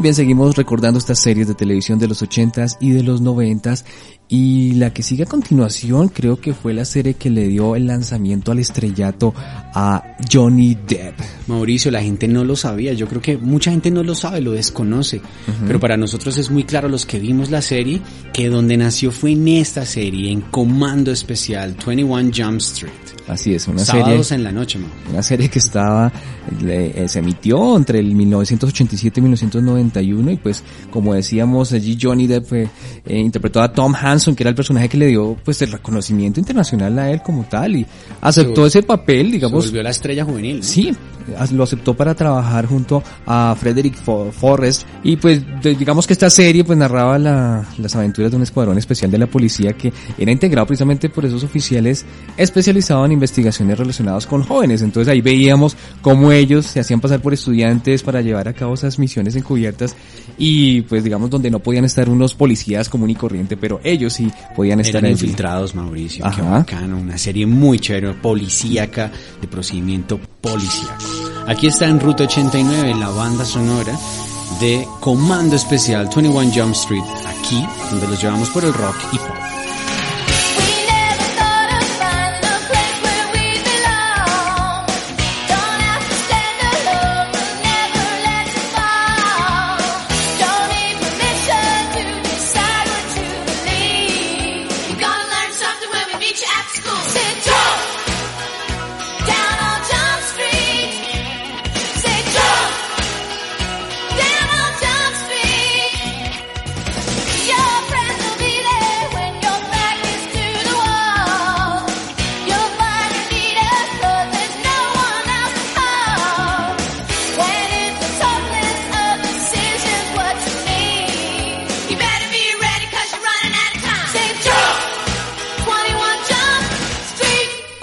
Muy 0.00 0.04
bien, 0.04 0.14
seguimos 0.14 0.56
recordando 0.56 0.98
estas 0.98 1.20
series 1.20 1.46
de 1.46 1.54
televisión 1.54 1.98
de 1.98 2.08
los 2.08 2.22
80s 2.22 2.78
y 2.80 2.92
de 2.92 3.02
los 3.02 3.20
90s 3.22 3.84
y 4.30 4.72
la 4.76 4.94
que 4.94 5.02
sigue 5.02 5.24
a 5.24 5.26
continuación 5.26 6.08
creo 6.08 6.40
que 6.40 6.54
fue 6.54 6.72
la 6.72 6.86
serie 6.86 7.12
que 7.12 7.28
le 7.28 7.46
dio 7.48 7.76
el 7.76 7.86
lanzamiento 7.86 8.50
al 8.50 8.60
estrellato 8.60 9.34
a 9.36 10.16
Johnny 10.32 10.74
Depp. 10.74 11.20
Mauricio, 11.48 11.90
la 11.90 12.00
gente 12.00 12.26
no 12.28 12.44
lo 12.44 12.56
sabía, 12.56 12.94
yo 12.94 13.08
creo 13.08 13.20
que 13.20 13.36
mucha 13.36 13.72
gente 13.72 13.90
no 13.90 14.02
lo 14.02 14.14
sabe, 14.14 14.40
lo 14.40 14.52
desconoce, 14.52 15.20
pero 15.66 15.78
para 15.78 15.98
nosotros 15.98 16.38
es 16.38 16.50
muy 16.50 16.64
claro 16.64 16.88
los 16.88 17.04
que 17.04 17.18
vimos 17.18 17.50
la 17.50 17.60
serie 17.60 18.00
que 18.32 18.48
donde 18.48 18.78
nació 18.78 19.12
fue 19.12 19.32
en 19.32 19.48
esta 19.48 19.84
serie, 19.84 20.32
en 20.32 20.40
Comando 20.40 21.12
Especial 21.12 21.76
21 21.86 22.30
Jump 22.34 22.60
Street. 22.60 23.19
Así 23.30 23.54
es, 23.54 23.68
una 23.68 23.78
Sábados 23.84 24.26
serie 24.26 24.38
en 24.40 24.44
la 24.44 24.52
noche, 24.52 24.78
Mau. 24.78 24.88
una 25.10 25.22
serie 25.22 25.48
que 25.48 25.58
estaba 25.60 26.10
le- 26.62 27.04
eh, 27.04 27.08
se 27.08 27.20
emitió 27.20 27.76
entre 27.76 27.98
el 28.00 28.14
1987 28.14 29.20
y 29.20 29.22
1991 29.22 30.30
y 30.32 30.36
pues 30.36 30.64
como 30.90 31.14
decíamos 31.14 31.72
allí 31.72 31.96
Johnny 32.00 32.26
Depp 32.26 32.52
eh, 32.54 32.68
eh, 33.06 33.18
interpretó 33.18 33.62
a 33.62 33.72
Tom 33.72 33.94
Hanson 33.94 34.34
que 34.34 34.42
era 34.42 34.50
el 34.50 34.56
personaje 34.56 34.88
que 34.88 34.96
le 34.96 35.06
dio 35.06 35.36
pues 35.44 35.62
el 35.62 35.70
reconocimiento 35.72 36.40
internacional 36.40 36.98
a 36.98 37.10
él 37.10 37.22
como 37.22 37.44
tal 37.44 37.76
y 37.76 37.86
aceptó 38.20 38.62
Se- 38.68 38.78
ese 38.80 38.82
papel 38.86 39.26
Se 39.26 39.32
digamos 39.34 39.66
volvió 39.66 39.82
la 39.82 39.90
estrella 39.90 40.24
juvenil. 40.24 40.56
¿no? 40.58 40.62
Sí, 40.64 40.92
lo 41.52 41.62
aceptó 41.62 41.94
para 41.94 42.14
trabajar 42.14 42.66
junto 42.66 43.02
a 43.26 43.54
Frederick 43.58 43.94
Fo- 44.04 44.32
Forrest 44.32 44.82
y 45.04 45.16
pues 45.16 45.40
de- 45.62 45.76
digamos 45.76 46.06
que 46.06 46.14
esta 46.14 46.28
serie 46.30 46.64
pues 46.64 46.76
narraba 46.76 47.16
la- 47.18 47.64
las 47.78 47.94
aventuras 47.94 48.30
de 48.32 48.36
un 48.38 48.42
escuadrón 48.42 48.76
especial 48.78 49.10
de 49.10 49.18
la 49.18 49.26
policía 49.28 49.72
que 49.74 49.92
era 50.18 50.32
integrado 50.32 50.66
precisamente 50.66 51.08
por 51.08 51.24
esos 51.24 51.44
oficiales 51.44 52.04
especializados 52.36 53.06
en 53.06 53.12
investigaciones 53.20 53.78
relacionadas 53.78 54.26
con 54.26 54.42
jóvenes. 54.42 54.80
Entonces 54.82 55.12
ahí 55.12 55.20
veíamos 55.20 55.76
cómo 56.00 56.32
ellos 56.32 56.64
se 56.66 56.80
hacían 56.80 57.00
pasar 57.00 57.20
por 57.20 57.34
estudiantes 57.34 58.02
para 58.02 58.22
llevar 58.22 58.48
a 58.48 58.54
cabo 58.54 58.72
esas 58.74 58.98
misiones 58.98 59.36
encubiertas 59.36 59.94
y 60.38 60.80
pues 60.82 61.04
digamos 61.04 61.28
donde 61.28 61.50
no 61.50 61.58
podían 61.58 61.84
estar 61.84 62.08
unos 62.08 62.34
policías 62.34 62.88
común 62.88 63.10
y 63.10 63.14
corriente, 63.14 63.56
pero 63.58 63.78
ellos 63.84 64.14
sí 64.14 64.30
podían 64.56 64.80
estar 64.80 64.96
Eran 65.04 65.12
allí. 65.12 65.20
infiltrados, 65.24 65.74
Mauricio. 65.74 66.24
Qué 66.24 66.40
Ajá. 66.40 66.50
bacano. 66.50 66.96
Una 66.98 67.18
serie 67.18 67.46
muy 67.46 67.78
chévere, 67.78 68.14
policíaca, 68.14 69.10
de 69.40 69.46
procedimiento 69.48 70.18
policíaco. 70.40 70.94
Aquí 71.46 71.66
está 71.66 71.86
en 71.86 72.00
Ruta 72.00 72.24
89 72.24 72.94
la 72.94 73.10
banda 73.10 73.44
sonora 73.44 73.92
de 74.60 74.86
Comando 75.00 75.56
Especial 75.56 76.08
21 76.14 76.52
Jump 76.54 76.74
Street. 76.74 77.02
Aquí, 77.26 77.64
donde 77.90 78.08
los 78.08 78.22
llevamos 78.22 78.48
por 78.50 78.64
el 78.64 78.72
rock 78.72 78.96
y 79.12 79.18
pop. 79.18 79.49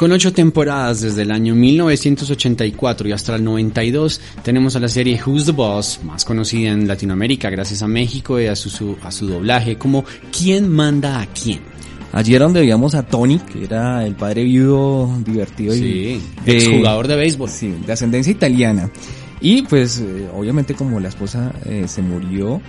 Con 0.08 0.14
ocho 0.14 0.32
temporadas 0.32 1.02
desde 1.02 1.24
el 1.24 1.32
año 1.32 1.54
1984 1.54 3.10
y 3.10 3.12
hasta 3.12 3.36
el 3.36 3.44
92 3.44 4.22
tenemos 4.42 4.74
a 4.78 4.80
la 4.80 4.88
serie 4.88 5.20
Who's 5.22 5.48
the 5.48 5.52
Boss, 5.52 6.00
más 6.06 6.24
conocida 6.24 6.72
en 6.72 6.88
Latinoamérica 6.88 7.50
gracias 7.50 7.82
a 7.82 7.90
México 7.90 8.40
y 8.40 8.46
a 8.46 8.56
su, 8.56 8.70
su- 8.70 8.96
a 9.04 9.12
su 9.12 9.28
doblaje 9.28 9.78
como 9.78 10.06
¿Quién 10.32 10.70
manda 10.70 11.20
a 11.20 11.26
quién? 11.26 11.60
Allí 12.14 12.34
era 12.36 12.46
donde 12.46 12.62
veíamos 12.62 12.96
a 12.96 13.04
Tony, 13.04 13.38
que 13.38 13.66
era 13.66 14.06
el 14.08 14.16
padre 14.16 14.46
viudo 14.46 15.12
divertido 15.26 15.76
y 15.76 15.78
Sí, 15.78 16.22
de- 16.46 16.56
exjugador 16.58 17.06
de 17.10 17.16
béisbol. 17.18 17.50
Sí, 17.50 17.76
de 17.86 17.92
ascendencia 17.92 18.32
italiana. 18.32 18.90
Y 19.42 19.64
pues 19.64 20.00
eh, 20.00 20.30
obviamente 20.34 20.74
como 20.74 21.02
la 21.02 21.10
esposa 21.10 21.52
eh, 21.66 21.84
se 21.86 22.02
murió, 22.02 22.62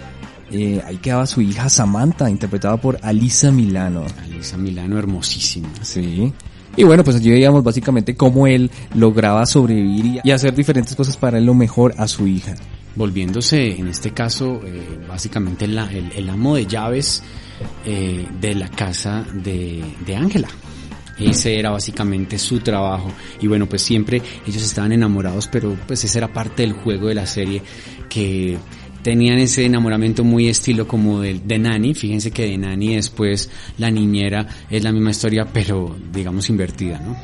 eh, 0.51 0.83
ahí 0.85 0.97
quedaba 0.97 1.25
su 1.25 1.41
hija 1.41 1.69
Samantha, 1.69 2.29
interpretada 2.29 2.79
por 2.79 2.99
Alisa 3.01 3.53
Milano. 3.53 4.05
Alisa 4.25 4.57
Milano, 4.57 4.99
hermosísima. 4.99 5.69
Sí. 5.83 6.33
Y 6.79 6.85
bueno, 6.85 7.03
pues 7.05 7.17
allí 7.17 7.31
veíamos 7.31 7.65
básicamente 7.65 8.15
cómo 8.15 8.47
él 8.47 8.71
lograba 8.95 9.45
sobrevivir 9.47 10.21
y- 10.23 10.31
hacer 10.31 10.55
diferentes 10.55 10.95
cosas 10.95 11.17
para 11.17 11.39
él 11.39 11.45
lo 11.45 11.53
mejor 11.55 11.95
a 11.99 12.07
su 12.07 12.27
hija. 12.27 12.55
volviéndose 12.95 13.79
en 13.79 13.89
este 13.89 14.13
caso 14.13 14.61
eh, 14.65 14.99
básicamente 15.09 15.65
el, 15.65 15.77
el 16.15 16.29
amo 16.31 16.55
de 16.57 16.67
llaves 16.67 17.23
eh, 17.85 18.27
de 18.41 18.55
la 18.55 18.69
casa 18.69 19.25
de 19.35 19.83
de 20.07 20.17
Ángela. 20.17 20.49
Ese 21.19 21.59
era 21.59 21.71
básicamente 21.71 22.39
su 22.39 22.61
trabajo. 22.61 23.11
Y 23.41 23.49
bueno, 23.49 23.67
pues 23.67 23.83
siempre 23.83 24.23
ellos 24.47 24.63
estaban 24.63 24.93
enamorados, 24.93 25.49
pero 25.49 25.77
pues 25.87 26.05
ese 26.05 26.19
era 26.19 26.29
parte 26.33 26.63
del 26.63 26.75
juego 26.75 27.09
de 27.09 27.15
la 27.17 27.27
serie 27.27 27.61
que 28.09 28.57
tenían 29.03 29.39
ese 29.39 29.65
enamoramiento 29.65 30.25
muy 30.25 30.49
estilo 30.49 30.87
como 30.87 31.21
de, 31.21 31.41
de 31.45 31.59
Nani. 31.59 31.95
Fíjense 31.95 32.31
que 32.31 32.47
de 32.47 32.59
Nani 32.59 32.97
después 32.97 33.51
la 33.79 33.91
niñera 33.91 34.47
es 34.71 34.83
la 34.83 34.93
misma 34.93 35.11
historia, 35.11 35.47
pero 35.53 35.97
digamos 36.13 36.49
invertida, 36.51 37.01
¿no? 37.01 37.17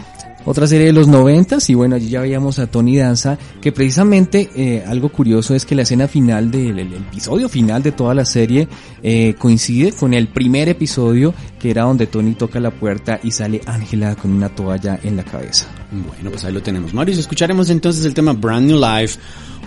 Otra 0.47 0.66
serie 0.66 0.89
de 0.89 0.93
los 0.93 1.09
noventas 1.09 1.70
y 1.70 1.75
bueno, 1.75 1.97
allí 1.97 2.11
ya 2.11 2.20
veíamos 2.20 2.59
a 2.59 2.66
Tony 2.66 2.99
Danza, 2.99 3.39
que 3.62 3.72
precisamente 3.72 4.51
eh, 4.55 4.85
algo 4.87 5.09
curioso 5.09 5.55
es 5.55 5.64
que 5.64 5.75
la 5.75 5.83
escena 5.83 6.07
final 6.07 6.51
del 6.51 6.79
el 6.79 6.93
episodio 6.93 7.49
final 7.49 7.83
de 7.83 7.93
toda 7.93 8.12
la 8.12 8.27
serie 8.27 8.68
eh, 9.03 9.35
coincide 9.39 9.93
con 9.93 10.12
el 10.12 10.29
primer 10.29 10.68
episodio 10.68 11.33
que 11.59 11.70
era 11.70 11.85
donde 11.85 12.07
Tony 12.07 12.35
toca 12.35 12.61
la 12.61 12.70
puerta 12.70 13.20
y 13.22 13.31
sale 13.31 13.62
Ángela 13.64 14.16
con 14.16 14.33
una 14.33 14.51
toalla 14.51 15.01
en 15.03 15.16
la 15.16 15.25
cabeza. 15.25 15.66
Bueno, 15.91 16.31
pues 16.31 16.45
ahí 16.45 16.53
lo 16.53 16.62
tenemos. 16.62 16.93
Mauricio, 16.93 17.22
escucharemos 17.22 17.70
entonces 17.70 18.05
el 18.05 18.12
tema 18.12 18.35
Brand 18.35 18.66
New 18.66 18.79
Life, 18.79 19.18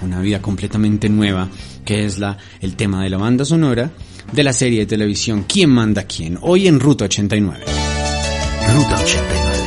una 0.01 0.19
vida 0.21 0.41
completamente 0.41 1.09
nueva, 1.09 1.49
que 1.85 2.05
es 2.05 2.19
la, 2.19 2.37
el 2.61 2.75
tema 2.75 3.03
de 3.03 3.09
la 3.09 3.17
banda 3.17 3.45
sonora 3.45 3.91
de 4.31 4.43
la 4.43 4.53
serie 4.53 4.79
de 4.79 4.85
televisión 4.85 5.45
¿Quién 5.47 5.69
manda 5.69 6.01
a 6.01 6.05
quién? 6.05 6.37
Hoy 6.41 6.67
en 6.67 6.79
Ruta 6.79 7.05
89. 7.05 7.63
Ruta 8.73 8.99
89. 8.99 9.57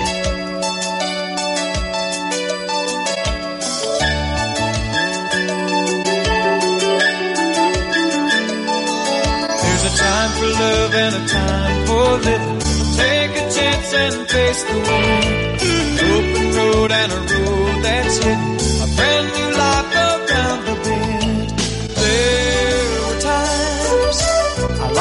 There's 9.62 9.84
a 9.84 9.96
time 9.96 10.30
for 10.38 10.46
love 10.46 10.94
and 10.94 11.14
a 11.14 11.26
time 11.28 11.86
for 11.86 12.18
living. 12.28 12.58
Take 12.96 13.32
a 13.32 13.50
chance 13.56 13.94
and 13.94 14.28
face 14.28 14.62
the 14.64 14.78
wind. 14.88 15.60
An 15.62 15.98
open 16.14 16.56
road 16.56 16.90
and 16.92 17.12
a 17.12 17.20
road 17.34 17.82
that's 17.82 18.16
hidden. 18.18 18.58
A 18.84 18.96
brand 18.96 19.26
new 19.34 19.49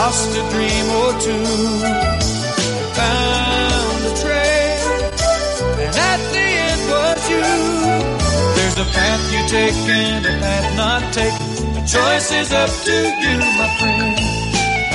lost 0.10 0.38
a 0.41 0.43
dream 0.53 0.86
or 1.01 1.12
two. 1.26 1.45
Found 2.97 4.01
a 4.10 4.14
trail, 4.24 4.89
and 5.84 5.95
at 6.12 6.22
the 6.34 6.45
end 6.68 6.82
was 6.93 7.22
you. 7.34 7.49
There's 8.55 8.78
a 8.86 8.88
path 8.95 9.24
you 9.34 9.41
take 9.55 9.80
and 10.01 10.26
a 10.26 10.34
path 10.43 10.68
not 10.82 11.03
taken. 11.14 11.47
The 11.78 11.84
choice 11.95 12.30
is 12.41 12.49
up 12.64 12.72
to 12.88 12.97
you, 13.24 13.36
my 13.60 13.70
friend. 13.78 14.18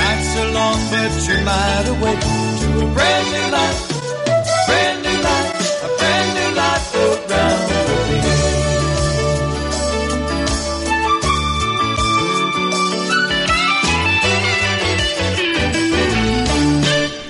Nights 0.01 0.31
are 0.41 0.51
long, 0.59 0.79
but 0.91 1.11
you're 1.27 1.43
might 1.49 1.87
awake 1.95 2.25
to 2.61 2.67
a 2.83 2.87
brand 2.95 3.25
new 3.35 3.47
life, 3.57 3.79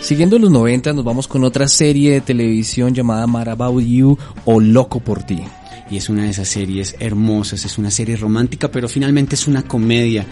Siguiendo 0.06 0.38
los 0.38 0.52
90 0.52 0.94
nos 0.94 1.04
vamos 1.04 1.28
con 1.28 1.44
otra 1.44 1.68
serie 1.68 2.12
de 2.12 2.22
televisión 2.22 2.94
llamada 2.94 3.26
Mad 3.26 3.50
About 3.50 3.84
You 3.84 4.16
o 4.46 4.60
Loco 4.60 5.00
por 5.00 5.24
ti. 5.24 5.42
Y 5.90 5.98
es 5.98 6.10
una 6.10 6.26
de 6.26 6.30
esas 6.30 6.48
series 6.48 6.96
hermosas, 7.00 7.66
es 7.66 7.80
una 7.80 7.90
serie 7.90 8.16
romántica, 8.16 8.70
pero 8.70 8.88
finalmente 8.88 9.34
es 9.34 9.48
una 9.48 9.64
comedia 9.64 10.24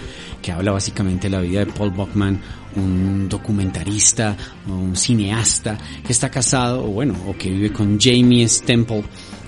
que 0.44 0.52
habla 0.52 0.74
básicamente 0.74 1.28
de 1.28 1.32
la 1.32 1.42
vida 1.42 1.66
de 1.66 1.72
Paul 1.72 1.90
Buckman, 1.90 2.40
un 2.76 3.28
documentarista, 3.28 4.38
un 4.68 4.96
cineasta 4.96 5.76
que 6.06 6.14
está 6.14 6.30
casado, 6.30 6.86
o 6.86 6.90
bueno, 6.90 7.16
o 7.26 7.36
que 7.36 7.50
vive 7.50 7.74
con 7.74 8.00
Jamie 8.00 8.48
Stemple, 8.48 9.04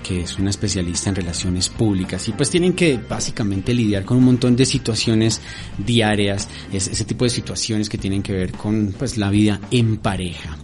que 0.06 0.20
es 0.22 0.38
una 0.38 0.50
especialista 0.50 1.08
en 1.10 1.16
relaciones 1.16 1.68
públicas 1.68 2.28
y 2.28 2.32
pues 2.32 2.50
tienen 2.50 2.74
que 2.74 2.98
básicamente 3.08 3.74
lidiar 3.74 4.04
con 4.04 4.18
un 4.18 4.24
montón 4.24 4.54
de 4.56 4.64
situaciones 4.66 5.40
diarias, 5.78 6.48
es- 6.72 6.88
ese 6.88 7.04
tipo 7.04 7.24
de 7.24 7.30
situaciones 7.30 7.88
que 7.88 7.98
tienen 7.98 8.22
que 8.22 8.32
ver 8.32 8.52
con 8.52 8.94
pues 8.98 9.16
la 9.16 9.30
vida 9.30 9.60
en 9.70 9.96
pareja. 9.96 10.56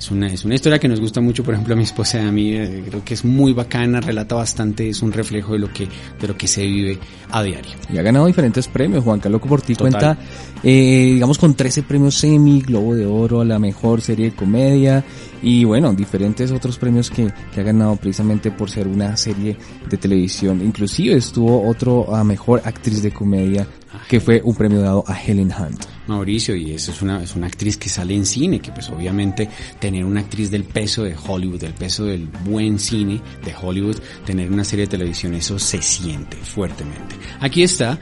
Es 0.00 0.10
una, 0.10 0.28
es 0.28 0.46
una 0.46 0.54
historia 0.54 0.78
que 0.78 0.88
nos 0.88 0.98
gusta 0.98 1.20
mucho, 1.20 1.44
por 1.44 1.52
ejemplo, 1.52 1.74
a 1.74 1.76
mi 1.76 1.82
esposa 1.82 2.22
y 2.22 2.26
a 2.26 2.32
mí, 2.32 2.54
eh, 2.54 2.84
creo 2.88 3.04
que 3.04 3.12
es 3.12 3.22
muy 3.22 3.52
bacana, 3.52 4.00
relata 4.00 4.34
bastante, 4.34 4.88
es 4.88 5.02
un 5.02 5.12
reflejo 5.12 5.52
de 5.52 5.58
lo 5.58 5.70
que, 5.70 5.86
de 6.18 6.26
lo 6.26 6.38
que 6.38 6.48
se 6.48 6.62
vive 6.62 6.98
a 7.30 7.42
diario. 7.42 7.72
Y 7.92 7.98
ha 7.98 8.02
ganado 8.02 8.24
diferentes 8.24 8.66
premios. 8.66 9.04
Juan 9.04 9.20
Carlos 9.20 9.42
por 9.42 9.60
ti 9.60 9.74
Total. 9.74 9.92
cuenta, 9.92 10.18
eh, 10.62 11.10
digamos, 11.12 11.36
con 11.36 11.52
13 11.52 11.82
premios 11.82 12.24
Emmy, 12.24 12.62
Globo 12.62 12.94
de 12.94 13.04
Oro 13.04 13.42
a 13.42 13.44
la 13.44 13.58
mejor 13.58 14.00
serie 14.00 14.30
de 14.30 14.34
comedia 14.34 15.04
y 15.42 15.64
bueno, 15.64 15.92
diferentes 15.92 16.50
otros 16.50 16.78
premios 16.78 17.10
que, 17.10 17.30
que 17.54 17.60
ha 17.60 17.64
ganado 17.64 17.96
precisamente 17.96 18.50
por 18.50 18.70
ser 18.70 18.88
una 18.88 19.18
serie 19.18 19.54
de 19.86 19.96
televisión. 19.98 20.62
Inclusive 20.64 21.16
estuvo 21.16 21.68
otro 21.68 22.16
a 22.16 22.24
mejor 22.24 22.62
actriz 22.64 23.02
de 23.02 23.10
comedia 23.10 23.66
que 24.08 24.20
fue 24.20 24.40
un 24.44 24.54
premio 24.54 24.80
dado 24.80 25.04
a 25.06 25.20
Helen 25.20 25.52
Hunt. 25.52 25.84
Mauricio, 26.06 26.56
y 26.56 26.72
eso 26.72 26.90
es 26.90 27.02
una, 27.02 27.22
es 27.22 27.36
una 27.36 27.46
actriz 27.46 27.76
que 27.76 27.88
sale 27.88 28.14
en 28.14 28.26
cine, 28.26 28.60
que 28.60 28.72
pues 28.72 28.88
obviamente 28.90 29.48
tener 29.78 30.04
una 30.04 30.20
actriz 30.20 30.50
del 30.50 30.64
peso 30.64 31.04
de 31.04 31.14
Hollywood, 31.14 31.60
del 31.60 31.74
peso 31.74 32.04
del 32.04 32.26
buen 32.26 32.78
cine 32.78 33.20
de 33.44 33.54
Hollywood, 33.60 33.96
tener 34.24 34.50
una 34.50 34.64
serie 34.64 34.86
de 34.86 34.90
televisión, 34.90 35.34
eso 35.34 35.58
se 35.58 35.80
siente 35.80 36.36
fuertemente. 36.36 37.16
Aquí 37.40 37.62
está 37.62 37.98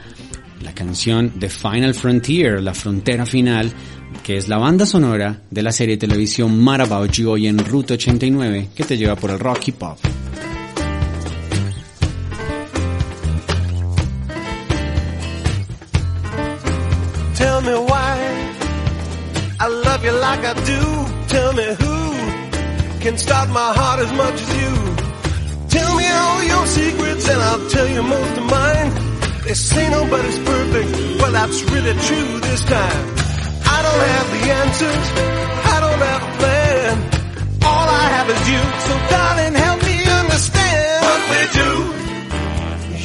la 0.63 0.73
canción 0.73 1.31
The 1.39 1.49
Final 1.49 1.93
Frontier, 1.93 2.61
la 2.61 2.73
frontera 2.73 3.25
final, 3.25 3.71
que 4.23 4.37
es 4.37 4.47
la 4.47 4.57
banda 4.57 4.85
sonora 4.85 5.41
de 5.49 5.61
la 5.61 5.71
serie 5.71 5.95
de 5.95 6.07
televisión 6.07 6.59
Mad 6.61 6.81
About 6.81 7.11
You 7.11 7.29
hoy 7.29 7.47
en 7.47 7.59
Ruta 7.59 7.93
89, 7.93 8.69
que 8.75 8.83
te 8.83 8.97
lleva 8.97 9.15
por 9.15 9.29
el 9.31 9.39
Rocky 9.39 9.71
Pop. 9.71 9.99
Tell 17.59 17.71
me 17.77 17.89
why 17.91 18.15
I 19.59 19.67
love 19.67 20.05
you 20.05 20.13
like 20.13 20.43
I 20.45 20.53
do. 20.73 20.81
Tell 21.27 21.51
me 21.51 21.67
who 21.81 21.97
can 23.01 23.17
stop 23.17 23.49
my 23.49 23.73
heart 23.73 23.99
as 23.99 24.11
much 24.13 24.35
as 24.45 24.49
you. 24.61 24.75
Tell 25.67 25.91
me 25.97 26.07
all 26.07 26.43
your 26.53 26.65
secrets 26.67 27.27
and 27.27 27.41
I'll 27.41 27.69
tell 27.69 27.89
you 27.89 28.01
most 28.01 28.37
of 28.37 28.45
mine. 28.45 28.89
They 29.43 29.55
say 29.55 29.89
nobody's 29.89 30.39
perfect. 30.39 30.89
Well, 31.19 31.33
that's 31.33 31.61
really 31.63 31.95
true 32.07 32.39
this 32.47 32.63
time. 32.63 33.03
I 33.75 33.77
don't 33.85 34.03
have 34.13 34.27
the 34.35 34.43
answers. 34.63 35.05
I 35.73 35.77
don't 35.83 36.01
have 36.11 36.23
a 36.29 36.33
plan. 36.39 36.91
All 37.67 37.87
I 38.03 38.05
have 38.15 38.29
is 38.35 38.43
you. 38.53 38.63
So 38.87 38.93
darling, 39.11 39.55
help 39.65 39.79
me 39.83 39.97
understand 40.21 40.99
what 41.07 41.21
we 41.33 41.41
do. 41.59 41.71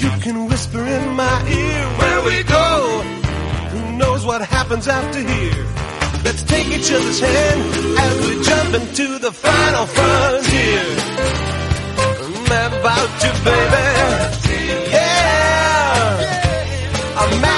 You 0.05 0.13
can 0.23 0.47
whisper 0.47 0.79
in 0.79 1.05
my 1.17 1.39
ear 1.49 1.83
where 1.99 2.21
we 2.23 2.43
go. 2.45 3.24
Who 3.75 3.97
knows 3.99 4.25
what 4.25 4.41
happens 4.41 4.87
after 4.87 5.19
here? 5.19 5.67
Let's 6.25 6.45
take 6.45 6.69
each 6.69 6.93
other's 6.93 7.19
hand 7.19 7.61
as 8.07 8.27
we 8.27 8.33
jump 8.45 8.75
into 8.81 9.19
the 9.19 9.33
final 9.33 9.87
frontier. 9.87 10.87
I'm 12.25 12.47
about 12.81 13.11
you, 13.25 13.33
baby. 13.49 13.87
Yeah, 14.95 16.19
I'm 17.19 17.54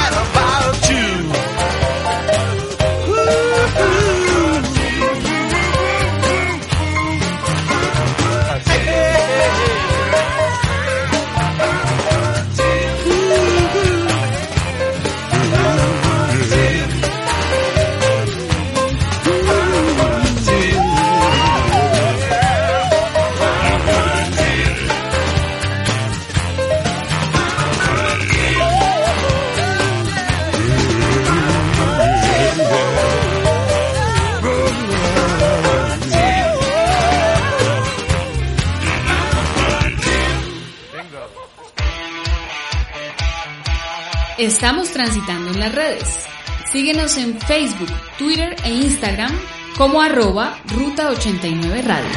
Estamos 44.39 44.91
transitando 44.91 45.51
en 45.51 45.61
las 45.61 45.75
redes. 45.75 46.27
Síguenos 46.71 47.17
en 47.17 47.41
Facebook, 47.41 47.89
Twitter 48.19 48.55
e 48.65 48.71
Instagram 48.71 49.31
como 49.79 50.03
arroba 50.03 50.59
Ruta 50.67 51.09
89 51.09 51.81
Radio. 51.81 52.11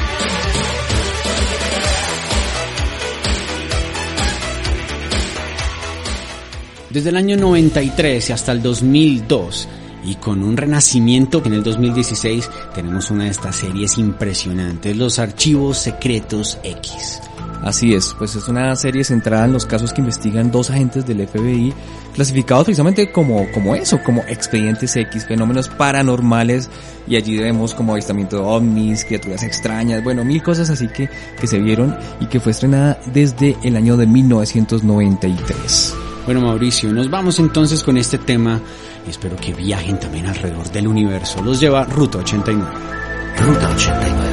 Desde 6.89 7.09
el 7.09 7.15
año 7.15 7.37
93 7.37 8.29
y 8.29 8.33
hasta 8.33 8.51
el 8.51 8.61
2002 8.61 9.69
y 10.03 10.15
con 10.15 10.43
un 10.43 10.57
renacimiento 10.57 11.41
en 11.45 11.53
el 11.53 11.63
2016 11.63 12.49
tenemos 12.75 13.11
una 13.11 13.25
de 13.25 13.29
estas 13.29 13.55
series 13.55 13.97
impresionantes, 13.97 14.97
Los 14.97 15.19
Archivos 15.19 15.77
Secretos 15.77 16.57
X. 16.63 17.21
Así 17.63 17.93
es, 17.93 18.15
pues 18.17 18.35
es 18.35 18.47
una 18.47 18.73
serie 18.75 19.03
centrada 19.03 19.45
en 19.45 19.53
los 19.53 19.65
casos 19.65 19.91
que 19.91 20.01
investigan 20.01 20.49
dos 20.49 20.69
agentes 20.69 21.05
del 21.05 21.27
FBI, 21.27 21.73
clasificados 22.13 22.65
precisamente 22.65 23.11
como, 23.11 23.51
como 23.51 23.75
eso, 23.75 23.99
como 24.03 24.23
expedientes 24.27 24.95
X, 24.95 25.25
fenómenos 25.25 25.67
paranormales, 25.67 26.69
y 27.05 27.17
allí 27.17 27.37
vemos 27.37 27.75
como 27.75 27.93
avistamiento 27.93 28.37
de 28.37 28.43
ovnis, 28.43 29.03
criaturas 29.03 29.43
extrañas, 29.43 30.03
bueno, 30.03 30.23
mil 30.23 30.41
cosas 30.41 30.69
así 30.69 30.87
que, 30.87 31.09
que 31.39 31.47
se 31.47 31.59
vieron 31.59 31.97
y 32.21 32.27
que 32.27 32.39
fue 32.39 32.53
estrenada 32.53 32.97
desde 33.13 33.57
el 33.63 33.75
año 33.75 33.97
de 33.97 34.07
1993. 34.07 35.95
Bueno 36.25 36.41
Mauricio, 36.41 36.93
nos 36.93 37.09
vamos 37.09 37.39
entonces 37.39 37.83
con 37.83 37.97
este 37.97 38.19
tema 38.19 38.61
y 39.05 39.09
espero 39.09 39.35
que 39.35 39.53
viajen 39.53 39.99
también 39.99 40.27
alrededor 40.27 40.69
del 40.71 40.87
universo. 40.87 41.41
Los 41.41 41.59
lleva 41.59 41.83
Ruta 41.85 42.19
89. 42.19 42.71
Ruta 43.39 43.69
89. 43.69 44.28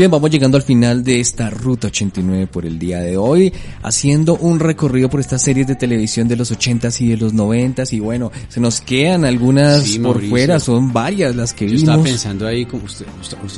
Bien, 0.00 0.10
vamos 0.10 0.30
llegando 0.30 0.56
al 0.56 0.62
final 0.62 1.04
de 1.04 1.20
esta 1.20 1.50
Ruta 1.50 1.88
89 1.88 2.46
por 2.46 2.64
el 2.64 2.78
día 2.78 3.00
de 3.00 3.18
hoy, 3.18 3.52
haciendo 3.82 4.34
un 4.36 4.58
recorrido 4.58 5.10
por 5.10 5.20
estas 5.20 5.42
series 5.42 5.66
de 5.66 5.74
televisión 5.74 6.26
de 6.26 6.36
los 6.36 6.50
80s 6.50 7.02
y 7.02 7.08
de 7.08 7.18
los 7.18 7.34
90s 7.34 7.92
y 7.92 8.00
bueno, 8.00 8.32
se 8.48 8.60
nos 8.60 8.80
quedan 8.80 9.26
algunas 9.26 9.82
Sí, 9.82 9.98
por 9.98 10.12
Mauricio. 10.12 10.30
fuera, 10.30 10.58
son 10.58 10.90
varias 10.94 11.36
las 11.36 11.52
que 11.52 11.66
Yo 11.66 11.72
vimos. 11.72 11.82
estaba 11.82 12.02
pensando 12.02 12.46
ahí, 12.46 12.64
como 12.64 12.84
usted, 12.84 13.04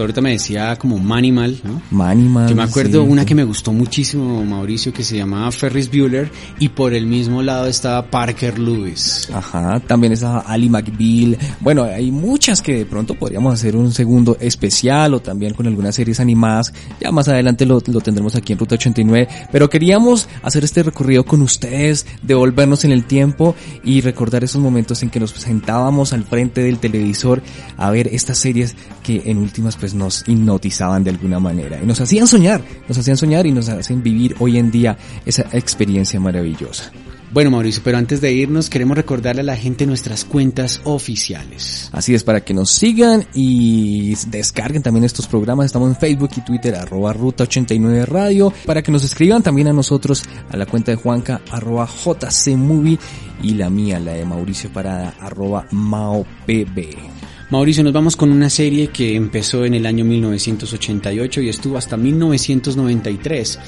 ahorita 0.00 0.20
me 0.20 0.32
decía 0.32 0.76
como 0.80 0.98
Manimal, 0.98 1.60
¿no? 1.62 1.80
Manimal, 1.92 2.48
Yo 2.48 2.56
me 2.56 2.64
acuerdo 2.64 3.04
sí. 3.04 3.08
una 3.08 3.24
que 3.24 3.36
me 3.36 3.44
gustó 3.44 3.72
muchísimo, 3.72 4.44
Mauricio, 4.44 4.92
que 4.92 5.04
se 5.04 5.16
llamaba 5.16 5.52
Ferris 5.52 5.88
Bueller 5.92 6.28
y 6.58 6.70
por 6.70 6.92
el 6.92 7.06
mismo 7.06 7.40
lado 7.40 7.68
estaba 7.68 8.10
Parker 8.10 8.58
Lewis. 8.58 9.28
Ajá, 9.32 9.78
también 9.86 10.12
está 10.12 10.40
Ali 10.40 10.68
McBeal. 10.68 11.38
Bueno, 11.60 11.84
hay 11.84 12.10
muchas 12.10 12.60
que 12.62 12.78
de 12.78 12.86
pronto 12.86 13.14
podríamos 13.14 13.54
hacer 13.54 13.76
un 13.76 13.92
segundo 13.92 14.36
especial 14.40 15.14
o 15.14 15.20
también 15.20 15.54
con 15.54 15.68
algunas 15.68 15.94
series 15.94 16.18
animadas. 16.18 16.31
Ya 17.00 17.10
más 17.10 17.28
adelante 17.28 17.66
lo, 17.66 17.80
lo 17.86 18.00
tendremos 18.00 18.34
aquí 18.34 18.52
en 18.52 18.58
Ruta 18.58 18.74
89. 18.74 19.28
Pero 19.50 19.68
queríamos 19.70 20.28
hacer 20.42 20.64
este 20.64 20.82
recorrido 20.82 21.24
con 21.24 21.42
ustedes, 21.42 22.06
devolvernos 22.22 22.84
en 22.84 22.92
el 22.92 23.04
tiempo 23.04 23.54
y 23.84 24.00
recordar 24.00 24.44
esos 24.44 24.60
momentos 24.60 25.02
en 25.02 25.10
que 25.10 25.20
nos 25.20 25.30
sentábamos 25.30 26.12
al 26.12 26.24
frente 26.24 26.62
del 26.62 26.78
televisor 26.78 27.42
a 27.76 27.90
ver 27.90 28.08
estas 28.12 28.38
series 28.38 28.74
que 29.02 29.22
en 29.26 29.38
últimas 29.38 29.76
pues 29.76 29.94
nos 29.94 30.26
hipnotizaban 30.28 31.04
de 31.04 31.10
alguna 31.10 31.38
manera 31.38 31.78
y 31.82 31.86
nos 31.86 32.00
hacían 32.00 32.26
soñar, 32.26 32.62
nos 32.88 32.98
hacían 32.98 33.16
soñar 33.16 33.46
y 33.46 33.52
nos 33.52 33.68
hacen 33.68 34.02
vivir 34.02 34.36
hoy 34.38 34.58
en 34.58 34.70
día 34.70 34.96
esa 35.24 35.46
experiencia 35.52 36.20
maravillosa. 36.20 36.92
Bueno, 37.32 37.50
Mauricio, 37.50 37.80
pero 37.82 37.96
antes 37.96 38.20
de 38.20 38.30
irnos 38.30 38.68
queremos 38.68 38.94
recordarle 38.94 39.40
a 39.40 39.44
la 39.44 39.56
gente 39.56 39.86
nuestras 39.86 40.26
cuentas 40.26 40.82
oficiales. 40.84 41.88
Así 41.90 42.14
es, 42.14 42.24
para 42.24 42.42
que 42.42 42.52
nos 42.52 42.70
sigan 42.70 43.24
y 43.32 44.14
descarguen 44.26 44.82
también 44.82 45.04
estos 45.04 45.26
programas. 45.28 45.64
Estamos 45.64 45.88
en 45.88 45.96
Facebook 45.96 46.28
y 46.36 46.42
Twitter, 46.42 46.74
arroba 46.74 47.14
Ruta 47.14 47.44
89 47.44 48.04
Radio. 48.04 48.52
Para 48.66 48.82
que 48.82 48.92
nos 48.92 49.02
escriban 49.02 49.42
también 49.42 49.68
a 49.68 49.72
nosotros 49.72 50.22
a 50.50 50.58
la 50.58 50.66
cuenta 50.66 50.90
de 50.90 50.98
Juanca, 50.98 51.40
arroba 51.50 51.88
JCMovie 51.88 52.98
y 53.42 53.54
la 53.54 53.70
mía, 53.70 53.98
la 53.98 54.12
de 54.12 54.26
Mauricio 54.26 54.70
Parada, 54.70 55.14
arroba 55.18 55.66
MaoPB. 55.70 57.12
Mauricio, 57.48 57.82
nos 57.82 57.92
vamos 57.94 58.16
con 58.16 58.30
una 58.30 58.50
serie 58.50 58.88
que 58.88 59.14
empezó 59.14 59.64
en 59.64 59.72
el 59.72 59.86
año 59.86 60.04
1988 60.04 61.40
y 61.40 61.48
estuvo 61.48 61.78
hasta 61.78 61.96
1993. 61.96 63.58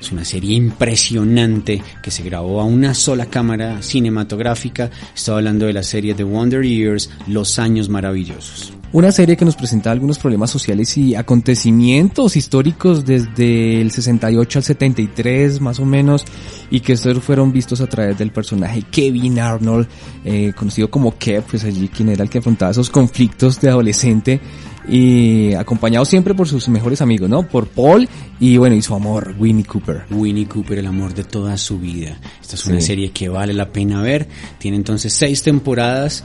Es 0.00 0.12
una 0.12 0.24
serie 0.24 0.56
impresionante 0.56 1.82
que 2.02 2.10
se 2.10 2.22
grabó 2.22 2.60
a 2.60 2.64
una 2.64 2.94
sola 2.94 3.26
cámara 3.26 3.82
cinematográfica. 3.82 4.90
Estoy 5.14 5.36
hablando 5.36 5.66
de 5.66 5.72
la 5.72 5.82
serie 5.82 6.14
The 6.14 6.24
Wonder 6.24 6.62
Years, 6.62 7.10
Los 7.26 7.58
Años 7.58 7.88
Maravillosos. 7.88 8.72
Una 8.92 9.10
serie 9.12 9.36
que 9.36 9.44
nos 9.44 9.56
presenta 9.56 9.90
algunos 9.90 10.18
problemas 10.18 10.48
sociales 10.48 10.96
y 10.96 11.16
acontecimientos 11.16 12.36
históricos 12.36 13.04
desde 13.04 13.80
el 13.80 13.90
68 13.90 14.58
al 14.58 14.62
73 14.62 15.60
más 15.60 15.80
o 15.80 15.84
menos 15.84 16.24
y 16.70 16.80
que 16.80 16.92
estos 16.92 17.22
fueron 17.22 17.52
vistos 17.52 17.80
a 17.80 17.88
través 17.88 18.16
del 18.16 18.30
personaje 18.30 18.84
Kevin 18.90 19.40
Arnold, 19.40 19.88
eh, 20.24 20.52
conocido 20.56 20.88
como 20.88 21.18
Kev, 21.18 21.42
pues 21.42 21.64
allí 21.64 21.88
quien 21.88 22.10
era 22.10 22.22
el 22.22 22.30
que 22.30 22.38
afrontaba 22.38 22.70
esos 22.70 22.88
conflictos 22.88 23.60
de 23.60 23.70
adolescente 23.70 24.40
y 24.88 25.54
acompañado 25.54 26.04
siempre 26.04 26.34
por 26.34 26.48
sus 26.48 26.68
mejores 26.68 27.00
amigos, 27.02 27.28
¿no? 27.28 27.42
Por 27.48 27.66
Paul 27.66 28.08
y 28.38 28.56
bueno, 28.56 28.76
y 28.76 28.82
su 28.82 28.94
amor, 28.94 29.34
Winnie 29.38 29.64
Cooper. 29.64 30.04
Winnie 30.10 30.46
Cooper, 30.46 30.78
el 30.78 30.86
amor 30.86 31.14
de 31.14 31.24
toda 31.24 31.56
su 31.56 31.78
vida. 31.78 32.18
Esta 32.40 32.54
es 32.56 32.66
una 32.66 32.80
Sí. 32.80 32.86
serie 32.86 33.10
que 33.10 33.28
vale 33.28 33.52
la 33.52 33.72
pena 33.72 34.00
ver. 34.02 34.28
Tiene 34.58 34.76
entonces 34.76 35.12
seis 35.12 35.42
temporadas. 35.42 36.24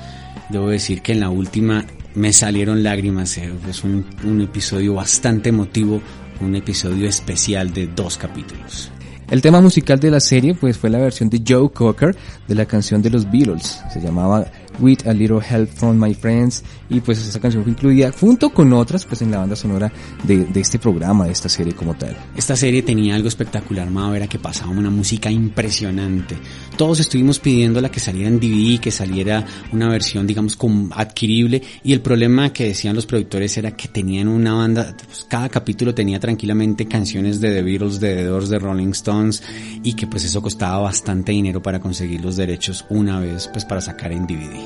Debo 0.49 0.67
decir 0.69 1.01
que 1.01 1.13
en 1.13 1.21
la 1.21 1.29
última 1.29 1.85
me 2.13 2.33
salieron 2.33 2.83
lágrimas. 2.83 3.37
eh, 3.37 3.51
Es 3.69 3.83
un, 3.83 4.05
un 4.23 4.41
episodio 4.41 4.93
bastante 4.95 5.49
emotivo, 5.49 6.01
un 6.41 6.55
episodio 6.55 7.07
especial 7.07 7.73
de 7.73 7.87
dos 7.87 8.17
capítulos. 8.17 8.91
El 9.29 9.41
tema 9.41 9.61
musical 9.61 9.97
de 9.97 10.11
la 10.11 10.19
serie 10.19 10.53
pues 10.53 10.77
fue 10.77 10.89
la 10.89 10.97
versión 10.99 11.29
de 11.29 11.41
Joe 11.47 11.71
Cocker 11.71 12.13
de 12.49 12.53
la 12.55 12.65
canción 12.65 13.01
de 13.01 13.09
los 13.11 13.31
Beatles. 13.31 13.81
Se 13.93 14.01
llamaba 14.01 14.45
With 14.79 15.07
a 15.07 15.13
Little 15.13 15.41
Help 15.41 15.69
from 15.69 15.99
My 15.99 16.13
Friends 16.13 16.63
y 16.89 16.99
pues 16.99 17.25
esa 17.25 17.39
canción 17.39 17.63
fue 17.63 17.71
incluida 17.71 18.11
junto 18.11 18.49
con 18.49 18.73
otras 18.73 19.05
pues 19.05 19.21
en 19.21 19.31
la 19.31 19.37
banda 19.37 19.55
sonora 19.55 19.91
de, 20.23 20.47
este 20.55 20.77
programa, 20.77 21.25
de 21.25 21.31
esta 21.31 21.49
serie 21.49 21.73
como 21.73 21.95
tal. 21.95 22.15
Esta 22.35 22.55
serie 22.55 22.83
tenía 22.83 23.15
algo 23.15 23.27
espectacular, 23.27 23.89
Mao, 23.89 24.13
era 24.13 24.27
que 24.27 24.39
pasaba 24.39 24.71
una 24.71 24.89
música 24.89 25.31
impresionante. 25.31 26.37
Todos 26.77 26.99
estuvimos 26.99 27.39
pidiéndola 27.39 27.89
que 27.89 27.99
saliera 27.99 28.27
en 28.27 28.39
DVD, 28.39 28.79
que 28.79 28.91
saliera 28.91 29.45
una 29.71 29.87
versión, 29.89 30.27
digamos, 30.27 30.57
adquirible. 30.91 31.61
Y 31.83 31.93
el 31.93 32.01
problema 32.01 32.51
que 32.51 32.67
decían 32.67 32.95
los 32.95 33.05
productores 33.05 33.57
era 33.57 33.71
que 33.71 33.87
tenían 33.87 34.27
una 34.27 34.53
banda, 34.53 34.95
pues, 35.05 35.25
cada 35.29 35.49
capítulo 35.49 35.93
tenía 35.95 36.19
tranquilamente 36.19 36.87
canciones 36.87 37.39
de 37.39 37.53
The 37.53 37.61
Beatles, 37.61 37.99
de 37.99 38.15
The 38.15 38.23
Doors, 38.25 38.49
de 38.49 38.59
Rolling 38.59 38.89
Stones, 38.89 39.43
y 39.83 39.93
que 39.93 40.07
pues 40.07 40.23
eso 40.25 40.41
costaba 40.41 40.79
bastante 40.79 41.31
dinero 41.31 41.61
para 41.61 41.79
conseguir 41.79 42.21
los 42.21 42.35
derechos 42.35 42.85
una 42.89 43.19
vez, 43.19 43.47
pues 43.47 43.65
para 43.65 43.81
sacar 43.81 44.11
en 44.11 44.27
DVD. 44.27 44.60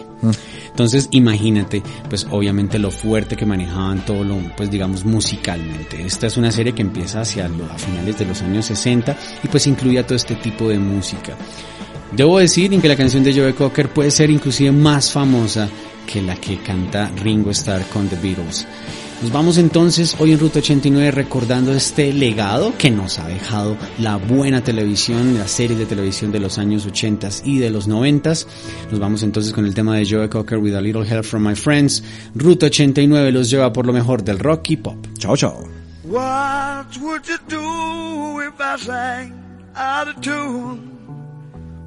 Entonces, 0.67 1.07
imagínate, 1.11 1.83
pues 2.09 2.25
obviamente 2.31 2.79
lo 2.79 2.91
fuerte 2.91 3.35
que 3.37 3.45
manejaban 3.45 4.03
todo 4.05 4.23
lo, 4.23 4.37
pues 4.57 4.69
digamos, 4.71 5.05
musicalmente. 5.05 6.03
Esta 6.05 6.27
es 6.27 6.35
una 6.37 6.51
serie 6.51 6.73
que 6.73 6.81
empieza 6.81 7.21
hacia 7.21 7.47
lo- 7.47 7.65
a 7.71 7.77
finales 7.77 8.17
de 8.17 8.25
los 8.25 8.41
años 8.41 8.65
60 8.65 9.15
y 9.43 9.47
pues 9.47 9.67
incluía 9.67 10.05
todo 10.05 10.15
este 10.15 10.35
tipo 10.35 10.67
de 10.67 10.79
música. 10.79 11.35
Debo 12.11 12.39
decir 12.39 12.79
que 12.79 12.87
la 12.87 12.95
canción 12.95 13.23
de 13.23 13.33
Joe 13.33 13.53
Cocker 13.53 13.89
puede 13.89 14.11
ser 14.11 14.29
inclusive 14.29 14.71
más 14.71 15.11
famosa 15.11 15.69
que 16.05 16.21
la 16.21 16.35
que 16.35 16.57
canta 16.57 17.11
Ringo 17.23 17.51
Starr 17.51 17.83
con 17.91 18.07
The 18.07 18.15
Beatles. 18.17 18.65
Nos 19.21 19.31
vamos 19.31 19.57
entonces 19.57 20.15
hoy 20.19 20.33
en 20.33 20.39
Ruta 20.39 20.59
89 20.59 21.11
recordando 21.11 21.73
este 21.73 22.11
legado 22.13 22.73
que 22.77 22.91
nos 22.91 23.17
ha 23.17 23.27
dejado 23.27 23.77
la 23.97 24.17
buena 24.17 24.61
televisión, 24.61 25.37
las 25.37 25.51
series 25.51 25.79
de 25.79 25.85
televisión 25.85 26.31
de 26.31 26.39
los 26.39 26.57
años 26.57 26.85
80 26.85 27.29
y 27.45 27.59
de 27.59 27.69
los 27.69 27.87
90. 27.87 28.29
Nos 28.91 28.99
vamos 28.99 29.23
entonces 29.23 29.53
con 29.53 29.65
el 29.65 29.73
tema 29.73 29.95
de 29.95 30.05
Joe 30.07 30.29
Cocker 30.29 30.57
with 30.57 30.75
a 30.75 30.81
little 30.81 31.07
help 31.07 31.23
from 31.23 31.47
my 31.47 31.55
friends. 31.55 32.03
Ruta 32.35 32.67
89 32.67 33.31
los 33.31 33.49
lleva 33.49 33.71
por 33.71 33.85
lo 33.87 33.93
mejor 33.93 34.23
del 34.23 34.37
rock 34.37 34.69
y 34.71 34.77
pop. 34.77 35.07
Chao, 35.17 35.35
chao. 35.37 35.63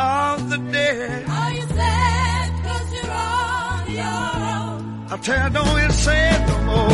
Of 0.00 0.50
the 0.50 0.58
day? 0.58 1.24
Are 1.28 1.52
you 1.52 1.66
sad 1.78 2.48
cause 2.64 2.88
you're 2.94 3.10
on 3.10 3.82
your 4.00 4.30
own? 4.56 5.06
I 5.12 5.16
tell 5.26 5.42
you, 5.44 5.54
don't 5.54 5.92
say 5.92 6.20
it 6.34 6.40
no 6.48 6.56
more. 6.68 6.88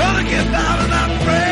Gonna 0.00 0.24
get 0.34 0.46
down 0.56 0.76
and 0.84 0.94
I 1.02 1.06
pray. 1.24 1.49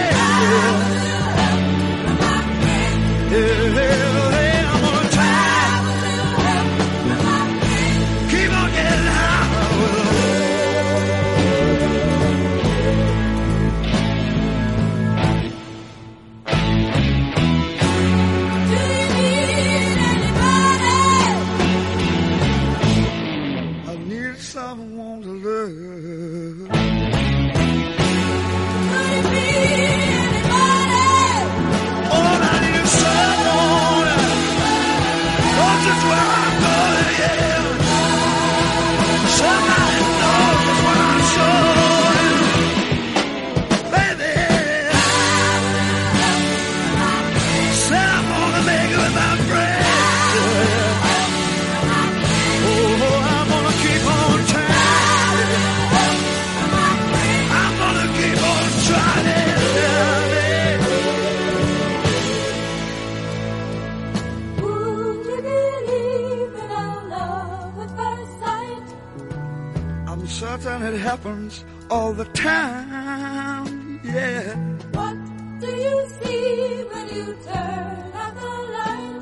Something 70.39 70.81
that 70.81 70.95
happens 70.95 71.65
all 71.91 72.13
the 72.13 72.25
time. 72.27 74.01
Yeah. 74.05 74.55
What 74.97 75.17
do 75.59 75.67
you 75.67 75.97
see 76.19 76.85
when 76.93 77.07
you 77.17 77.27
turn 77.45 78.13
out 78.23 78.35
the 78.43 78.55
light? 78.77 79.21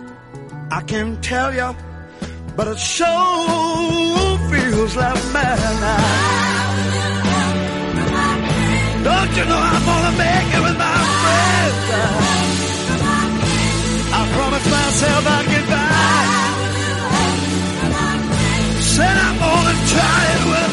I 0.78 0.80
can't 0.82 1.16
tell 1.24 1.54
you, 1.54 1.74
but 2.54 2.68
it 2.68 2.78
sure 2.78 4.38
feels 4.50 4.94
like 5.02 5.22
midnight. 5.36 6.26
Don't 9.08 9.32
you 9.38 9.44
know 9.50 9.60
I'm 9.72 9.84
gonna 9.90 10.14
make 10.24 10.50
it 10.56 10.62
with 10.66 10.78
my 10.86 10.98
friends? 11.22 11.80
I 14.18 14.22
promised 14.36 14.70
myself 14.76 15.22
I'd 15.36 15.46
get 15.54 15.66
by. 15.72 15.86
Said 18.94 19.16
I'm 19.26 19.36
gonna 19.44 19.76
try 19.94 20.20
it 20.34 20.65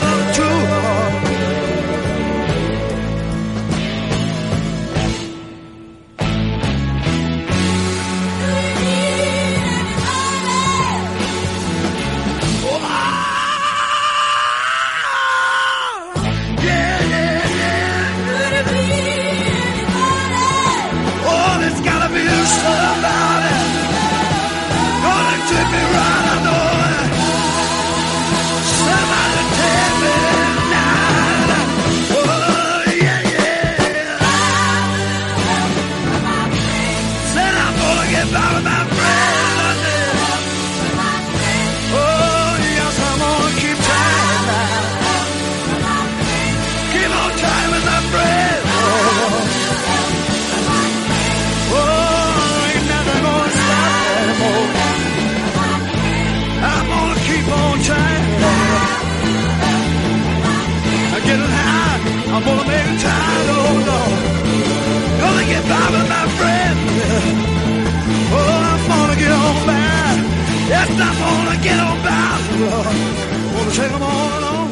Lord. 72.71 72.85
Gonna 72.85 73.71
take 73.71 73.91
them 73.91 74.03
on 74.03 74.33
and 74.33 74.45
on. 74.45 74.53
I'm 74.53 74.53
gonna 74.53 74.53
take 74.53 74.53
them 74.53 74.53
on. 74.57 74.62